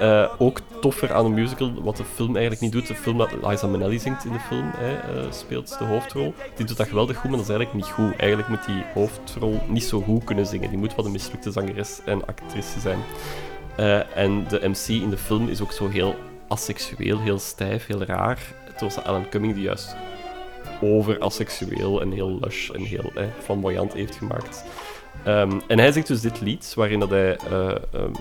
Eh, 0.00 0.30
ook 0.38 0.60
toffer 0.80 1.12
aan 1.12 1.24
een 1.24 1.34
musical, 1.34 1.82
wat 1.82 1.96
de 1.96 2.04
film 2.04 2.30
eigenlijk 2.36 2.60
niet 2.60 2.72
doet. 2.72 2.86
De 2.86 2.94
film 2.94 3.18
dat 3.18 3.30
Liza 3.42 3.66
Minnelli 3.66 3.98
zingt 3.98 4.24
in 4.24 4.32
de 4.32 4.40
film, 4.40 4.70
eh, 4.70 5.30
speelt 5.30 5.78
de 5.78 5.84
hoofdrol. 5.84 6.34
Die 6.56 6.66
doet 6.66 6.76
dat 6.76 6.88
geweldig 6.88 7.16
goed, 7.16 7.30
maar 7.30 7.38
dat 7.38 7.48
is 7.48 7.54
eigenlijk 7.54 7.84
niet 7.84 7.94
goed. 7.94 8.16
Eigenlijk 8.16 8.48
moet 8.48 8.66
die 8.66 8.84
hoofdrol 8.94 9.60
niet 9.68 9.84
zo 9.84 10.00
goed 10.00 10.24
kunnen 10.24 10.46
zingen. 10.46 10.68
Die 10.68 10.78
moet 10.78 10.94
wat 10.94 11.04
een 11.04 11.12
mislukte 11.12 11.50
zangeres 11.50 12.00
en 12.04 12.26
actrice 12.26 12.80
zijn. 12.80 12.98
Eh, 13.76 14.16
en 14.16 14.48
de 14.48 14.68
MC 14.68 14.88
in 14.88 15.10
de 15.10 15.16
film 15.16 15.48
is 15.48 15.60
ook 15.60 15.72
zo 15.72 15.88
heel 15.88 16.14
asexueel, 16.48 17.20
heel 17.20 17.38
stijf, 17.38 17.86
heel 17.86 18.04
raar. 18.04 18.38
Terwijl 18.64 18.90
ze 18.90 19.02
Alan 19.02 19.28
Cumming 19.28 19.54
die 19.54 19.62
juist 19.62 19.96
over 20.80 21.20
asexueel 21.20 22.00
en 22.00 22.12
heel 22.12 22.38
lush 22.40 22.70
en 22.70 22.82
heel 22.82 23.12
flamboyant 23.42 23.92
heeft 23.92 24.16
gemaakt. 24.16 24.64
Ehm, 25.24 25.60
en 25.66 25.78
hij 25.78 25.92
zingt 25.92 26.08
dus 26.08 26.20
dit 26.20 26.40
lied, 26.40 26.72
waarin 26.76 26.98
dat 26.98 27.10
hij 27.10 27.36
eh, 27.36 27.68
ehm, 27.68 28.12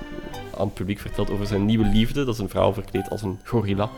aan 0.58 0.66
het 0.66 0.74
publiek 0.74 1.00
vertelt 1.00 1.32
over 1.32 1.46
zijn 1.46 1.66
nieuwe 1.66 1.86
liefde. 1.86 2.26
Dat 2.26 2.34
is 2.34 2.40
een 2.40 2.50
vrouw 2.50 2.74
verkleed 2.74 3.10
als 3.10 3.22
een 3.22 3.40
gorilla. 3.44 3.90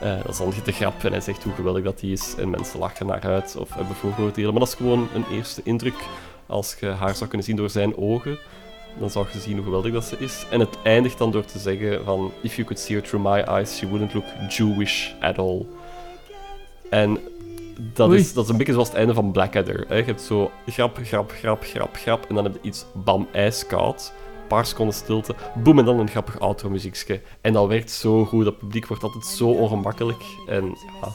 Eh, 0.00 0.16
dat 0.16 0.28
is 0.28 0.36
dan 0.38 0.52
de 0.64 0.72
grap 0.72 1.04
en 1.04 1.12
hij 1.12 1.20
zegt 1.20 1.42
hoe 1.42 1.52
geweldig 1.52 1.84
dat 1.84 2.00
die 2.00 2.12
is. 2.12 2.34
En 2.38 2.50
mensen 2.50 2.78
lachen 2.78 3.06
naar 3.06 3.20
uit 3.20 3.56
of 3.58 3.74
hebben 3.74 3.96
vooroordelen. 3.96 4.50
Maar 4.50 4.60
dat 4.60 4.68
is 4.68 4.74
gewoon 4.74 5.08
een 5.14 5.24
eerste 5.32 5.60
indruk. 5.64 6.06
Als 6.46 6.76
je 6.80 6.86
haar 6.86 7.14
zou 7.14 7.28
kunnen 7.28 7.46
zien 7.46 7.56
door 7.56 7.70
zijn 7.70 7.96
ogen, 7.96 8.38
dan 8.98 9.10
zou 9.10 9.26
je 9.32 9.38
zien 9.38 9.54
hoe 9.54 9.64
geweldig 9.64 9.92
dat 9.92 10.04
ze 10.04 10.16
is. 10.18 10.46
En 10.50 10.60
het 10.60 10.78
eindigt 10.82 11.18
dan 11.18 11.30
door 11.30 11.44
te 11.44 11.58
zeggen 11.58 12.04
van... 12.04 12.32
If 12.40 12.54
you 12.54 12.66
could 12.66 12.82
see 12.82 12.96
her 12.96 13.04
through 13.04 13.26
my 13.26 13.40
eyes, 13.40 13.76
she 13.76 13.88
wouldn't 13.88 14.14
look 14.14 14.24
Jewish 14.48 15.12
at 15.20 15.38
all. 15.38 15.66
En 16.90 17.18
dat 17.92 18.08
Oei. 18.08 18.18
is, 18.18 18.32
dat 18.32 18.44
is 18.44 18.50
een 18.50 18.56
beetje 18.56 18.72
zoals 18.72 18.88
het 18.88 18.96
einde 18.96 19.14
van 19.14 19.32
Blackadder. 19.32 19.84
Hè. 19.88 19.96
Je 19.96 20.04
hebt 20.04 20.20
zo 20.20 20.50
grap, 20.66 20.98
grap, 21.02 21.30
grap, 21.30 21.62
grap, 21.62 21.96
grap. 21.96 22.26
En 22.28 22.34
dan 22.34 22.44
heb 22.44 22.52
je 22.52 22.68
iets 22.68 22.86
bam, 22.92 23.28
ijskoud. 23.32 24.12
Een 24.40 24.46
paar 24.48 24.66
seconden 24.66 24.94
stilte. 24.94 25.34
Boem, 25.54 25.78
en 25.78 25.84
dan 25.84 25.98
een 25.98 26.08
grappig 26.08 26.40
outro-muziekje. 26.40 27.20
En 27.40 27.52
dat 27.52 27.68
werkt 27.68 27.90
zo 27.90 28.24
goed. 28.24 28.44
Dat 28.44 28.58
publiek 28.58 28.86
wordt 28.86 29.02
altijd 29.02 29.24
zo 29.24 29.48
ongemakkelijk. 29.48 30.22
En 30.48 30.64
ja... 30.64 31.08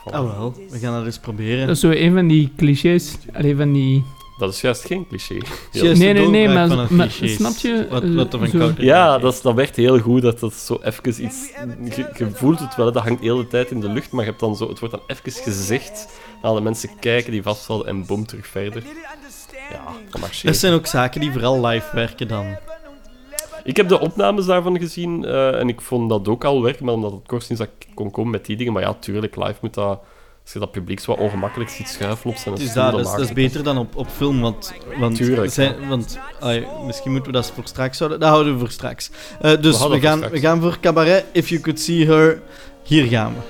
voilà. 0.00 0.14
Ah 0.14 0.36
wel, 0.36 0.54
we 0.70 0.78
gaan 0.78 0.92
dat 0.92 1.04
eens 1.04 1.18
proberen. 1.18 1.66
Dat 1.66 1.76
is 1.76 1.80
zo 1.80 1.90
een 1.90 2.14
van 2.14 2.26
die 2.28 2.52
clichés. 2.56 3.16
Alleen 3.32 3.56
van 3.56 3.72
die... 3.72 4.04
Dat 4.38 4.52
is 4.52 4.60
juist 4.60 4.84
geen 4.84 5.06
cliché. 5.08 5.38
Nee, 5.72 5.94
nee, 6.12 6.28
nee, 6.28 6.48
maar, 6.48 7.10
snap 7.10 7.56
je? 7.56 7.86
Wat, 7.90 8.02
eh, 8.02 8.14
wat 8.14 8.30
zo- 8.50 8.58
koud 8.58 8.76
Ja, 8.78 9.18
dat, 9.18 9.32
is, 9.34 9.40
dat 9.40 9.54
werkt 9.54 9.76
heel 9.76 9.98
goed. 9.98 10.22
Dat, 10.22 10.40
dat 10.40 10.54
zo 10.54 10.78
even 10.82 11.24
iets... 11.24 11.50
Je, 11.96 12.10
je 12.16 12.30
voelt 12.32 12.58
het 12.58 12.76
wel, 12.76 12.92
dat 12.92 13.02
hangt 13.02 13.20
de 13.20 13.26
hele 13.26 13.46
tijd 13.46 13.70
in 13.70 13.80
de 13.80 13.88
lucht, 13.88 14.10
maar 14.10 14.24
je 14.24 14.28
hebt 14.30 14.40
dan 14.42 14.56
zo, 14.56 14.68
het 14.68 14.78
wordt 14.78 14.94
dan 14.94 15.02
even 15.06 15.42
gezegd. 15.42 16.08
Dan 16.42 16.54
de 16.54 16.60
mensen 16.60 16.90
kijken 17.00 17.32
die 17.32 17.42
vastvallen 17.42 17.86
en 17.86 18.06
boom, 18.06 18.26
terug 18.26 18.46
verder. 18.46 18.82
Ja, 18.82 19.84
dat 19.84 20.14
Er 20.14 20.20
marcheert. 20.20 20.56
zijn 20.56 20.72
ook 20.72 20.86
zaken 20.86 21.20
die 21.20 21.32
vooral 21.32 21.66
live 21.66 21.86
werken 21.94 22.28
dan. 22.28 22.56
Ik 23.64 23.76
heb 23.76 23.88
de 23.88 24.00
opnames 24.00 24.46
daarvan 24.46 24.78
gezien 24.78 25.24
eh, 25.24 25.60
en 25.60 25.68
ik 25.68 25.80
vond 25.80 26.08
dat 26.08 26.28
ook 26.28 26.44
al 26.44 26.62
werken, 26.62 26.84
maar 26.84 26.94
omdat 26.94 27.12
het 27.12 27.26
kort 27.26 27.50
is 27.50 27.58
dat 27.58 27.68
ik 27.78 27.86
kon 27.94 28.10
komen 28.10 28.30
met 28.30 28.46
die 28.46 28.56
dingen. 28.56 28.72
Maar 28.72 28.82
ja, 28.82 28.94
tuurlijk, 28.94 29.36
live 29.36 29.58
moet 29.60 29.74
dat... 29.74 30.00
Als 30.46 30.54
je 30.54 30.60
dat 30.60 30.70
publiek 30.70 31.00
zo 31.00 31.10
wat 31.10 31.20
ongemakkelijk 31.20 31.70
ziet 31.70 31.88
schuifelen 31.88 32.34
op 32.34 32.40
zijn 32.40 32.54
is 32.54 32.70
stoel, 32.70 32.90
dat, 32.90 33.00
is, 33.00 33.10
dat 33.10 33.20
is 33.20 33.32
beter 33.32 33.62
dan 33.62 33.78
op, 33.78 33.96
op 33.96 34.08
film, 34.10 34.40
want, 34.40 34.74
want, 34.98 35.16
Tuurlijk, 35.16 35.52
zijn, 35.52 35.88
want 35.88 36.18
ai, 36.40 36.66
misschien 36.84 37.10
moeten 37.12 37.32
we 37.32 37.38
dat 37.38 37.50
voor 37.50 37.66
straks 37.66 37.98
houden. 37.98 38.20
Dat 38.20 38.28
houden 38.28 38.52
we 38.52 38.58
voor 38.58 38.70
straks. 38.70 39.10
Eh, 39.40 39.60
dus 39.60 39.82
we, 39.82 39.88
dat 39.88 40.00
gaan, 40.00 40.18
voor 40.18 40.30
we 40.30 40.36
straks. 40.36 40.40
gaan 40.40 40.60
voor 40.60 40.80
cabaret. 40.80 41.24
If 41.32 41.48
you 41.48 41.60
could 41.60 41.80
see 41.80 42.06
her, 42.06 42.42
hier 42.82 43.06
gaan 43.06 43.34
we. 43.34 43.40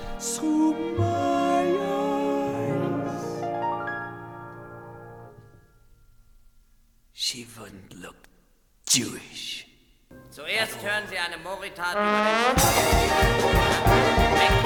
She 7.13 7.45
wouldn't 7.59 8.03
look 8.03 8.15
Jewish. 8.85 9.65
Zuerst 10.31 10.83
hören 10.83 11.09
Sie 11.11 11.19
eine 11.19 11.37
Moritat 11.43 11.95
über 11.95 12.57
den 14.51 14.66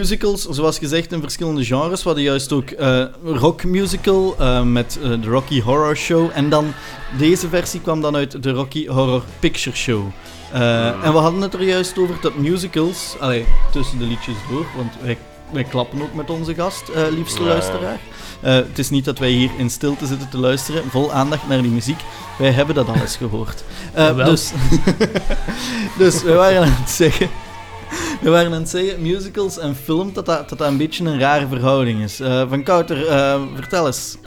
musicals, 0.00 0.46
zoals 0.50 0.78
gezegd, 0.78 1.12
in 1.12 1.20
verschillende 1.20 1.64
genres. 1.64 1.98
We 2.02 2.04
hadden 2.08 2.22
juist 2.24 2.52
ook 2.52 2.70
eh 2.70 3.04
rock 3.24 3.64
musical 3.64 4.34
eh, 4.38 4.62
met 4.62 4.98
eh, 5.02 5.10
de 5.22 5.28
Rocky 5.28 5.60
Horror 5.62 5.96
Show. 5.96 6.30
En 6.34 6.48
dan, 6.48 6.72
deze 7.18 7.48
versie 7.48 7.80
kwam 7.80 8.00
dan 8.00 8.16
uit 8.16 8.42
de 8.42 8.50
Rocky 8.50 8.86
Horror 8.86 9.22
Picture 9.38 9.76
Show. 9.76 10.02
Eh, 10.52 10.86
En 11.04 11.12
we 11.12 11.18
hadden 11.18 11.40
het 11.40 11.54
er 11.54 11.62
juist 11.62 11.98
over 11.98 12.14
dat 12.20 12.34
musicals, 12.36 13.14
allee, 13.18 13.44
tussen 13.72 13.98
de 13.98 14.04
liedjes 14.04 14.34
door, 14.50 14.66
want 14.76 14.92
wij, 15.02 15.18
wij 15.52 15.64
klappen 15.64 16.02
ook 16.02 16.14
met 16.14 16.30
onze 16.30 16.54
gast, 16.54 16.88
eh, 16.88 17.02
liefste 17.10 17.42
luisteraar. 17.42 17.98
Het 18.40 18.78
is 18.78 18.90
niet 18.90 19.04
dat 19.04 19.18
wij 19.18 19.30
hier 19.30 19.50
in 19.58 19.70
stilte 19.70 20.06
zitten 20.06 20.28
te 20.28 20.38
luisteren, 20.38 20.82
vol 20.90 21.12
aandacht 21.12 21.48
naar 21.48 21.62
die 21.62 21.70
muziek. 21.70 22.00
Wij 22.38 22.50
hebben 22.50 22.74
dat 22.74 22.88
al 22.88 22.94
eens 22.94 23.16
gehoord. 23.16 23.64
Eh, 23.92 24.04
Jawel. 24.04 24.30
dus, 24.30 24.52
dus 25.98 26.22
we 26.22 26.32
waren 26.32 26.62
aan 26.62 26.76
het 26.80 26.90
zeggen. 26.90 27.28
We 28.22 28.30
waren 28.30 28.52
aan 28.52 28.60
het 28.60 28.68
zeggen, 28.68 29.02
musicals 29.02 29.58
en 29.58 29.74
film, 29.74 30.12
dat 30.12 30.26
dat, 30.26 30.48
dat, 30.48 30.58
dat 30.58 30.68
een 30.68 30.76
beetje 30.76 31.04
een 31.04 31.18
rare 31.18 31.46
verhouding 31.48 32.02
is. 32.02 32.20
Eh, 32.20 32.48
van 32.48 32.62
Kouter, 32.62 33.06
eh, 33.06 33.42
vertel 33.54 33.86
eens. 33.86 34.18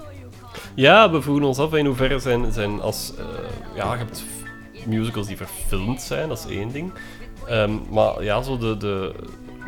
Ja, 0.76 1.12
we 1.12 1.22
vroegen 1.22 1.46
ons 1.46 1.58
af 1.58 1.74
in 1.74 1.86
hoeverre 1.86 2.20
zijn, 2.20 2.52
zijn 2.52 2.82
als... 2.82 3.14
eh, 3.18 3.26
ja, 3.76 3.92
je 3.92 3.98
hebt 3.98 4.24
musicals 4.86 5.28
die 5.28 5.38
verfilmd 5.38 6.02
zijn, 6.02 6.30
dat 6.30 6.46
is 6.48 6.56
één 6.56 6.72
ding. 6.72 6.92
Ehm, 7.48 7.72
maar 7.90 8.24
ja, 8.24 8.42
zo 8.42 8.58
de, 8.58 8.78
de 8.78 9.12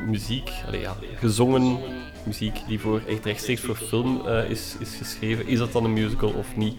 muziek, 0.05 0.49
allee, 0.67 0.81
ja, 0.81 0.95
gezongen 1.19 1.77
muziek 2.23 2.57
die 2.67 2.79
voor 2.79 3.01
echt 3.07 3.25
rechtstreeks 3.25 3.61
voor 3.61 3.75
film 3.75 4.21
is, 4.49 4.75
is 4.79 4.95
geschreven, 4.97 5.47
is 5.47 5.59
dat 5.59 5.71
dan 5.71 5.83
een 5.83 5.93
musical 5.93 6.29
of 6.29 6.55
niet? 6.55 6.75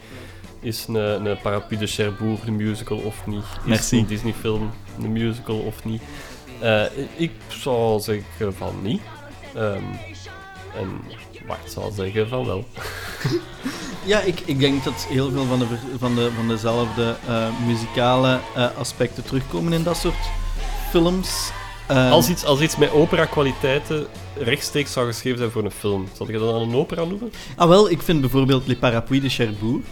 Is 0.60 0.86
een, 0.88 0.94
een 0.94 1.38
Parapluie 1.42 1.80
de 1.80 1.86
Cherbourg 1.86 2.46
een 2.46 2.56
musical 2.56 2.98
of 2.98 3.26
niet? 3.26 3.42
Is 3.42 3.68
Merci. 3.68 3.98
een 3.98 4.06
Disney-film 4.06 4.70
een 5.02 5.12
musical 5.12 5.58
of 5.58 5.84
niet? 5.84 6.02
Eh, 6.60 6.82
ik 7.16 7.30
zou 7.48 8.00
zeggen 8.00 8.54
van 8.54 8.74
niet. 8.82 9.00
Ehm, 9.54 9.82
en 10.78 11.00
Bart 11.46 11.70
zou 11.72 11.92
zeggen 11.92 12.28
van 12.28 12.46
wel. 12.46 12.64
Ja, 14.04 14.20
ik, 14.20 14.40
ik 14.44 14.58
denk 14.58 14.84
dat 14.84 15.06
heel 15.08 15.30
veel 15.30 15.44
van, 15.44 15.58
de, 15.58 15.66
van, 15.98 16.14
de, 16.14 16.30
van 16.36 16.48
dezelfde 16.48 17.16
eh, 17.28 17.46
muzikale 17.66 18.38
eh, 18.54 18.66
aspecten 18.78 19.24
terugkomen 19.24 19.72
in 19.72 19.82
dat 19.82 19.96
soort 19.96 20.14
films. 20.90 21.50
Ehm, 21.86 22.12
Als 22.12 22.28
iets, 22.28 22.44
als 22.44 22.60
iets 22.60 22.76
met 22.76 22.90
opera-kwaliteiten 22.92 24.06
rechtstreeks 24.38 24.92
zou 24.92 25.06
geschreven 25.06 25.38
zijn 25.38 25.50
voor 25.50 25.64
een 25.64 25.70
film, 25.70 26.08
zou 26.16 26.32
je 26.32 26.38
dat 26.38 26.48
dan 26.52 26.62
een 26.62 26.74
opera 26.74 27.04
noemen? 27.04 27.32
Ah, 27.56 27.68
wel, 27.68 27.90
ik 27.90 28.02
vind 28.02 28.20
bijvoorbeeld 28.20 28.66
Les 28.66 28.76
Parapluies 28.78 29.22
de 29.22 29.28
Cherbourg, 29.28 29.84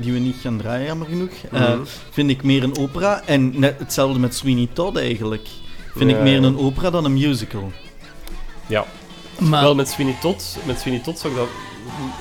die 0.00 0.12
we 0.12 0.18
niet 0.18 0.36
gaan 0.42 0.58
draaien, 0.58 0.86
jammer 0.86 1.06
genoeg, 1.08 1.30
Mhm. 1.50 1.78
vind 2.10 2.30
ik 2.30 2.42
meer 2.42 2.62
een 2.62 2.78
opera. 2.78 3.22
En 3.26 3.58
net 3.60 3.78
hetzelfde 3.78 4.18
met 4.18 4.34
Sweeney 4.34 4.68
Todd 4.72 4.96
eigenlijk. 4.98 5.48
Vind 5.96 6.10
Ja, 6.10 6.16
ik 6.16 6.22
meer 6.22 6.42
een 6.44 6.58
opera 6.58 6.90
dan 6.90 7.04
een 7.04 7.12
musical. 7.12 7.72
Ja. 8.66 8.84
Maar- 9.38 9.62
Wel, 9.62 9.74
met 9.74 9.88
Sweeney 9.88 10.16
Todd, 10.20 10.58
met 10.66 10.80
Sweeney 10.80 11.00
Todd 11.02 11.18
zou 11.18 11.32
ik 11.32 11.38
dat 11.38 11.48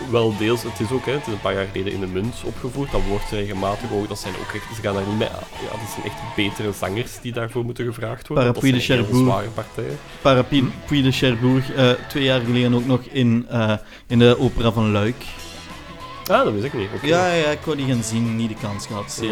wel 0.10 0.38
deels... 0.38 0.64
Het 0.64 0.80
is 0.80 0.92
ook, 0.92 1.06
hè, 1.06 1.12
het 1.12 1.28
is 1.28 1.34
een 1.34 1.40
paar 1.42 1.54
jaar 1.54 1.66
geleden 1.72 1.94
in 1.94 2.00
de 2.00 2.08
munt 2.08 2.36
opgevoerd. 2.46 2.92
Dat 2.92 3.02
wordt 3.10 3.30
regelmatig 3.32 3.92
ook... 3.92 4.08
Dat 4.08 4.20
zijn 4.20 4.34
ook 4.34 4.54
echt... 4.56 4.76
Ze 4.76 4.82
gaan 4.82 4.94
daar 4.94 5.04
niet 5.08 5.18
mee... 5.18 5.28
Ja, 5.28 5.70
dat 5.70 5.90
zijn 5.94 6.06
echt 6.06 6.36
betere 6.36 6.72
zangers 6.80 7.12
die 7.22 7.32
daarvoor 7.34 7.66
moeten 7.66 7.86
gevraagd 7.86 8.28
worden. 8.28 8.46
Parapluie 8.46 8.72
de 8.72 8.78
dat 8.78 8.88
zijn 8.88 8.98
hele 9.00 9.10
Cherbourg. 9.12 9.34
zware 9.34 9.48
partijen. 9.50 10.00
Parapluie 10.22 11.04
de 11.04 11.12
Cherbourg, 11.12 11.72
eh, 11.74 11.90
twee 12.08 12.24
jaar 12.24 12.42
geleden 12.42 12.74
ook 12.74 12.86
nog 12.86 13.02
in, 13.02 13.46
eh, 13.50 13.74
in 14.08 14.20
de 14.20 14.40
opera 14.40 14.72
van 14.72 14.92
Luik. 14.92 15.24
Ah, 16.26 16.44
dat 16.44 16.54
wist 16.54 16.66
ik 16.66 16.74
niet. 16.74 16.90
Ja, 17.02 17.34
ja, 17.34 17.48
ik 17.50 17.60
wou 17.64 17.78
die 17.78 17.86
gaan 17.88 18.04
zien, 18.04 18.36
niet 18.36 18.50
de 18.50 18.56
kans 18.62 18.86
gehad. 18.86 19.20
Ja. 19.22 19.30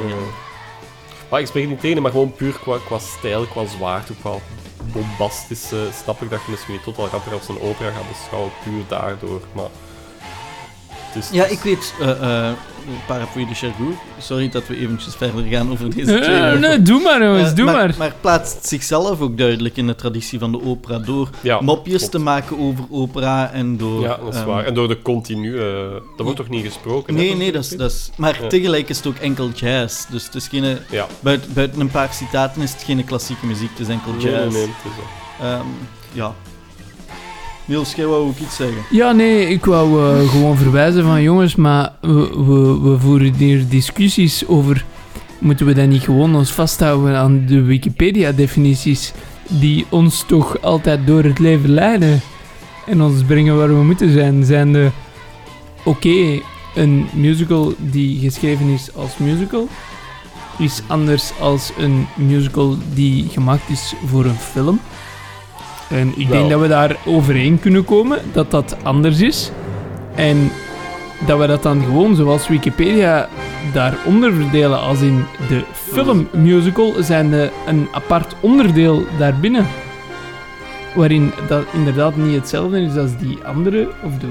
Maar 1.29 1.39
ik 1.39 1.47
spreek 1.47 1.67
niet 1.67 1.79
tegen, 1.79 2.01
maar 2.01 2.11
gewoon 2.11 2.31
puur 2.31 2.59
qua, 2.87 2.99
stijl, 2.99 3.45
qua 3.45 3.65
zwaarte, 3.65 4.13
qua 4.21 4.33
bombastisch, 4.93 5.71
eh, 5.71 5.79
snap 6.03 6.21
ik 6.21 6.29
dat 6.29 6.39
je 6.45 6.51
misschien 6.51 6.81
tot 6.83 6.97
al 6.97 7.07
rapper 7.07 7.33
als 7.33 7.47
een 7.47 7.61
opera 7.61 7.91
gaat 7.91 8.07
beschouwen, 8.07 8.51
puur 8.63 8.83
daardoor. 8.87 9.41
Maar 9.53 9.69
is, 11.15 11.30
Ja, 11.32 11.45
ik 11.45 11.60
weet, 11.60 11.93
eh 12.02 12.48
eh 12.50 12.54
Parapluie 13.08 13.48
de 13.48 13.54
Cherbourg. 13.54 13.95
Sorry 14.19 14.50
dat 14.50 14.67
we 14.67 14.78
eventjes 14.78 15.15
verder 15.15 15.43
gaan 15.43 15.72
over 15.72 15.95
deze 15.95 16.19
twee. 16.19 16.39
nee, 16.58 16.82
doe 16.82 17.02
maar, 17.02 17.24
jongens, 17.24 17.50
Eh, 17.50 17.56
doe 17.56 17.65
maar. 17.65 17.76
maar. 17.76 17.95
Maar 17.98 18.13
plaatst 18.22 18.67
zichzelf 18.67 19.19
ook 19.22 19.38
duidelijk 19.38 19.78
in 19.78 19.88
de 19.88 19.95
traditie 19.95 20.39
van 20.39 20.52
de 20.52 20.62
opera 20.65 20.98
door 21.00 21.30
Ja, 21.41 21.62
mopjes 21.62 21.95
klopt. 21.98 22.12
te 22.12 22.19
maken 22.19 22.60
over 22.60 22.84
opera 22.89 23.52
en 23.52 23.78
door... 23.78 24.02
Ja, 24.02 24.17
dat 24.24 24.34
is 24.34 24.39
ehm, 24.39 24.48
waar. 24.48 24.65
En 24.65 24.74
door 24.74 24.88
de 24.88 25.02
continu, 25.02 25.60
eh 25.60 25.65
dat 25.91 26.02
wordt 26.17 26.36
toch 26.36 26.50
niet 26.50 26.65
gesproken? 26.65 27.13
Nee, 27.13 27.36
nee, 27.36 27.52
dat 27.52 27.63
is, 27.63 27.69
dat 27.69 27.91
is... 27.91 28.10
Maar 28.17 28.41
Ja. 28.41 28.48
tegelijk 28.48 28.89
is 28.89 28.98
het 28.98 29.08
ook 29.08 29.15
enkel 29.17 29.50
jazz. 29.50 30.06
Dus 30.10 30.26
het 30.26 30.36
is 30.36 30.48
geen... 30.48 30.78
Ja. 30.89 31.08
Buiten, 31.19 31.54
buiten 31.54 31.80
een 31.82 31.91
paar 31.91 32.13
citaten 32.13 32.62
is 32.62 32.72
het 32.72 32.84
geen 32.84 33.04
klassieke 33.06 33.45
muziek, 33.45 33.69
het 33.69 33.80
is 33.80 33.88
enkel 33.88 34.12
jazz. 34.13 34.24
nee, 34.26 34.50
nee, 34.50 34.62
het 34.62 34.91
is 34.91 34.95
zo. 35.39 35.43
Ehm, 35.45 35.65
ja. 36.12 36.34
Niels, 37.69 37.93
jij 37.93 38.05
wou 38.05 38.27
ook 38.27 38.38
iets 38.38 38.55
zeggen? 38.55 38.82
Ja, 38.89 39.12
nee, 39.12 39.47
ik 39.47 39.65
wou 39.65 40.03
eh, 40.03 40.29
gewoon 40.29 40.58
verwijzen 40.58 41.03
van 41.03 41.21
jongens, 41.21 41.55
maar 41.55 41.91
we, 42.01 42.79
we, 42.82 42.95
voeren 42.99 43.34
hier 43.34 43.67
discussies 43.67 44.47
over. 44.47 44.86
Moeten 45.39 45.65
we 45.65 45.73
dan 45.73 45.89
niet 45.89 46.01
gewoon 46.01 46.36
ons 46.36 46.51
vasthouden 46.51 47.17
aan 47.17 47.45
de 47.45 47.62
Wikipedia-definities 47.62 49.13
die 49.47 49.86
ons 49.89 50.23
toch 50.27 50.62
altijd 50.62 51.08
door 51.08 51.23
het 51.23 51.39
leven 51.39 51.69
leiden 51.69 52.21
en 52.86 53.01
ons 53.01 53.23
brengen 53.23 53.58
waar 53.58 53.77
we 53.77 53.84
moeten 53.84 54.12
zijn? 54.12 54.43
Zijn 54.43 54.73
de. 54.73 54.89
Oké, 55.84 56.41
een 56.75 57.08
musical 57.13 57.73
die 57.77 58.19
geschreven 58.19 58.67
is 58.67 58.95
als 58.95 59.17
musical 59.17 59.67
is 60.58 60.82
anders 60.88 61.32
als 61.39 61.71
een 61.77 62.08
musical 62.15 62.77
die 62.93 63.29
gemaakt 63.29 63.69
is 63.69 63.93
voor 64.05 64.25
een 64.25 64.39
film. 64.39 64.79
En 65.89 66.13
ik 66.15 66.28
Wel. 66.28 66.38
denk 66.38 66.49
dat 66.49 66.62
we 66.62 66.67
daar 66.67 66.95
overeen 67.06 67.60
kunnen 67.60 67.86
komen 67.86 68.19
dat 68.34 68.52
dat 68.52 68.78
anders 68.84 69.21
is. 69.21 69.52
En 70.15 70.52
dat 71.25 71.39
we 71.39 71.47
dat 71.47 71.63
dan 71.63 71.84
gewoon, 71.84 72.15
zoals 72.15 72.47
Wikipedia, 72.47 73.30
daaronder 73.73 74.34
verdelen 74.34 74.80
als 74.80 75.02
in 75.02 75.25
de 75.47 75.63
filmmusical, 75.71 76.93
zijn 76.99 77.30
de 77.30 77.49
een 77.67 77.88
apart 77.91 78.36
onderdeel 78.39 79.04
daarbinnen. 79.17 79.65
Waarin 80.95 81.32
dat 81.47 81.63
inderdaad 81.73 82.15
niet 82.15 82.36
hetzelfde 82.36 82.82
is 82.82 82.95
als 82.95 83.17
die 83.17 83.38
andere, 83.43 83.88
of 84.04 84.17
de, 84.17 84.28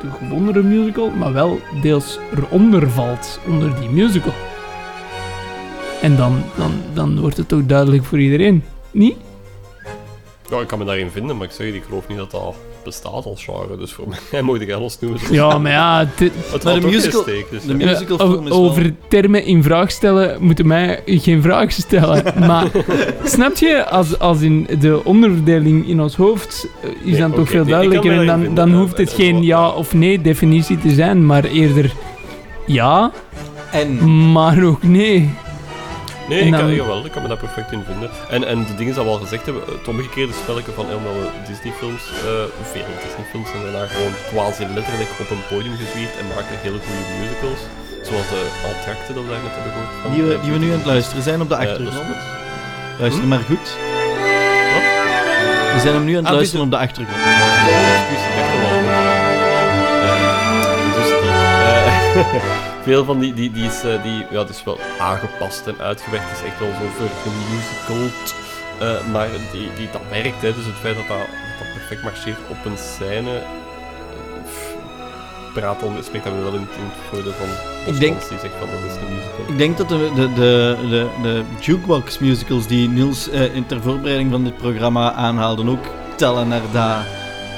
de 0.00 0.08
gewondere 0.18 0.62
musical, 0.62 1.10
maar 1.10 1.32
wel 1.32 1.60
deels 1.82 2.18
eronder 2.36 2.90
valt, 2.90 3.40
onder 3.46 3.80
die 3.80 3.88
musical. 3.88 4.32
En 6.02 6.16
dan, 6.16 6.42
dan, 6.56 6.72
dan 6.92 7.20
wordt 7.20 7.36
het 7.36 7.52
ook 7.52 7.68
duidelijk 7.68 8.04
voor 8.04 8.20
iedereen. 8.20 8.62
Niet? 8.90 9.16
Ja, 10.52 10.60
ik 10.60 10.66
kan 10.66 10.78
me 10.78 10.84
daarin 10.84 11.10
vinden, 11.10 11.36
maar 11.36 11.46
ik 11.46 11.52
zeg, 11.52 11.66
ik 11.66 11.82
geloof 11.86 12.08
niet 12.08 12.18
dat 12.18 12.30
dat 12.30 12.54
bestaat 12.84 13.24
als 13.24 13.44
genre. 13.44 13.76
Dus 13.78 13.92
voor 13.92 14.04
mij 14.32 14.42
moet 14.42 14.60
ik 14.60 14.72
alles 14.72 14.98
noemen. 15.00 15.18
zoals- 15.20 15.34
Ja, 15.34 15.58
maar 15.58 15.72
ja... 15.72 15.98
Het, 15.98 16.18
Het 16.18 16.32
Maar 16.50 16.60
valt 16.60 16.80
de 16.82 16.86
musical- 16.88 17.22
steek, 17.22 17.46
dus, 17.50 17.62
de 17.64 17.76
ja. 17.76 17.84
musicalfilm 17.90 18.42
is 18.42 18.48
wel- 18.48 18.64
over 18.64 18.94
termen 19.08 19.44
in 19.44 19.62
vraag 19.62 19.90
stellen 19.90 20.36
moeten 20.44 20.66
mij 20.66 21.02
geen 21.06 21.42
vraag 21.42 21.72
stellen. 21.72 22.22
Maar 22.48 22.70
snap 23.24 23.56
je, 23.56 23.88
als, 23.88 24.18
als 24.18 24.40
in 24.40 24.66
de 24.80 25.04
onderverdeling 25.04 25.88
in 25.88 26.00
ons 26.00 26.16
hoofd 26.16 26.66
eh, 26.82 26.88
is 26.90 26.96
Nee, 27.10 27.20
dan 27.20 27.32
toch 27.32 27.48
veel 27.48 27.64
duidelijker. 27.64 28.12
En 28.20 28.26
dan, 28.26 28.40
vinden, 28.40 28.54
dan 28.54 28.74
hoeft 28.74 28.96
het 28.98 29.10
en 29.10 29.14
geen 29.14 29.42
ja 29.42 29.68
of 29.70 29.94
nee 29.94 30.20
definitie 30.20 30.78
te 30.78 30.90
zijn, 30.90 31.26
maar 31.26 31.44
eerder 31.44 31.92
ja, 32.66 33.10
En 33.72 34.32
maar 34.32 34.64
ook 34.64 34.82
nee. 34.82 35.30
Nee, 36.28 36.40
En 36.40 36.46
ik 36.46 36.52
kan, 36.52 36.60
dan- 36.60 36.74
jawel, 36.74 37.04
ik 37.04 37.12
kan 37.14 37.22
me 37.22 37.28
daar 37.28 37.44
perfect 37.46 37.72
in 37.72 37.84
vinden. 37.90 38.10
En, 38.34 38.40
en 38.52 38.58
de 38.70 38.74
dingen 38.80 38.94
die 38.94 39.04
we 39.04 39.10
al 39.10 39.18
gezegd 39.26 39.44
hebben, 39.48 39.62
het 39.78 39.88
omgekeerde 39.88 40.32
spelletje 40.42 40.72
van 40.78 40.86
helemaal 40.92 41.18
Disney-films, 41.48 42.02
eh 42.28 42.44
veel 42.72 42.88
Disney-films 43.04 43.48
zijn 43.52 43.62
daarna 43.66 43.84
gewoon 43.94 44.14
quasi 44.30 44.62
letterlijk 44.78 45.10
op 45.22 45.30
een 45.34 45.44
podium 45.52 45.76
gezwierd 45.82 46.14
en 46.20 46.26
maken 46.34 46.54
hele 46.66 46.78
goede 46.86 47.04
musicals. 47.22 47.62
Zoals 48.08 48.28
de 48.34 48.40
Entracte 48.72 49.10
dat 49.16 49.22
we 49.24 49.30
daar 49.34 49.44
net 49.46 49.54
hebben 49.58 49.72
gehoord. 49.72 50.14
die 50.14 50.22
we, 50.26 50.30
eh, 50.34 50.42
die 50.44 50.52
we 50.54 50.58
nu 50.64 50.68
aan 50.72 50.80
het 50.82 50.90
luisteren 50.94 51.22
zijn 51.28 51.40
op 51.44 51.48
de 51.52 51.54
Eh, 51.54 51.60
dat 51.60 51.68
achtergrond. 51.70 52.06
goed. 52.10 52.22
Luister 53.02 53.22
Hm? 53.22 53.28
maar 53.32 53.44
goed. 53.50 53.66
Wat? 54.74 54.84
We 55.74 55.78
zijn 55.84 55.94
hem 55.98 56.04
nu 56.04 56.12
aan 56.16 56.22
het 56.24 56.32
Ah, 56.32 56.38
luisteren 56.40 56.64
op 56.64 56.70
de 56.76 56.80
achtergrond. 56.86 57.20
Excuus, 57.22 58.22
ik 58.28 58.34
dacht 58.38 58.52
al 58.54 58.60
wel. 58.62 58.80
Eh, 60.08 60.78
dus 60.96 61.10
die. 61.22 62.60
Veel 62.82 63.04
van 63.04 63.18
die, 63.18 63.34
die, 63.34 63.50
die 63.52 63.64
is, 63.64 63.82
eh, 63.84 64.02
die, 64.02 64.26
ja, 64.30 64.38
het 64.38 64.48
is 64.48 64.64
wel 64.64 64.78
aangepast 64.98 65.66
en 65.66 65.74
uitgewerkt. 65.80 66.28
Het 66.28 66.38
is 66.38 66.44
echt 66.50 66.58
wel 66.58 66.68
zo 66.68 66.86
voor 66.96 67.08
gemusicald. 67.22 68.34
eh 68.78 69.12
maar 69.12 69.28
die, 69.52 69.68
die, 69.76 69.88
dat 69.92 70.00
werkt, 70.10 70.42
hè. 70.42 70.54
dus 70.54 70.64
het 70.66 70.74
feit 70.74 70.96
dat 70.96 71.08
dat, 71.08 71.16
dat 71.18 71.58
dat 71.58 71.72
perfect 71.74 72.02
marcheert 72.02 72.38
op 72.48 72.64
een 72.64 72.78
scène. 72.78 73.30
eh, 73.36 74.42
pff, 74.44 74.74
praat 75.54 75.80
dan, 75.80 75.96
spreekt 76.04 76.24
dan 76.24 76.42
wel 76.42 76.52
in, 76.52 76.60
in 76.60 76.66
het 76.90 76.98
voordeel 77.10 77.32
van 77.32 77.48
Ik 77.94 78.00
denk- 78.00 78.28
die 78.28 78.38
zegt 78.38 78.54
van 78.58 78.68
dat 78.70 78.90
is 78.90 78.96
een 78.96 79.14
musical. 79.14 79.44
Ik 79.48 79.58
denk 79.58 79.76
dat 79.78 79.88
de, 79.88 80.10
de, 80.14 80.32
de, 80.32 80.76
de, 80.90 81.06
de 81.22 81.42
jukebox 81.60 82.18
musicals 82.18 82.66
die 82.66 82.88
Niels 82.88 83.28
in 83.28 83.66
ter 83.66 83.82
voorbereiding 83.82 84.30
van 84.30 84.44
dit 84.44 84.56
programma 84.56 85.12
aanhaalde 85.12 85.70
ook 85.70 85.84
tellen 86.16 86.48
naar 86.48 86.60
dat 86.72 86.96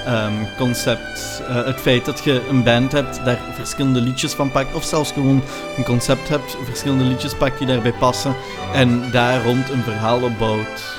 ehm, 0.07 0.33
concept. 0.59 1.43
Eh, 1.49 1.65
het 1.65 1.81
feit 1.81 2.05
dat 2.05 2.21
je 2.25 2.41
een 2.51 2.63
band 2.63 2.93
hebt, 2.93 3.21
daar 3.25 3.39
verschillende 3.55 4.01
liedjes 4.01 4.33
van 4.33 4.51
pakt, 4.51 4.75
of 4.75 4.85
zelfs 4.85 5.13
gewoon 5.13 5.43
een 5.77 5.85
concept 5.85 6.29
hebt, 6.29 6.57
verschillende 6.65 7.05
liedjes 7.05 7.35
pakt 7.35 7.59
die 7.59 7.67
daarbij 7.67 7.93
passen 7.93 8.35
en 8.75 9.03
daar 9.13 9.45
rond 9.45 9.71
een 9.71 9.83
verhaal 9.83 10.23
opbouwt. 10.23 10.93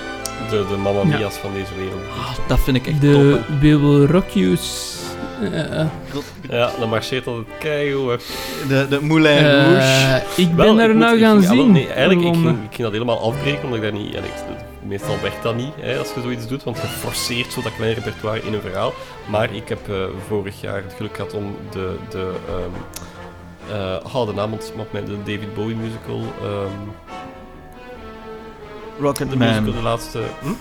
De, 0.50 0.66
de 0.70 0.76
Mamma 0.78 1.02
Ja. 1.02 1.18
Mia's 1.18 1.36
van 1.36 1.54
deze 1.54 1.76
wereld. 1.78 2.02
Dat 2.48 2.60
vind 2.60 2.78
ik 2.78 2.88
echt 2.88 3.02
De 3.02 3.32
top. 3.48 3.60
We 3.60 3.80
Will 3.80 4.06
Rock 4.06 4.30
Yous. 4.30 4.94
eh, 5.52 5.86
Ja, 6.50 6.72
dan 6.80 6.90
marcheert 6.90 7.28
altijd 7.28 7.46
keigoed. 7.60 8.24
De, 8.68 8.86
de 8.90 9.02
Moulin 9.02 9.38
Eh, 9.38 9.44
Rouge. 9.72 10.24
ik 10.36 10.56
ben 10.56 10.76
daar 10.76 10.88
moet- 10.90 10.98
nou 10.98 11.20
gaan 11.20 11.38
ah, 11.38 11.50
zien. 11.50 11.72
Nee, 11.72 11.88
eigenlijk, 11.88 12.20
ik 12.22 12.26
in 12.28 12.34
ging, 12.42 12.50
ik 12.50 12.56
ging 12.76 12.82
dat 12.84 12.92
helemaal 12.92 13.22
afbreken, 13.22 13.64
omdat 13.64 13.78
ik 13.78 13.82
daar 13.84 14.02
niet... 14.02 14.14
ja, 14.14 14.18
ik- 14.20 14.74
meestal 14.88 15.22
werkt 15.22 15.44
dat 15.44 15.56
niet, 15.56 15.74
hè, 15.80 15.98
als 15.98 16.14
je 16.14 16.22
zoiets 16.22 16.48
doet, 16.48 16.64
want 16.64 16.78
je 16.78 16.88
forceert 16.88 17.52
zo 17.52 17.62
dat 17.62 17.76
kleine 17.76 17.96
repertoire 18.00 18.42
in 18.42 18.54
een 18.54 18.62
verhaal. 18.62 18.94
Maar 19.30 19.54
ik 19.54 19.70
heb 19.70 19.90
eh, 19.90 19.96
vorig 20.28 20.62
jaar 20.62 20.84
het 20.84 20.94
geluk 20.94 21.16
gehad 21.16 21.34
om 21.34 21.56
de... 21.72 21.96
de 22.10 22.36
ehm 22.48 23.04
eh, 23.72 24.16
oh, 24.16 24.28
de 24.28 24.34
naam 24.34 24.54
ontsnapt 24.54 24.92
mij, 24.92 25.04
de 25.06 25.18
David 25.18 25.54
Bowie 25.54 25.76
musical... 25.76 26.22
ehm 26.42 26.90
Rocket 29.00 29.30
de 29.30 29.38
Man. 29.38 29.48
musical, 29.48 29.74
de 29.74 29.82
laatste... 29.82 30.22
Hm? 30.42 30.54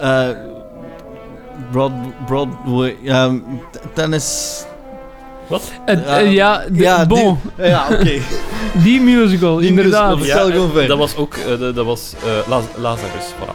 Eh, 0.00 0.28
Broad, 1.70 1.92
Broadway. 2.26 2.96
T- 3.70 3.80
tennis. 3.94 4.64
Wat? 5.48 5.62
Het- 5.84 6.04
eh, 6.06 6.32
ja, 6.32 6.58
de- 6.58 6.78
ja, 6.82 7.04
die- 7.04 7.22
bon. 7.22 7.40
ja, 7.56 7.86
oké. 7.92 8.18
Die 8.84 9.00
musical, 9.00 9.58
inderdaad. 9.58 10.16
musical, 10.18 10.86
dat 10.86 10.98
was 10.98 11.16
ook 11.16 11.34
eh, 11.34 11.44
de- 11.58 11.72
dat 11.72 11.84
was, 11.86 12.12
eh, 12.24 12.48
Laz- 12.48 12.74
Lazarus, 12.76 13.26
voilà. 13.38 13.54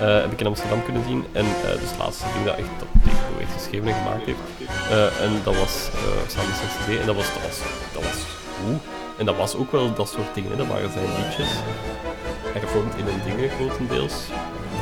Eh, 0.00 0.14
heb 0.14 0.32
ik 0.32 0.40
in 0.40 0.46
Amsterdam 0.46 0.82
kunnen 0.84 1.02
zien. 1.08 1.24
En 1.32 1.44
eh 1.44 1.70
dus 1.80 1.90
het 1.90 1.98
laatste 1.98 2.24
ding 2.34 2.44
dat 2.44 2.56
echt 2.56 2.68
Bowie 2.78 3.38
heeft 3.38 3.52
geschreven 3.62 3.88
en 3.88 3.94
gemaakt 3.94 4.24
heeft. 4.26 4.38
Eh, 4.90 5.24
en 5.24 5.30
dat 5.44 5.54
was 5.62 5.74
eh, 5.94 6.30
samen 6.32 6.50
met 6.50 6.72
CD. 6.76 7.00
En 7.00 7.06
dat 7.06 7.16
was, 7.20 7.28
dat 7.36 7.42
was, 7.48 7.58
dat 7.94 8.02
was 8.02 8.18
goed. 8.58 8.80
En 9.18 9.24
dat 9.26 9.36
was 9.36 9.56
ook 9.56 9.72
wel 9.72 9.94
dat 9.94 10.08
soort 10.14 10.34
dingen. 10.34 10.50
Hè. 10.50 10.56
Dat 10.56 10.66
waren 10.66 10.90
zijn 10.92 11.08
liedjes. 11.18 11.50
Hervormd 12.58 12.94
in 13.00 13.06
een 13.12 13.22
dingen 13.28 13.50
grotendeels. 13.56 14.14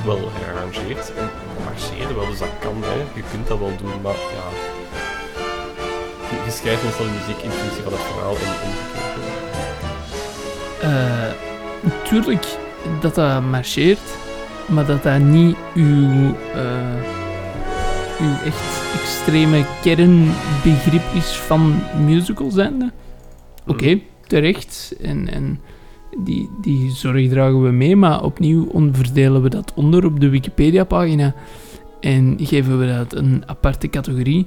Wel 0.04 0.20
gearrangeerd. 0.38 1.12
En 1.20 1.26
marcheerde 1.64 2.14
wel, 2.14 2.26
dus 2.30 2.38
dat 2.38 2.54
kan. 2.64 2.76
Hè. 2.90 2.98
Je 3.18 3.22
kunt 3.32 3.46
dat 3.48 3.58
wel 3.58 3.74
doen, 3.82 3.96
maar 4.02 4.18
ja... 4.38 4.46
Je, 6.32 6.44
je 6.44 6.50
schrijft 6.50 6.82
meestal 6.84 7.04
de 7.04 7.10
muziek 7.10 7.42
in 7.42 7.50
functie 7.50 7.82
van 7.82 7.92
het 7.92 8.02
verhaal 8.02 8.34
en 8.34 8.40
omgekeerd. 8.40 9.00
Eh, 10.82 11.50
Natuurlijk 11.82 12.46
dat 13.00 13.14
dat 13.14 13.42
marcheert, 13.42 14.16
maar 14.68 14.86
dat 14.86 15.02
dat 15.02 15.18
niet 15.20 15.56
uw, 15.74 16.34
eh, 16.54 16.94
uw 18.20 18.34
echt 18.44 18.82
extreme 18.94 19.64
kernbegrip 19.82 21.02
is 21.14 21.36
van 21.36 21.80
musical 22.04 22.50
zijnde. 22.50 22.92
Oké, 23.66 24.00
terecht. 24.26 24.94
En, 25.00 25.28
en 25.32 25.60
die, 26.24 26.50
die 26.60 26.90
zorg 26.90 27.28
dragen 27.28 27.62
we 27.62 27.70
mee, 27.70 27.96
maar 27.96 28.22
opnieuw 28.22 28.90
verdelen 28.92 29.42
we 29.42 29.48
dat 29.48 29.72
onder 29.74 30.04
op 30.04 30.20
de 30.20 30.28
Wikipedia-pagina 30.28 31.34
en 32.00 32.36
geven 32.40 32.78
we 32.78 32.86
dat 32.86 33.14
een 33.14 33.42
aparte 33.46 33.88
categorie. 33.88 34.46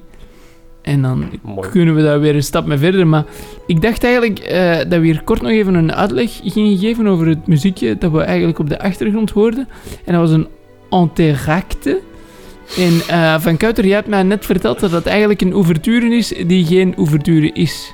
En 0.85 1.01
dan 1.01 1.29
Mooi. 1.41 1.69
kunnen 1.69 1.95
we 1.95 2.01
daar 2.01 2.19
weer 2.19 2.35
een 2.35 2.43
stap 2.43 2.65
mee 2.65 2.77
verder. 2.77 3.07
Maar 3.07 3.23
ik 3.67 3.81
dacht 3.81 4.03
eigenlijk 4.03 4.39
eh, 4.39 4.77
dat 4.77 4.99
we 4.99 5.05
hier 5.05 5.23
kort 5.23 5.41
nog 5.41 5.51
even 5.51 5.73
een 5.73 5.93
uitleg 5.93 6.39
gingen 6.43 6.77
geven 6.77 7.07
over 7.07 7.27
het 7.27 7.47
muziekje 7.47 7.97
dat 7.97 8.11
we 8.11 8.21
eigenlijk 8.21 8.59
op 8.59 8.69
de 8.69 8.79
achtergrond 8.79 9.31
hoorden. 9.31 9.67
En 10.05 10.13
dat 10.13 10.21
was 10.21 10.31
een 10.31 10.47
enteracte. 10.89 11.99
En 12.77 13.01
eh, 13.07 13.39
Van 13.39 13.57
Kuiter, 13.57 13.85
jij 13.85 13.95
hebt 13.95 14.07
mij 14.07 14.23
net 14.23 14.45
verteld 14.45 14.79
dat 14.79 14.91
dat 14.91 15.05
eigenlijk 15.05 15.41
een 15.41 15.53
ouverture 15.53 16.15
is 16.15 16.27
die 16.27 16.65
geen 16.65 16.95
ouverture 16.97 17.51
is. 17.53 17.93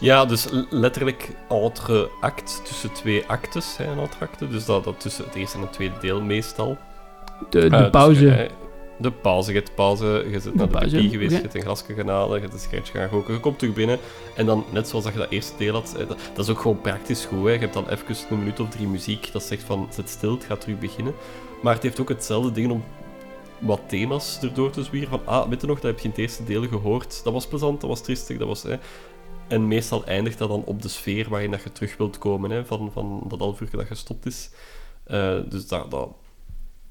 Ja, 0.00 0.24
dus 0.24 0.46
letterlijk 0.70 1.28
entre 1.48 2.08
act, 2.20 2.60
tussen 2.64 2.92
twee 2.92 3.24
actes, 3.26 3.76
hè, 3.76 3.84
een 3.84 3.98
acte. 4.20 4.48
Dus 4.48 4.64
dat, 4.64 4.84
dat 4.84 5.00
tussen 5.00 5.24
het 5.24 5.34
eerste 5.34 5.56
en 5.56 5.62
het 5.62 5.72
tweede 5.72 5.94
deel 6.00 6.20
meestal. 6.22 6.78
De, 7.50 7.58
de 7.68 7.76
Eh, 7.76 7.80
dus, 7.82 7.90
pauze. 7.90 8.48
De 9.00 9.10
pauze, 9.10 9.52
je 9.52 9.58
hebt 9.58 9.74
pauze, 9.74 10.26
je 10.30 10.40
zit 10.40 10.54
naar 10.54 10.68
de 10.68 10.78
pipie 10.78 11.08
geweest, 11.08 11.30
je 11.30 11.40
hebt 11.40 11.54
een 11.54 11.62
glasje 11.62 11.94
gaan 11.94 12.08
halen, 12.08 12.34
je 12.34 12.40
hebt 12.40 12.52
een 12.52 12.60
sigaretje 12.60 12.92
gaan 12.98 13.08
roken, 13.08 13.34
je 13.34 13.40
komt 13.40 13.58
terug 13.58 13.74
binnen. 13.74 13.98
En 14.36 14.46
dan, 14.46 14.64
net 14.72 14.88
zoals 14.88 15.04
dat 15.04 15.12
je 15.12 15.18
dat 15.18 15.30
eerste 15.30 15.56
deel 15.56 15.72
had, 15.72 15.94
eh, 15.98 16.08
dat, 16.08 16.18
dat 16.34 16.44
is 16.44 16.50
ook 16.50 16.60
gewoon 16.60 16.80
praktisch 16.80 17.24
goed. 17.24 17.44
Hè. 17.44 17.52
Je 17.52 17.58
hebt 17.58 17.74
dan 17.74 17.88
even 17.88 18.16
een 18.30 18.38
minuut 18.38 18.60
of 18.60 18.68
drie 18.68 18.86
muziek 18.86 19.32
dat 19.32 19.42
zegt 19.42 19.62
van, 19.62 19.88
zet 19.90 20.08
stil, 20.08 20.30
het 20.30 20.44
gaat 20.44 20.60
terug 20.60 20.78
beginnen. 20.78 21.14
Maar 21.62 21.74
het 21.74 21.82
heeft 21.82 22.00
ook 22.00 22.08
hetzelfde 22.08 22.52
ding 22.52 22.70
om 22.70 22.84
wat 23.58 23.80
thema's 23.86 24.38
erdoor 24.42 24.70
te 24.70 24.84
zwieren. 24.84 25.10
Van, 25.10 25.20
ah, 25.24 25.48
weet 25.48 25.60
je 25.60 25.66
nog, 25.66 25.80
dat 25.80 25.90
heb 25.90 25.98
je 25.98 26.04
in 26.04 26.10
het 26.10 26.18
eerste 26.18 26.44
deel 26.44 26.68
gehoord. 26.68 27.24
Dat 27.24 27.32
was 27.32 27.46
plezant, 27.46 27.80
dat 27.80 27.90
was 27.90 28.02
triestig, 28.02 28.38
dat 28.38 28.48
was... 28.48 28.62
Hè. 28.62 28.76
En 29.48 29.68
meestal 29.68 30.04
eindigt 30.04 30.38
dat 30.38 30.48
dan 30.48 30.62
op 30.64 30.82
de 30.82 30.88
sfeer 30.88 31.28
waarin 31.28 31.50
dat 31.50 31.62
je 31.62 31.72
terug 31.72 31.96
wilt 31.96 32.18
komen, 32.18 32.50
hè, 32.50 32.64
van, 32.64 32.90
van 32.92 33.24
dat 33.28 33.38
half 33.38 33.60
uur 33.60 33.70
dat 33.70 33.86
gestopt 33.86 34.26
is. 34.26 34.50
Eh, 35.04 35.38
dus 35.48 35.68
dat, 35.68 35.90
dat 35.90 36.08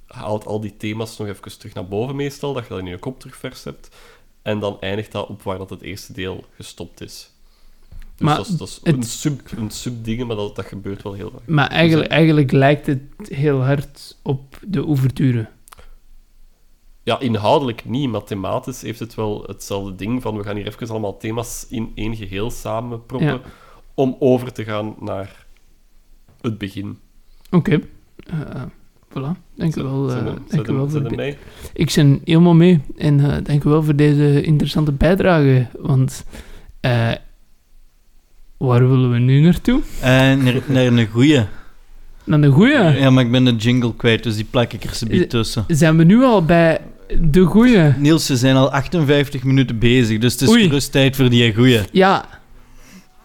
haalt 0.09 0.45
al 0.45 0.59
die 0.59 0.77
thema's 0.77 1.17
nog 1.17 1.27
even 1.27 1.57
terug 1.57 1.73
naar 1.73 1.87
boven 1.87 2.15
meestal, 2.15 2.53
dat 2.53 2.63
je 2.63 2.69
dat 2.69 2.79
in 2.79 2.85
je 2.85 2.97
kop 2.97 3.19
terug 3.19 3.35
vers 3.37 3.63
hebt. 3.63 3.89
En 4.41 4.59
dan 4.59 4.77
eindigt 4.79 5.11
dat 5.11 5.27
op 5.27 5.41
waar 5.43 5.57
dat 5.57 5.69
het 5.69 5.81
eerste 5.81 6.13
deel 6.13 6.43
gestopt 6.55 7.01
is. 7.01 7.31
Dus 7.89 8.27
Maar 8.27 8.35
dat 8.37 8.47
is, 8.47 8.57
dat 8.57 8.67
is 8.67 8.79
het- 8.83 8.95
een 8.95 9.03
sub, 9.03 9.41
een 9.57 9.71
sub-dingen, 9.71 10.27
maar 10.27 10.35
dat, 10.35 10.55
dat 10.55 10.65
gebeurt 10.65 11.01
wel 11.01 11.13
heel 11.13 11.31
vaak. 11.31 11.47
Maar 11.47 11.67
eigenlijk, 11.67 12.09
eigenlijk 12.11 12.51
lijkt 12.51 12.85
het 12.87 13.01
heel 13.27 13.63
hard 13.63 14.17
op 14.21 14.59
de 14.67 14.81
ouverture. 14.85 15.49
Ja, 17.03 17.19
inhoudelijk 17.19 17.85
niet, 17.85 18.09
maar 18.09 18.23
thematisch 18.23 18.81
heeft 18.81 18.99
het 18.99 19.15
wel 19.15 19.43
hetzelfde 19.47 19.95
ding 19.95 20.21
van 20.21 20.37
we 20.37 20.43
gaan 20.43 20.55
hier 20.55 20.67
even 20.67 20.89
allemaal 20.89 21.17
thema's 21.17 21.65
in 21.69 21.91
één 21.95 22.15
geheel 22.15 22.51
samenproppen 22.51 23.27
Ja. 23.27 23.41
om 23.93 24.15
over 24.19 24.53
te 24.53 24.63
gaan 24.63 24.95
naar 24.99 25.45
het 26.41 26.57
begin. 26.57 26.99
Oké. 27.51 27.79
Eh, 28.15 28.63
voilà. 29.09 29.47
Dank 29.55 29.75
u 29.75 29.83
wel. 29.83 30.09
Zijn 30.09 30.25
eh, 30.25 30.25
dank 30.25 30.39
zijn 30.49 30.65
u 30.69 30.73
wel 30.73 30.89
zijn 30.89 31.01
voor 31.01 31.09
dit. 31.09 31.17
mee? 31.17 31.37
Ik 31.73 31.91
ben 31.95 32.21
helemaal 32.23 32.53
mee. 32.53 32.81
En 32.97 33.19
eh, 33.19 33.37
dank 33.43 33.63
u 33.63 33.69
wel 33.69 33.83
voor 33.83 33.95
deze 33.95 34.41
interessante 34.41 34.91
bijdrage. 34.91 35.67
Want 35.79 36.25
eh, 36.79 37.11
waar 38.57 38.89
willen 38.89 39.11
we 39.11 39.17
nu 39.17 39.41
naartoe? 39.41 39.81
Naar, 40.01 40.37
naar 40.67 40.85
een 40.85 41.07
goeie. 41.07 41.45
Naar 42.23 42.41
de 42.41 42.49
goeie. 42.49 42.73
Ja, 42.73 43.09
maar 43.09 43.23
ik 43.23 43.31
ben 43.31 43.45
de 43.45 43.55
jingle 43.55 43.95
kwijt, 43.95 44.23
dus 44.23 44.35
die 44.35 44.45
plak 44.49 44.73
ik 44.73 44.83
er 44.83 44.93
subiet 44.93 45.29
tussen. 45.29 45.65
Zijn 45.67 45.97
we 45.97 46.03
nu 46.03 46.23
al 46.23 46.45
bij 46.45 46.79
de 47.19 47.43
goeie? 47.43 47.93
Niels, 47.97 48.25
ze 48.25 48.37
zijn 48.37 48.55
al 48.55 48.71
58 48.71 49.43
minuten 49.43 49.79
bezig, 49.79 50.19
dus 50.19 50.31
het 50.33 50.41
is 50.41 50.49
Oei. 50.49 50.63
gerust 50.63 50.91
tijd 50.91 51.15
voor 51.15 51.29
die 51.29 51.53
goeie. 51.53 51.79
Ja. 51.91 52.25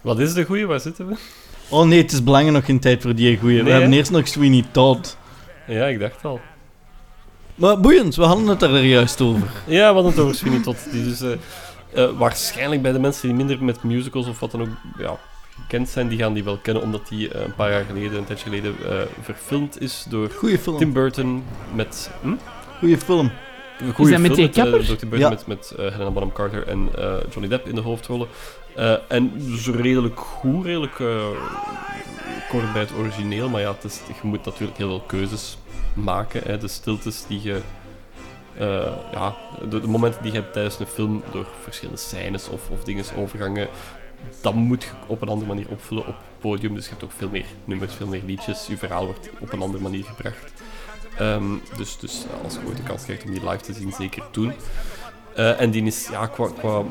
Wat 0.01 0.19
is 0.19 0.33
de 0.33 0.45
goeie? 0.45 0.67
Waar 0.67 0.81
zitten 0.81 1.07
we? 1.07 1.15
Oh 1.69 1.87
nee, 1.87 2.03
het 2.03 2.13
is 2.13 2.23
belangrijk 2.23 2.57
nog 2.57 2.65
geen 2.65 2.81
tijd 2.81 3.03
voor 3.03 3.15
die 3.15 3.39
goeie. 3.39 3.63
we 3.63 3.71
hebben 3.71 3.93
eerst 3.93 4.11
nog 4.11 4.29
Sweeney 4.29 4.65
Todd. 4.71 5.17
Ja, 5.67 5.87
ik 5.87 6.01
dacht 6.01 6.25
al. 6.25 6.41
Maar 7.55 7.81
boeiend, 7.81 8.15
we 8.17 8.23
hadden 8.23 8.47
het 8.47 8.63
er 8.63 8.85
juist 8.85 9.21
over. 9.21 9.49
Ja, 9.67 9.89
we 9.89 9.95
hadden 9.95 10.13
het 10.13 10.21
over 10.21 10.35
Sweeney 10.35 10.63
Todd. 10.63 10.89
Die 10.93 11.05
dus 11.05 11.21
eh, 11.21 11.33
eh, 12.05 12.11
waarschijnlijk 12.19 12.83
bij 12.83 12.93
de 12.93 12.99
mensen 12.99 13.29
die 13.29 13.37
minder 13.37 13.65
met 13.65 13.83
musicals 13.83 14.27
of 14.27 14.41
wat 14.41 14.51
dan 14.51 14.61
ook 14.61 14.69
ja, 14.99 15.17
gekend 15.61 15.89
zijn, 15.89 16.09
die 16.09 16.19
gaan 16.19 16.33
die 16.33 16.45
wel 16.45 16.57
kennen, 16.57 16.83
omdat 16.83 17.09
die 17.09 17.29
eh, 17.29 17.41
een 17.45 17.55
paar 17.55 17.71
jaar 17.71 17.85
geleden, 17.85 18.19
een 18.19 18.25
tijdje 18.25 18.45
geleden, 18.45 18.75
eh, 18.89 18.99
verfilmd 19.23 19.81
is 19.81 20.07
door 20.09 20.31
Goeie 20.31 20.59
film. 20.59 20.77
Tim 20.79 20.93
Burton 20.93 21.45
met... 21.75 22.11
Hm? 22.23 22.35
Goeie 22.79 22.99
film. 22.99 23.31
Goede 23.95 24.11
dat 24.11 24.21
met 24.21 24.33
film 24.33 24.47
die 24.51 24.63
eh, 24.63 24.63
kapper? 24.63 24.87
door 24.87 24.97
Tim 24.97 25.09
Burton 25.09 25.29
Ja. 25.31 25.35
met, 25.35 25.47
met 25.47 25.71
eh, 25.79 25.93
Helena 25.93 26.11
Bonham 26.11 26.33
Carter 26.33 26.67
en 26.69 26.89
eh, 26.99 27.15
Johnny 27.31 27.49
Depp 27.49 27.69
in 27.69 27.75
de 27.75 27.81
hoofdrollen. 27.81 28.29
Eh, 28.75 28.95
en 29.09 29.33
dus 29.35 29.67
redelijk 29.69 30.21
goed, 30.21 30.65
redelijk 30.65 31.01
eh, 31.01 31.07
kort 32.49 32.73
bij 32.73 32.83
het 32.83 32.93
origineel. 32.93 33.49
Maar 33.49 33.61
ja, 33.61 33.73
het 33.73 33.85
is, 33.85 34.01
je 34.07 34.29
moet 34.29 34.45
natuurlijk 34.45 34.79
heel 34.79 34.89
veel 34.89 35.05
keuzes 35.07 35.59
maken. 35.95 36.43
Hè. 36.45 36.59
De 36.59 36.69
stiltes 36.69 37.27
die 37.27 37.43
je... 37.43 37.61
eh, 38.59 38.93
ja, 39.13 39.37
de, 39.69 39.87
momenten 39.87 40.23
die 40.23 40.33
je 40.33 40.39
hebt 40.39 40.53
tijdens 40.53 40.79
een 40.79 40.87
film 40.87 41.23
door 41.33 41.47
verschillende 41.63 42.01
scènes 42.01 42.49
of, 42.49 42.71
of 42.71 42.85
dingen, 42.85 43.05
overgangen, 43.17 43.69
dat 44.41 44.55
moet 44.55 44.83
je 44.83 44.91
op 45.07 45.23
een 45.23 45.29
andere 45.29 45.49
manier 45.49 45.67
opvullen 45.69 46.07
op 46.07 46.17
het 46.17 46.39
podium. 46.41 46.75
Dus 46.75 46.85
je 46.85 46.91
hebt 46.91 47.05
ook 47.05 47.13
veel 47.13 47.29
meer 47.29 47.45
nummers, 47.65 47.95
veel 47.95 48.07
meer 48.07 48.23
liedjes. 48.25 48.67
Je 48.67 48.77
verhaal 48.77 49.05
wordt 49.05 49.29
op 49.39 49.53
een 49.53 49.63
andere 49.63 49.83
manier 49.83 50.05
gebracht. 50.05 50.53
Ehm, 51.19 51.45
dus, 51.77 51.99
dus 51.99 52.25
als 52.45 52.55
je 52.55 52.61
ooit 52.67 52.77
de 52.77 52.83
kans 52.83 53.05
krijgt 53.05 53.25
om 53.25 53.31
die 53.31 53.49
live 53.49 53.63
te 53.63 53.73
zien, 53.73 53.93
zeker 53.93 54.23
doen. 54.31 54.53
Eh, 55.35 55.61
en 55.61 55.71
die 55.71 55.83
is, 55.83 56.09
ja, 56.11 56.27
qua, 56.27 56.49
qua 56.59 56.83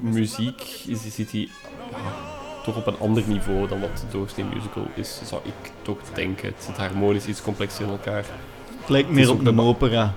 muziek 0.00 0.60
is, 0.86 1.14
die 1.14 1.50
ja, 1.90 2.37
toch 2.72 2.76
op 2.76 2.86
een 2.86 3.00
ander 3.00 3.22
niveau 3.26 3.68
dan 3.68 3.80
wat 3.80 3.96
de 3.96 4.18
doorsnee 4.18 4.46
musical 4.54 4.86
is, 4.94 5.20
zou 5.24 5.40
ik 5.44 5.70
toch 5.82 5.98
denken. 6.14 6.46
Het 6.46 6.64
zit 6.64 6.76
harmonisch 6.76 7.26
iets 7.26 7.42
complexer 7.42 7.84
in 7.84 7.90
elkaar. 7.90 8.24
Het 8.80 8.88
lijkt 8.88 9.10
meer 9.10 9.30
op 9.30 9.46
een 9.46 9.60
opera. 9.60 10.14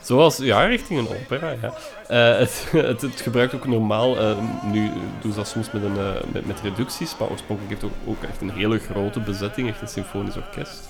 Zoals, 0.00 0.36
ja, 0.36 0.64
richting 0.64 0.98
een 0.98 1.08
opera, 1.08 1.54
ja. 1.62 1.72
Eh, 2.08 2.38
het, 2.38 2.66
het, 2.90 3.00
het 3.00 3.20
gebruikt 3.20 3.54
ook 3.54 3.66
normaal, 3.66 4.18
eh, 4.18 4.36
nu 4.72 4.90
doen 5.20 5.30
ze 5.32 5.36
dat 5.36 5.48
soms 5.48 5.70
met, 5.70 5.82
een, 5.82 5.96
eh, 5.98 6.12
met, 6.32 6.46
met 6.46 6.60
reducties, 6.62 7.16
maar 7.18 7.28
oorspronkelijk 7.28 7.70
heeft 7.70 7.82
het 7.82 7.90
ook, 8.06 8.10
ook 8.16 8.28
echt 8.28 8.40
een 8.40 8.50
hele 8.50 8.78
grote 8.78 9.20
bezetting, 9.20 9.68
echt 9.68 9.80
een 9.80 9.88
symfonisch 9.88 10.36
orkest. 10.36 10.88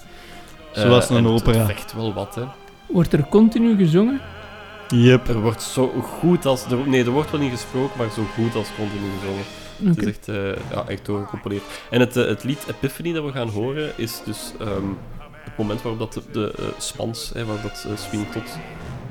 Zoals 0.72 1.08
een 1.10 1.24
het- 1.24 1.26
opera. 1.32 1.58
Het 1.58 1.66
vecht 1.66 1.94
wel 1.94 2.12
wat, 2.14 2.34
hè. 2.34 2.44
Wordt 2.86 3.12
er 3.12 3.26
continu 3.28 3.76
gezongen? 3.76 4.20
Yep. 4.88 5.28
Er 5.28 5.40
wordt 5.40 5.62
zo 5.62 5.88
goed 5.88 6.46
als... 6.46 6.64
Er, 6.64 6.88
nee, 6.88 7.04
er 7.04 7.10
wordt 7.10 7.30
wel 7.30 7.40
niet 7.40 7.50
gesproken, 7.50 7.98
maar 7.98 8.10
zo 8.10 8.22
goed 8.34 8.54
als 8.54 8.68
continu 8.76 9.10
gezongen. 9.20 9.44
Het 9.84 9.98
is 9.98 10.06
echt, 10.06 10.28
eh, 10.28 10.70
ja, 10.70 10.84
echt 10.88 11.04
doorgecomponeerd. 11.04 11.62
En 11.90 12.00
het, 12.00 12.16
eh, 12.16 12.26
het 12.26 12.44
lied 12.44 12.64
Epiphany 12.68 13.12
dat 13.12 13.24
we 13.24 13.32
gaan 13.32 13.48
horen 13.48 13.92
is 13.96 14.20
dus 14.24 14.52
ehm, 14.60 14.88
het 15.44 15.56
moment 15.56 15.82
waarop 15.82 16.00
dat 16.00 16.12
de, 16.12 16.22
de 16.32 16.52
eh, 16.58 16.64
spans, 16.78 17.30
hè, 17.34 17.44
waarop 17.44 17.62
dat 17.62 17.86
Sweeney 17.98 18.26
Todd 18.32 18.58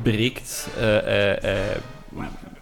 breekt. 0.02 0.68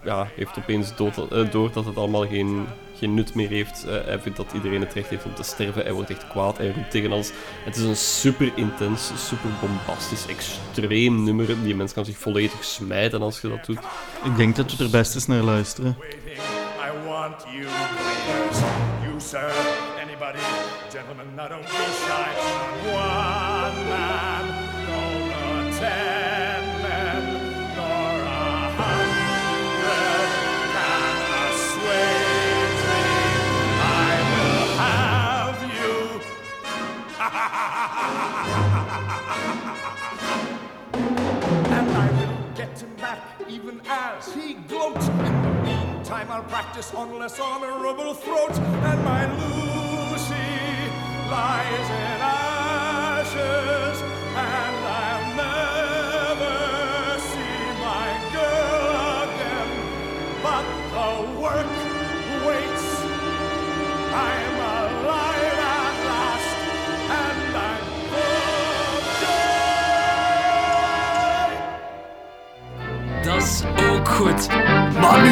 Ja, 0.03 0.27
heeft 0.35 0.57
opeens 0.57 0.95
dood, 0.95 1.31
eh, 1.31 1.51
door 1.51 1.71
dat 1.71 1.85
het 1.85 1.97
allemaal 1.97 2.27
geen, 2.27 2.67
geen 2.97 3.13
nut 3.13 3.35
meer 3.35 3.49
heeft. 3.49 3.85
Eh, 3.85 3.93
hij 4.05 4.19
vindt 4.19 4.37
dat 4.37 4.51
iedereen 4.53 4.81
het 4.81 4.93
recht 4.93 5.09
heeft 5.09 5.25
om 5.25 5.33
te 5.33 5.43
sterven. 5.43 5.83
Hij 5.83 5.93
wordt 5.93 6.09
echt 6.09 6.27
kwaad. 6.27 6.57
Hij 6.57 6.71
roept 6.75 6.91
tegen 6.91 7.11
alles. 7.11 7.31
Het 7.63 7.75
is 7.75 7.83
een 7.83 7.95
super 7.95 8.51
intens, 8.55 9.11
super 9.27 9.49
bombastisch, 9.61 10.25
extreem 10.27 11.23
nummer. 11.23 11.63
Die 11.63 11.75
mens 11.75 11.93
kan 11.93 12.05
zich 12.05 12.17
volledig 12.17 12.63
smijten 12.63 13.21
als 13.21 13.41
je 13.41 13.49
dat 13.49 13.65
doet. 13.65 13.79
Ik 14.23 14.35
denk 14.35 14.55
dat 14.55 14.75
we 14.75 14.83
er 14.83 14.89
best 14.89 15.15
eens 15.15 15.27
naar 15.27 15.41
luisteren. 15.41 15.97
I 15.99 17.07
want 17.07 17.43
you 17.43 17.65
players. 17.65 18.59
You 19.03 19.19
serve 19.19 19.69
anybody. 20.01 20.39
Gentlemen, 20.89 21.25
don't 21.35 21.61
be 21.61 21.85
shy. 22.05 22.29
Not 22.85 22.93
one 22.93 23.89
man, 23.89 24.32
as 43.93 44.33
he 44.33 44.55
gloats. 44.67 45.07
In 45.07 45.41
the 45.43 45.53
meantime, 45.63 46.27
I'll 46.31 46.43
practice 46.43 46.93
on 46.93 47.19
less 47.19 47.39
honorable 47.39 48.13
throats, 48.15 48.57
and 48.57 48.99
my 49.03 49.23
Lucy 49.39 50.51
lies 51.33 51.87
in 52.01 52.19
ashes, 52.21 53.97
and 54.47 54.75
I'll 55.03 55.27
never 55.45 56.57
see 57.29 57.59
my 57.87 58.09
girl 58.35 58.95
again. 59.25 59.71
But 60.45 60.65
the 60.95 61.09
work 61.43 61.73
waits. 62.45 62.87
I'm 64.25 64.52
is 73.43 73.61
ook 73.91 74.07
goed. 74.09 74.47
Maar 74.99 75.21
nu 75.23 75.31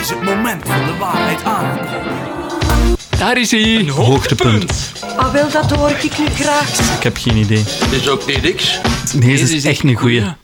is 0.00 0.10
het 0.10 0.22
moment 0.22 0.62
van 0.68 0.84
de 0.86 0.96
waarheid 0.98 1.44
aangekomen. 1.44 2.30
Daar 3.18 3.38
is 3.40 3.50
hij. 3.50 3.88
Hoogtepunt. 3.88 4.92
Ah, 5.16 5.32
wel, 5.32 5.50
dat 5.50 5.70
hoor 5.70 5.90
ik 5.90 6.18
nu 6.18 6.24
graag. 6.26 6.96
Ik 6.96 7.02
heb 7.02 7.16
geen 7.16 7.36
idee. 7.36 7.64
Is 7.90 8.08
ook 8.08 8.26
niet 8.26 8.42
niks. 8.42 8.80
Deze 9.20 9.54
is 9.56 9.64
echt 9.64 9.82
een 9.82 9.94
goeie. 9.94 10.20
goeie. 10.20 10.34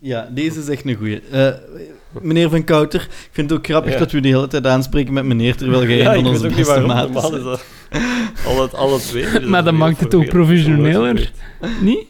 Ja, 0.00 0.28
deze 0.30 0.58
is 0.60 0.68
echt 0.68 0.84
een 0.84 0.94
goeie. 0.96 1.20
Eh, 1.30 1.48
meneer 2.20 2.50
Van 2.50 2.64
Kouter, 2.64 3.00
ik 3.02 3.28
vind 3.32 3.50
het 3.50 3.58
ook 3.58 3.64
grappig 3.66 3.92
Ja. 3.92 3.98
dat 3.98 4.12
we 4.12 4.20
de 4.20 4.28
hele 4.28 4.46
tijd 4.46 4.66
aanspreken 4.66 5.12
met 5.12 5.24
meneer, 5.24 5.56
terwijl 5.56 5.86
jij 5.88 5.96
Ja, 5.96 6.12
een 6.12 6.18
ik 6.18 6.24
van 6.24 6.32
onze 6.32 6.46
beste 6.48 6.60
is 6.60 6.76
alle, 8.46 8.68
alle 8.70 8.98
twee. 9.00 9.30
Dus 9.30 9.44
Maar 9.44 9.64
dat 9.64 9.72
is 9.72 9.78
maakt 9.78 10.00
het 10.00 10.14
ook 10.14 10.28
professioneler. 10.28 11.30
Niet? 11.80 12.06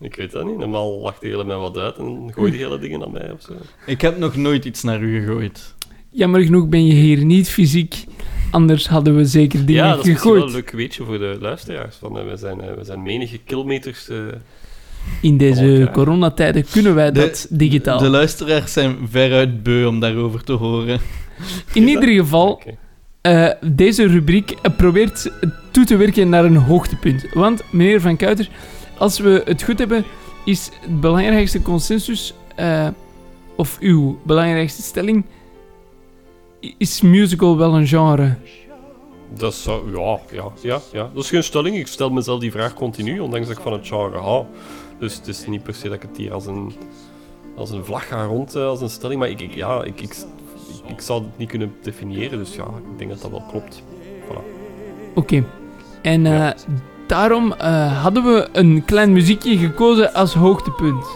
Ik 0.00 0.14
weet 0.16 0.32
dat 0.32 0.44
niet. 0.46 0.58
Normaal 0.58 0.98
lacht 1.00 1.20
de 1.20 1.26
hele 1.26 1.44
mij 1.44 1.56
wat 1.56 1.76
uit 1.76 1.96
en 1.96 2.30
gooi 2.34 2.50
die 2.50 2.60
hele 2.60 2.78
dingen 2.78 2.98
naar 2.98 3.10
mij 3.10 3.30
of 3.32 3.40
zo. 3.42 3.52
Ik 3.86 4.00
heb 4.00 4.18
nog 4.18 4.36
nooit 4.36 4.64
iets 4.64 4.82
naar 4.82 5.00
u 5.00 5.20
gegooid. 5.20 5.74
Jammer 6.10 6.42
genoeg 6.42 6.68
ben 6.68 6.86
je 6.86 6.92
hier 6.94 7.24
niet 7.24 7.48
fysiek. 7.48 8.04
Anders 8.50 8.88
hadden 8.88 9.16
we 9.16 9.24
zeker 9.24 9.66
dingen 9.66 9.84
ja, 9.84 9.90
dat 9.96 9.98
is 9.98 10.04
wel 10.06 10.14
gegooid. 10.16 10.42
een 10.42 10.50
leuk 10.50 10.70
weetje 10.70 11.04
voor 11.04 11.18
de 11.18 11.36
luisteraars. 11.40 11.96
Van, 11.96 12.18
eh, 12.18 12.24
we, 12.30 12.36
zijn, 12.36 12.60
eh, 12.60 12.74
we 12.74 12.84
zijn 12.84 13.02
menige 13.02 13.38
kilometers... 13.38 14.08
eh, 14.08 14.16
In 15.20 15.36
deze 15.36 15.76
elkaar. 15.78 15.92
coronatijden 15.94 16.64
kunnen 16.70 16.94
wij 16.94 17.12
dat 17.12 17.46
digitaal. 17.50 17.98
De 17.98 18.08
luisteraars 18.08 18.72
zijn 18.72 18.96
veruit 19.10 19.62
beu 19.62 19.84
om 19.86 20.00
daarover 20.00 20.44
te 20.44 20.52
horen. 20.52 21.00
In 21.74 21.88
ieder 21.88 22.08
geval, 22.08 22.62
eh, 23.20 23.50
deze 23.60 24.06
rubriek 24.06 24.54
probeert 24.76 25.30
toe 25.70 25.84
te 25.84 25.96
werken 25.96 26.28
naar 26.28 26.44
een 26.44 26.56
hoogtepunt. 26.56 27.26
Want, 27.34 27.62
meneer 27.72 28.00
Van 28.00 28.16
Kuiter, 28.16 28.48
als 28.98 29.18
we 29.18 29.42
het 29.44 29.62
goed 29.62 29.78
hebben, 29.78 30.04
is 30.44 30.70
het 30.80 31.00
belangrijkste 31.00 31.62
consensus, 31.62 32.34
eh, 32.56 32.88
of 33.56 33.78
uw 33.80 34.18
belangrijkste 34.22 34.82
stelling, 34.82 35.24
is 36.78 37.00
musical 37.00 37.56
wel 37.56 37.74
een 37.74 37.86
genre? 37.86 38.36
Dat 39.34 39.54
zou... 39.54 39.96
Ja, 39.96 40.18
ja, 40.32 40.52
ja, 40.62 40.80
ja. 40.92 41.10
Dat 41.14 41.24
is 41.24 41.30
geen 41.30 41.42
stelling. 41.44 41.76
Ik 41.76 41.86
stel 41.86 42.10
mezelf 42.10 42.40
die 42.40 42.50
vraag 42.50 42.74
continu, 42.74 43.18
ondanks 43.18 43.48
dat 43.48 43.56
ik 43.56 43.62
van 43.62 43.72
het 43.72 43.86
genre 43.86 44.18
hou. 44.18 44.44
Dus 44.98 45.14
het 45.14 45.26
is 45.26 45.46
niet 45.46 45.62
per 45.62 45.74
se 45.74 45.88
dat 45.88 45.96
ik 45.96 46.02
het 46.02 46.16
hier 46.16 46.32
als 46.32 46.46
een, 46.46 46.72
als 47.56 47.70
een 47.70 47.84
vlag 47.84 48.08
ga 48.08 48.24
rond, 48.24 48.54
eh, 48.54 48.66
als 48.66 48.80
een 48.80 48.90
stelling. 48.90 49.20
Maar 49.20 49.28
ik, 49.28 49.40
ik, 49.40 49.54
ja, 49.54 49.84
ik, 49.84 50.00
ik, 50.00 50.16
ik, 50.16 50.90
ik 50.90 51.00
zou 51.00 51.22
het 51.22 51.38
niet 51.38 51.48
kunnen 51.48 51.74
definiëren. 51.82 52.38
Dus 52.38 52.54
ja, 52.54 52.64
ik 52.64 52.98
denk 52.98 53.10
dat 53.10 53.20
dat 53.20 53.30
wel 53.30 53.44
klopt. 53.50 53.82
Voilà. 54.24 54.42
Oké. 55.14 55.44
En 56.02 56.26
eh, 56.26 56.50
daarom 57.08 57.52
eh, 57.52 58.02
hadden 58.02 58.24
we 58.24 58.48
een 58.52 58.82
klein 58.84 59.12
muziekje 59.12 59.56
gekozen 59.58 60.14
als 60.14 60.34
hoogtepunt. 60.34 61.06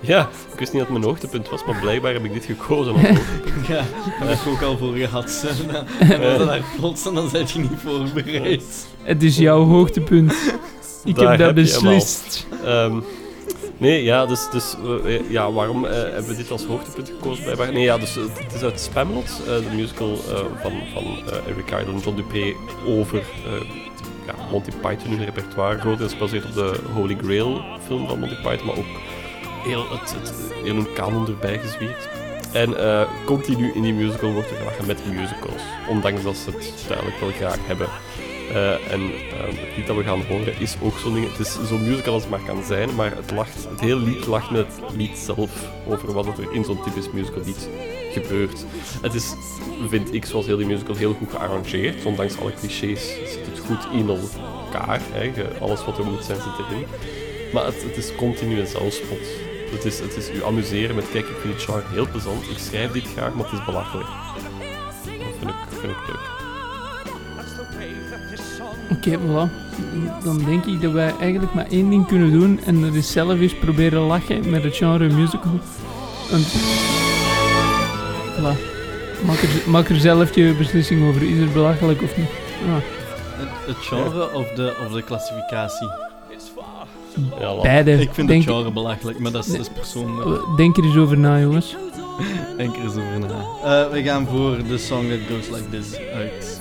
Ja, 0.00 0.28
ik 0.52 0.58
wist 0.58 0.72
niet 0.72 0.82
dat 0.82 0.90
het 0.90 0.90
mijn 0.90 1.04
hoogtepunt 1.04 1.48
was, 1.48 1.64
maar 1.64 1.80
blijkbaar 1.80 2.12
heb 2.12 2.24
ik 2.24 2.32
dit 2.32 2.44
gekozen 2.44 2.92
als 2.92 3.02
hoogtepunt. 3.02 3.66
Ja, 3.68 3.82
daar 4.18 4.28
heb 4.28 4.38
ik 4.38 4.46
ook 4.52 4.62
al 4.62 4.78
voor 4.78 4.94
gehad. 4.94 5.44
En 5.98 6.20
dan 6.20 6.38
was 6.38 6.46
daar 6.46 6.62
plots 6.76 7.06
en 7.06 7.14
dan 7.14 7.28
zit 7.28 7.50
je 7.50 7.58
niet 7.58 7.70
voorbereid. 7.84 8.86
Het 9.02 9.22
is 9.22 9.36
jouw 9.36 9.64
hoogtepunt. 9.64 10.34
Ik 11.04 11.14
Daar 11.14 11.28
heb 11.28 11.38
dat 11.38 11.46
heb 11.46 11.54
beslist. 11.54 12.46
Ehm, 12.64 12.96
nee, 13.78 14.02
ja, 14.02 14.26
dus, 14.26 14.50
dus 14.50 14.76
eh, 15.04 15.30
ja, 15.30 15.52
waarom 15.52 15.84
eh, 15.84 15.92
hebben 15.92 16.26
we 16.26 16.36
dit 16.36 16.50
als 16.50 16.64
hoogtepunt 16.64 17.08
gekozen? 17.08 17.42
Blijkbaar? 17.44 17.72
Nee, 17.72 17.82
ja, 17.82 17.98
dus 17.98 18.14
het 18.14 18.54
is 18.54 18.62
uit 18.62 18.80
Spamalot, 18.80 19.40
eh, 19.46 19.46
de 19.46 19.76
musical 19.76 20.10
eh, 20.12 20.34
van, 20.62 20.72
van 20.92 21.04
eh, 21.04 21.52
Eric 21.52 21.66
Idle 21.80 21.92
en 21.94 22.00
John 22.04 22.16
Dupré 22.16 22.52
over 22.86 23.18
eh, 23.18 23.52
ja, 24.26 24.34
Monty 24.50 24.70
Python 24.70 25.10
hun 25.10 25.24
repertoire. 25.24 25.78
Grotendeels 25.78 26.12
gebaseerd 26.12 26.44
op 26.44 26.54
de 26.54 26.80
Holy 26.92 27.16
Grail 27.22 27.60
film 27.86 28.08
van 28.08 28.18
Monty 28.18 28.34
Python, 28.34 28.66
maar 28.66 28.76
ook 28.76 29.00
heel, 29.64 29.90
het, 29.90 30.14
het, 30.14 30.32
heel 30.62 30.76
een 30.76 30.92
kanon 30.92 31.26
erbij 31.26 31.58
gezwierd. 31.58 32.08
En 32.52 32.76
eh, 32.76 33.08
continu 33.24 33.72
in 33.74 33.82
die 33.82 33.94
musical 33.94 34.32
wordt 34.32 34.50
er 34.50 34.56
gelachen 34.56 34.86
met 34.86 35.06
musicals, 35.06 35.62
ondanks 35.88 36.22
dat 36.22 36.36
ze 36.36 36.50
het 36.50 36.84
duidelijk 36.88 37.18
wel 37.20 37.30
graag 37.30 37.66
hebben. 37.66 37.88
Eh, 38.52 38.92
en 38.92 39.00
eh, 39.00 39.44
het 39.46 39.76
lied 39.76 39.86
dat 39.86 39.96
we 39.96 40.02
gaan 40.02 40.22
horen 40.22 40.60
is 40.60 40.76
ook 40.82 40.98
zo'n 40.98 41.14
ding. 41.14 41.30
Het 41.30 41.46
is 41.46 41.68
zo 41.68 41.78
musical 41.78 42.12
als 42.12 42.22
het 42.22 42.30
maar 42.30 42.42
kan 42.46 42.64
zijn, 42.64 42.94
maar 42.94 43.16
het, 43.16 43.30
lacht, 43.30 43.68
het 43.68 43.80
hele 43.80 44.00
lied 44.00 44.26
lacht 44.26 44.50
met 44.50 44.66
het 44.86 44.96
lied 44.96 45.18
zelf 45.18 45.50
over 45.88 46.12
wat 46.12 46.26
er 46.26 46.52
in 46.52 46.64
zo'n 46.64 46.82
typisch 46.82 47.10
musical 47.10 47.42
lied 47.44 47.68
gebeurt. 48.12 48.64
Het 49.02 49.14
is, 49.14 49.34
vind 49.88 50.14
ik, 50.14 50.24
zoals 50.24 50.46
heel 50.46 50.56
die 50.56 50.66
musical, 50.66 50.94
heel 50.94 51.14
goed 51.14 51.30
gearrangeerd. 51.30 52.04
Ondanks 52.04 52.38
alle 52.38 52.54
clichés 52.54 53.08
zit 53.08 53.46
het 53.46 53.58
goed 53.58 53.86
in 53.92 54.08
elkaar. 54.08 55.00
Hè. 55.12 55.32
Alles 55.60 55.84
wat 55.84 55.98
er 55.98 56.04
moet 56.04 56.24
zijn 56.24 56.40
zit 56.40 56.66
erin. 56.66 56.86
Maar 57.52 57.64
het, 57.64 57.82
het 57.82 57.96
is 57.96 58.14
continu 58.14 58.60
een 58.60 58.66
zelfspot. 58.66 59.26
Het 59.70 59.84
is, 59.84 59.98
het 59.98 60.16
is 60.16 60.30
u 60.30 60.44
amuseren 60.44 60.94
met, 60.94 61.10
kijk, 61.10 61.28
ik 61.28 61.36
vind 61.40 61.54
het 61.54 61.62
genre 61.62 61.82
heel 61.88 62.08
plezant. 62.08 62.50
Ik 62.50 62.58
schrijf 62.58 62.92
dit 62.92 63.06
graag, 63.16 63.34
maar 63.34 63.44
het 63.44 63.58
is 63.58 63.64
belachelijk. 63.64 64.08
Dat 65.04 65.34
vind 65.38 65.50
ik, 65.50 65.56
vind 65.80 65.92
ik 65.92 66.06
leuk. 66.06 66.41
Oké, 68.96 69.18
voilà. 69.18 69.50
Dan 70.24 70.38
denk 70.44 70.64
ik 70.64 70.80
dat 70.80 70.92
wij 70.92 71.12
eigenlijk 71.20 71.54
maar 71.54 71.66
één 71.70 71.90
ding 71.90 72.06
kunnen 72.06 72.32
doen 72.32 72.60
en 72.64 72.80
dat 72.80 72.94
is 72.94 73.12
zelf 73.12 73.40
eens 73.40 73.54
proberen 73.54 74.00
lachen 74.00 74.50
met 74.50 74.62
het 74.62 74.76
genre 74.76 75.08
musical. 75.08 75.52
En... 76.30 76.40
Voilà. 78.36 78.70
Maak 79.26 79.42
er, 79.42 79.70
maak 79.70 79.88
er 79.88 79.96
zelf 80.00 80.34
je 80.34 80.54
beslissing 80.58 81.08
over. 81.08 81.22
Is 81.22 81.38
het 81.38 81.52
belachelijk 81.52 82.02
of 82.02 82.16
niet? 82.16 82.28
Ah. 82.66 82.74
Het, 82.74 83.48
het 83.66 83.76
genre 83.76 84.32
of 84.32 84.48
de, 84.48 84.74
of 84.86 84.92
de 84.92 85.02
klassificatie? 85.02 85.88
Beide. 87.62 87.92
Ik 87.92 88.10
vind 88.12 88.28
Denk- 88.28 88.44
het 88.44 88.54
genre 88.54 88.70
belachelijk, 88.70 89.18
maar 89.18 89.32
dat 89.32 89.46
is, 89.46 89.68
persoonlijk. 89.68 90.40
Denk 90.56 90.76
er 90.76 90.84
eens 90.84 90.96
over 90.96 91.18
na, 91.18 91.38
jongens. 91.40 91.76
Denk 92.56 92.76
er 92.76 92.82
eens 92.82 92.92
over 92.92 93.18
na. 93.18 93.84
Eh, 93.84 93.92
we 93.92 94.02
gaan 94.02 94.26
voor 94.26 94.56
The 94.68 94.78
Song 94.78 95.08
That 95.08 95.18
Goes 95.28 95.48
Like 95.48 95.68
This 95.70 95.98
uit. 96.14 96.60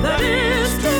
Song 0.00 0.02
that 0.02 0.20
is 0.20 0.82
too 0.82 0.99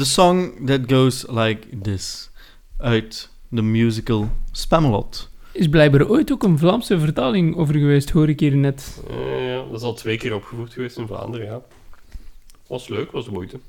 The 0.00 0.06
Song 0.06 0.66
That 0.66 0.80
Goes 0.86 1.26
Like 1.28 1.66
This 1.82 2.30
uit 2.78 3.28
de 3.48 3.62
musical 3.62 4.30
Spamalot. 4.52 5.28
Is 5.52 5.68
blijkbaar 5.68 6.08
ooit 6.08 6.32
ook 6.32 6.42
een 6.42 6.58
Vlaamse 6.58 6.98
vertaling 6.98 7.56
over 7.56 7.74
geweest, 7.74 8.10
hoor 8.10 8.28
ik 8.28 8.40
hier 8.40 8.56
net. 8.56 9.02
Eh, 9.10 9.46
ja, 9.46 9.54
dat 9.70 9.80
is 9.80 9.82
al 9.82 9.94
twee 9.94 10.16
keer 10.16 10.34
opgevoerd 10.34 10.72
geweest 10.72 10.96
in 10.98 11.06
Vlaanderen, 11.06 11.46
ja. 11.46 11.60
Was 12.66 12.88
leuk, 12.88 13.10
was 13.10 13.24
de 13.24 13.30
moeite. 13.30 13.60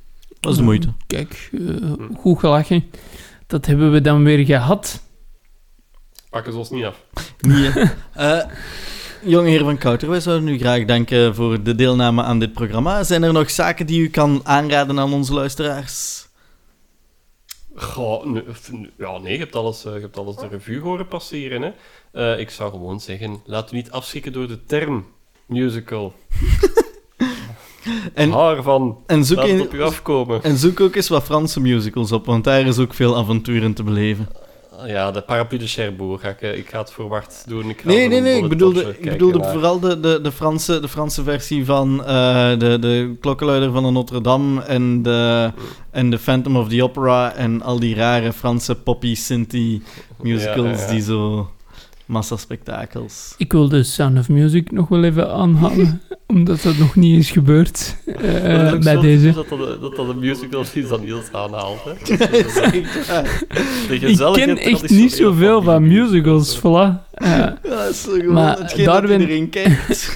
Was 0.41 0.55
de 0.55 0.63
moeite. 0.63 0.93
Kijk, 1.07 1.49
eh, 1.51 1.93
goed 2.17 2.39
gelachen. 2.39 2.83
Dat 3.47 3.65
hebben 3.65 3.91
we 3.91 4.01
dan 4.01 4.23
weer 4.23 4.45
gehad. 4.45 5.03
Pakken 6.29 6.51
ze 6.51 6.57
ons 6.57 6.69
niet 6.69 6.85
af. 6.85 7.05
Nee. 7.39 7.71
Eh, 8.13 8.43
jonge 9.23 9.49
heer 9.49 9.63
van 9.63 9.77
Kouter, 9.77 10.09
wij 10.09 10.19
zouden 10.19 10.47
u 10.47 10.57
graag 10.57 10.85
danken 10.85 11.35
voor 11.35 11.63
de 11.63 11.75
deelname 11.75 12.23
aan 12.23 12.39
dit 12.39 12.53
programma. 12.53 13.03
Zijn 13.03 13.23
er 13.23 13.33
nog 13.33 13.49
zaken 13.49 13.85
die 13.85 14.01
u 14.01 14.09
kan 14.09 14.41
aanraden 14.43 14.99
aan 14.99 15.13
onze 15.13 15.33
luisteraars? 15.33 16.27
Goh, 17.75 18.25
nee, 18.25 18.43
ja, 18.97 19.17
nee, 19.17 19.33
je 19.33 19.39
hebt 19.39 19.55
alles, 19.55 19.85
eh, 19.85 19.93
je 19.93 19.99
hebt 19.99 20.17
alles 20.17 20.35
de 20.35 20.47
revue 20.47 20.79
horen 20.79 21.07
passeren. 21.07 21.61
Hè. 21.61 21.71
Eh, 22.33 22.39
ik 22.39 22.49
zou 22.49 22.71
gewoon 22.71 22.99
zeggen, 22.99 23.41
laat 23.45 23.71
u 23.71 23.75
niet 23.75 23.91
afschrikken 23.91 24.33
door 24.33 24.47
de 24.47 24.65
term 24.65 25.05
musical. 25.45 26.13
En- 28.13 28.31
Haar 28.31 28.63
van, 28.63 28.97
En 29.07 29.25
zoek, 29.25 29.37
laat 29.37 29.47
het 29.49 29.61
op 29.61 29.73
u 29.73 29.81
afkomen. 29.81 30.43
en 30.43 30.57
zoek 30.57 30.79
ook 30.79 30.95
eens 30.95 31.07
wat 31.07 31.23
Franse 31.23 31.59
musicals 31.61 32.11
op, 32.11 32.25
want 32.25 32.43
daar 32.43 32.61
is 32.67 32.77
ook 32.77 32.93
veel 32.93 33.17
avonturen 33.17 33.73
te 33.73 33.83
beleven. 33.83 34.27
Ja, 34.85 35.11
de 35.11 35.21
paraplu 35.21 35.57
de 35.57 35.67
Cherbourg. 35.67 36.21
Ga 36.21 36.29
ik, 36.29 36.41
eh, 36.41 36.57
ik 36.57 36.69
ga 36.69 36.79
het 36.79 36.91
verwacht 36.91 37.43
doen. 37.47 37.69
Ik 37.69 37.81
ga 37.81 37.87
Nee, 37.87 37.99
voor 37.99 38.09
nee, 38.09 38.21
nee. 38.21 38.43
Ik 38.43 38.49
bedoelde, 38.49 38.95
ik 38.99 39.11
bedoelde 39.11 39.43
vooral 39.43 39.79
de, 39.79 39.99
de, 39.99 40.19
de, 40.21 40.31
Franse, 40.31 40.79
de 40.79 40.87
Franse 40.87 41.23
versie 41.23 41.65
van 41.65 42.05
eh, 42.05 42.49
de, 42.57 42.77
de 42.79 43.15
klokkenluider 43.19 43.71
van 43.71 43.83
de 43.83 43.91
Notre 43.91 44.21
Dame 44.21 44.61
en 44.61 45.01
de, 45.01 45.51
en 45.91 46.09
de 46.09 46.17
Phantom 46.19 46.57
of 46.57 46.69
the 46.69 46.83
Opera 46.83 47.33
en 47.33 47.61
al 47.61 47.79
die 47.79 47.95
rare 47.95 48.33
Franse 48.33 48.75
poppy 48.75 49.15
synthie 49.15 49.81
musicals 50.21 50.65
Ja, 50.65 50.71
ja, 50.71 50.85
ja. 50.85 50.91
die 50.91 51.01
zo 51.01 51.49
massaspectakels. 52.11 53.33
Ik 53.37 53.51
wil 53.51 53.69
de 53.69 53.83
Sound 53.83 54.17
of 54.17 54.29
Music 54.29 54.71
nog 54.71 54.87
wel 54.87 55.03
even 55.03 55.31
aanhalen, 55.33 56.01
omdat 56.27 56.61
dat 56.61 56.77
nog 56.77 56.95
niet 56.95 57.19
is 57.19 57.31
gebeurd 57.31 57.95
eh, 58.21 58.73
is 58.73 58.83
bij 58.83 58.97
deze. 58.99 59.31
Dat 59.33 59.49
dat, 59.49 59.59
een- 59.59 59.79
dat 59.81 59.95
dat 59.95 60.09
een 60.09 60.19
musical 60.19 60.63
is 60.73 60.87
dat 60.87 61.03
Niels 61.03 61.31
aanhaalt. 61.31 61.79
Hè. 61.83 61.91
Ik 63.95 64.17
ken 64.33 64.57
echt 64.57 64.89
niet 64.89 65.13
zoveel 65.13 65.61
van 65.61 65.87
musicals, 65.87 66.57
voilà. 66.59 66.61
Eh, 67.13 67.29
Ja, 67.29 67.57
dat 67.61 67.89
is 67.89 68.01
zo 68.01 68.11
gewoon 68.11 68.33
Maar 68.33 68.57
hetgeen 68.57 68.85
Darwin- 68.85 69.19
dat 69.19 69.21
iedereen 69.29 69.49
kijkt. 69.49 70.15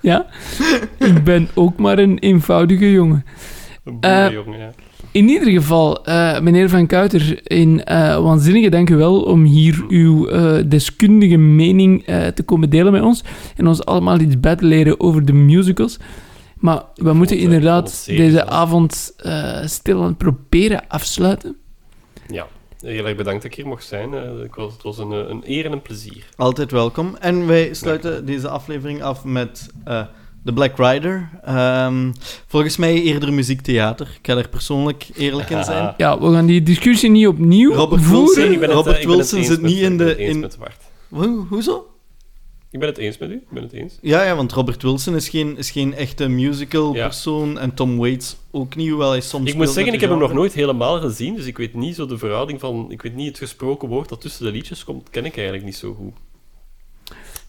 ja, 0.00 0.26
ik 0.98 1.24
ben 1.24 1.48
ook 1.54 1.76
maar 1.78 1.98
een 1.98 2.18
eenvoudige 2.18 2.90
jongen. 2.92 3.24
Een 3.84 3.96
Eh, 4.00 4.26
boerenjongen, 4.26 4.58
ja. 4.58 4.70
In 5.12 5.28
ieder 5.28 5.50
geval, 5.50 6.04
eh, 6.04 6.40
meneer 6.40 6.68
Van 6.68 6.86
Kuiter, 6.86 7.40
in 7.50 7.84
eh 7.84 8.22
waanzinnige 8.22 8.68
dank 8.68 8.90
u 8.90 8.96
wel 8.96 9.22
om 9.22 9.44
hier 9.44 9.84
uw 9.88 10.28
eh, 10.28 10.58
deskundige 10.66 11.36
mening 11.36 12.06
eh, 12.06 12.26
te 12.26 12.42
komen 12.42 12.70
delen 12.70 12.92
met 12.92 13.02
ons 13.02 13.22
en 13.56 13.66
ons 13.66 13.84
allemaal 13.84 14.20
iets 14.20 14.40
bij 14.40 14.56
te 14.56 14.64
leren 14.64 15.00
over 15.00 15.24
de 15.24 15.32
musicals. 15.32 15.98
Maar 16.56 16.82
we 16.94 17.12
moeten 17.12 17.36
het, 17.36 17.44
inderdaad 17.44 18.04
het 18.06 18.16
deze 18.16 18.46
avond 18.46 19.14
eh 19.16 19.64
stilaan 19.64 20.16
proberen 20.16 20.88
afsluiten. 20.88 21.56
Ja, 22.28 22.46
heel 22.80 23.06
erg 23.06 23.16
bedankt 23.16 23.42
dat 23.42 23.50
ik 23.50 23.56
hier 23.56 23.66
mocht 23.66 23.84
zijn. 23.84 24.12
Ik 24.44 24.54
was, 24.54 24.72
het 24.72 24.82
was 24.82 24.98
een, 24.98 25.10
een 25.10 25.42
eer 25.46 25.64
en 25.64 25.72
een 25.72 25.82
plezier. 25.82 26.24
Altijd 26.36 26.70
welkom. 26.70 27.16
En 27.20 27.46
wij 27.46 27.74
sluiten 27.74 28.26
deze 28.26 28.48
aflevering 28.48 29.02
af 29.02 29.24
met 29.24 29.70
eh 29.84 30.02
The 30.44 30.52
Black 30.52 30.78
Rider. 30.78 31.30
Ehm, 31.44 32.12
volgens 32.46 32.76
mij 32.76 33.02
eerder 33.02 33.32
muziektheater. 33.32 34.06
Ik 34.06 34.26
ga 34.26 34.36
er 34.36 34.48
persoonlijk 34.48 35.08
eerlijk 35.16 35.50
in 35.50 35.64
zijn. 35.64 35.94
Ja, 35.96 36.20
we 36.20 36.32
gaan 36.32 36.46
die 36.46 36.62
discussie 36.62 37.10
niet 37.10 37.26
opnieuw 37.26 37.72
Robert 37.72 38.02
voeren. 38.02 38.48
Wilson, 38.48 38.62
het, 38.62 38.70
Robert 38.70 38.98
eh, 38.98 39.06
Wilson 39.06 39.44
zit 39.44 39.62
niet 39.62 39.78
in 39.78 39.92
ik 39.92 39.98
ben 39.98 40.06
de... 40.06 40.12
het 40.12 40.18
eens 40.18 40.54
In... 41.10 41.46
hoezo? 41.48 41.86
Ik 42.72 42.78
ben 42.78 42.88
het 42.88 42.98
eens 42.98 43.18
met 43.18 43.30
u. 43.30 43.34
Ik 43.34 43.50
ben 43.50 43.62
het 43.62 43.72
eens. 43.72 43.98
Ja, 44.00 44.22
ja, 44.22 44.36
want 44.36 44.52
Robert 44.52 44.82
Wilson 44.82 45.14
is 45.14 45.28
geen, 45.28 45.56
is 45.56 45.70
geen 45.70 45.94
echte 45.94 46.28
musical 46.28 46.94
Ja. 46.94 47.06
persoon 47.06 47.58
en 47.58 47.74
Tom 47.74 47.96
Waits 47.96 48.36
ook 48.50 48.76
niet, 48.76 48.88
hoewel 48.88 49.10
hij 49.10 49.20
soms 49.20 49.50
Ik 49.50 49.56
moet 49.56 49.70
zeggen, 49.70 49.92
ik 49.94 50.00
heb 50.00 50.10
hem 50.10 50.18
nog 50.18 50.32
nooit 50.32 50.52
helemaal 50.52 51.00
gezien, 51.00 51.34
dus 51.34 51.46
ik 51.46 51.56
weet 51.56 51.74
niet 51.74 51.94
zo 51.94 52.06
de 52.06 52.18
verhouding 52.18 52.60
van... 52.60 52.86
Ik 52.90 53.02
weet 53.02 53.14
niet 53.14 53.28
het 53.28 53.38
gesproken 53.38 53.88
woord 53.88 54.08
dat 54.08 54.20
tussen 54.20 54.44
de 54.44 54.50
liedjes 54.50 54.84
komt, 54.84 55.10
ken 55.10 55.24
ik 55.24 55.34
eigenlijk 55.34 55.64
niet 55.64 55.76
zo 55.76 55.94
goed. 55.94 56.14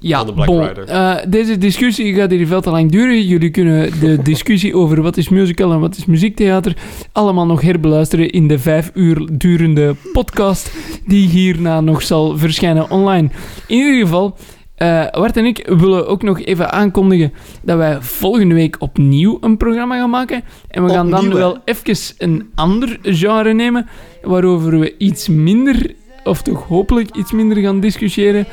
Ja, 0.03 0.17
van 0.17 0.27
de 0.27 0.33
Black 0.33 0.47
bon, 0.47 0.67
Rider. 0.67 0.83
eh, 0.87 1.15
deze 1.27 1.57
discussie 1.57 2.13
gaat 2.13 2.31
hier 2.31 2.47
veel 2.47 2.61
te 2.61 2.69
lang 2.69 2.91
duren. 2.91 3.27
Jullie 3.27 3.49
kunnen 3.49 3.99
de 3.99 4.21
discussie 4.31 4.75
over 4.75 5.01
wat 5.01 5.17
is 5.17 5.29
musical 5.29 5.71
en 5.71 5.79
wat 5.79 5.95
is 5.97 6.05
muziektheater 6.05 6.75
allemaal 7.11 7.45
nog 7.45 7.61
herbeluisteren 7.61 8.29
in 8.29 8.47
de 8.47 8.59
vijf 8.59 8.91
uur 8.93 9.27
durende 9.31 9.95
podcast 10.13 10.71
die 11.05 11.27
hierna 11.27 11.81
nog 11.81 12.01
zal 12.01 12.37
verschijnen 12.37 12.89
online. 12.89 13.29
In 13.67 13.77
ieder 13.77 13.99
geval, 14.01 14.37
eh 14.75 15.05
Bart 15.11 15.37
en 15.37 15.45
ik 15.45 15.67
willen 15.79 16.07
ook 16.07 16.23
nog 16.23 16.41
even 16.41 16.71
aankondigen 16.71 17.33
dat 17.61 17.77
wij 17.77 18.01
volgende 18.01 18.55
week 18.55 18.75
opnieuw 18.79 19.37
een 19.41 19.57
programma 19.57 19.97
gaan 19.97 20.09
maken. 20.09 20.43
En 20.67 20.83
we 20.85 20.89
gaan 20.89 21.09
dan 21.09 21.19
Opnieuw, 21.19 21.37
wel 21.37 21.57
even 21.65 22.15
een 22.17 22.49
ander 22.55 22.99
genre 23.01 23.53
nemen, 23.53 23.87
waarover 24.23 24.79
we 24.79 24.95
iets 24.97 25.27
minder, 25.27 25.93
of 26.23 26.41
toch 26.41 26.67
hopelijk 26.67 27.15
iets 27.15 27.31
minder 27.31 27.57
gaan 27.57 27.79
discussiëren. 27.79 28.45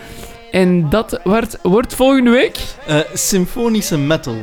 En 0.51 0.88
dat 0.88 1.20
wordt, 1.24 1.59
wordt 1.62 1.94
volgende 1.94 2.30
week 2.30 2.59
Eh, 2.86 2.98
symfonische 3.14 3.98
metal. 3.98 4.36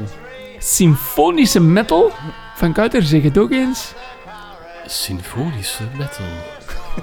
symfonische 0.60 1.62
metal. 1.62 2.12
Van 2.56 2.74
Kuiter, 2.74 3.04
zeg 3.04 3.22
het 3.24 3.38
ook 3.38 3.52
eens. 3.52 3.94
Symfonische 4.86 5.84
metal. 5.98 6.26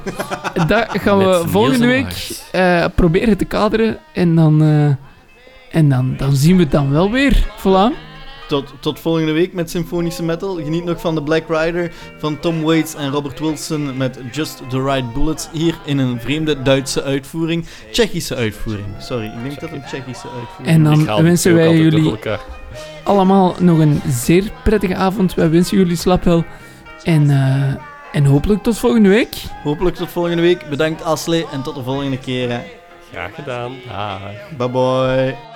Dat 0.69 0.87
gaan 0.91 1.19
we 1.19 1.25
Met 1.43 1.51
volgende 1.51 1.85
en 1.85 1.91
week 1.91 2.41
eh, 2.53 2.85
proberen 2.95 3.37
te 3.37 3.45
kaderen. 3.45 3.99
En 4.13 4.35
dan, 4.35 4.63
eh, 4.63 5.77
en 5.79 5.89
dan, 5.89 6.15
dan 6.17 6.33
zien 6.37 6.57
we 6.57 6.63
het 6.63 6.73
dan 6.73 6.91
wel 6.91 7.11
weer. 7.11 7.47
Voilà. 7.59 8.14
Tot, 8.49 8.75
tot 8.81 9.01
volgende 9.01 9.33
week 9.33 9.53
met 9.53 9.71
symfonische 9.71 10.23
metal. 10.23 10.55
Geniet 10.55 10.85
nog 10.85 11.01
van 11.01 11.15
The 11.15 11.23
Black 11.23 11.45
Rider 11.49 11.93
van 12.19 12.41
Tom 12.41 12.63
Waits 12.63 12.95
en 12.95 13.11
Robert 13.11 13.41
Wilson 13.41 13.97
met 13.97 14.19
Just 14.33 14.63
the 14.69 14.83
Right 14.83 15.13
Bullets. 15.13 15.49
Hier 15.53 15.75
in 15.85 15.99
een 15.99 16.21
vreemde 16.21 16.63
Duitse 16.63 17.03
uitvoering. 17.03 17.67
Tsjechische 17.91 18.35
uitvoering. 18.35 18.87
Sorry, 18.99 19.27
ik 19.27 19.43
denk 19.43 19.61
dat 19.61 19.71
het 19.71 19.73
een 19.73 19.85
Tsjechische 19.87 20.29
uitvoering 20.39 20.67
En 20.77 20.85
dan 21.07 21.23
wensen 21.23 21.55
wij 21.55 21.77
jullie 21.77 22.13
allemaal 23.05 23.55
nog 23.59 23.79
een 23.79 24.03
zeer 24.09 24.51
prettige 24.65 24.95
avond. 24.95 25.35
Wij 25.35 25.51
wensen 25.51 25.77
jullie 25.77 25.97
slap 25.97 26.25
wel. 26.25 26.45
En, 27.03 27.31
eh, 27.31 27.75
en 28.13 28.25
hopelijk 28.25 28.63
tot 28.63 28.79
volgende 28.79 29.09
week. 29.09 29.35
Hopelijk 29.63 29.97
tot 29.97 30.11
volgende 30.11 30.43
week. 30.43 30.69
Bedankt 30.69 31.03
Asle 31.03 31.47
en 31.53 31.63
tot 31.63 31.75
de 31.75 31.83
volgende 31.83 32.19
keer. 32.19 32.51
hè. 32.51 32.61
Graag 33.13 33.35
gedaan. 33.35 33.73
Bye 34.57 34.71
bye. 34.71 35.54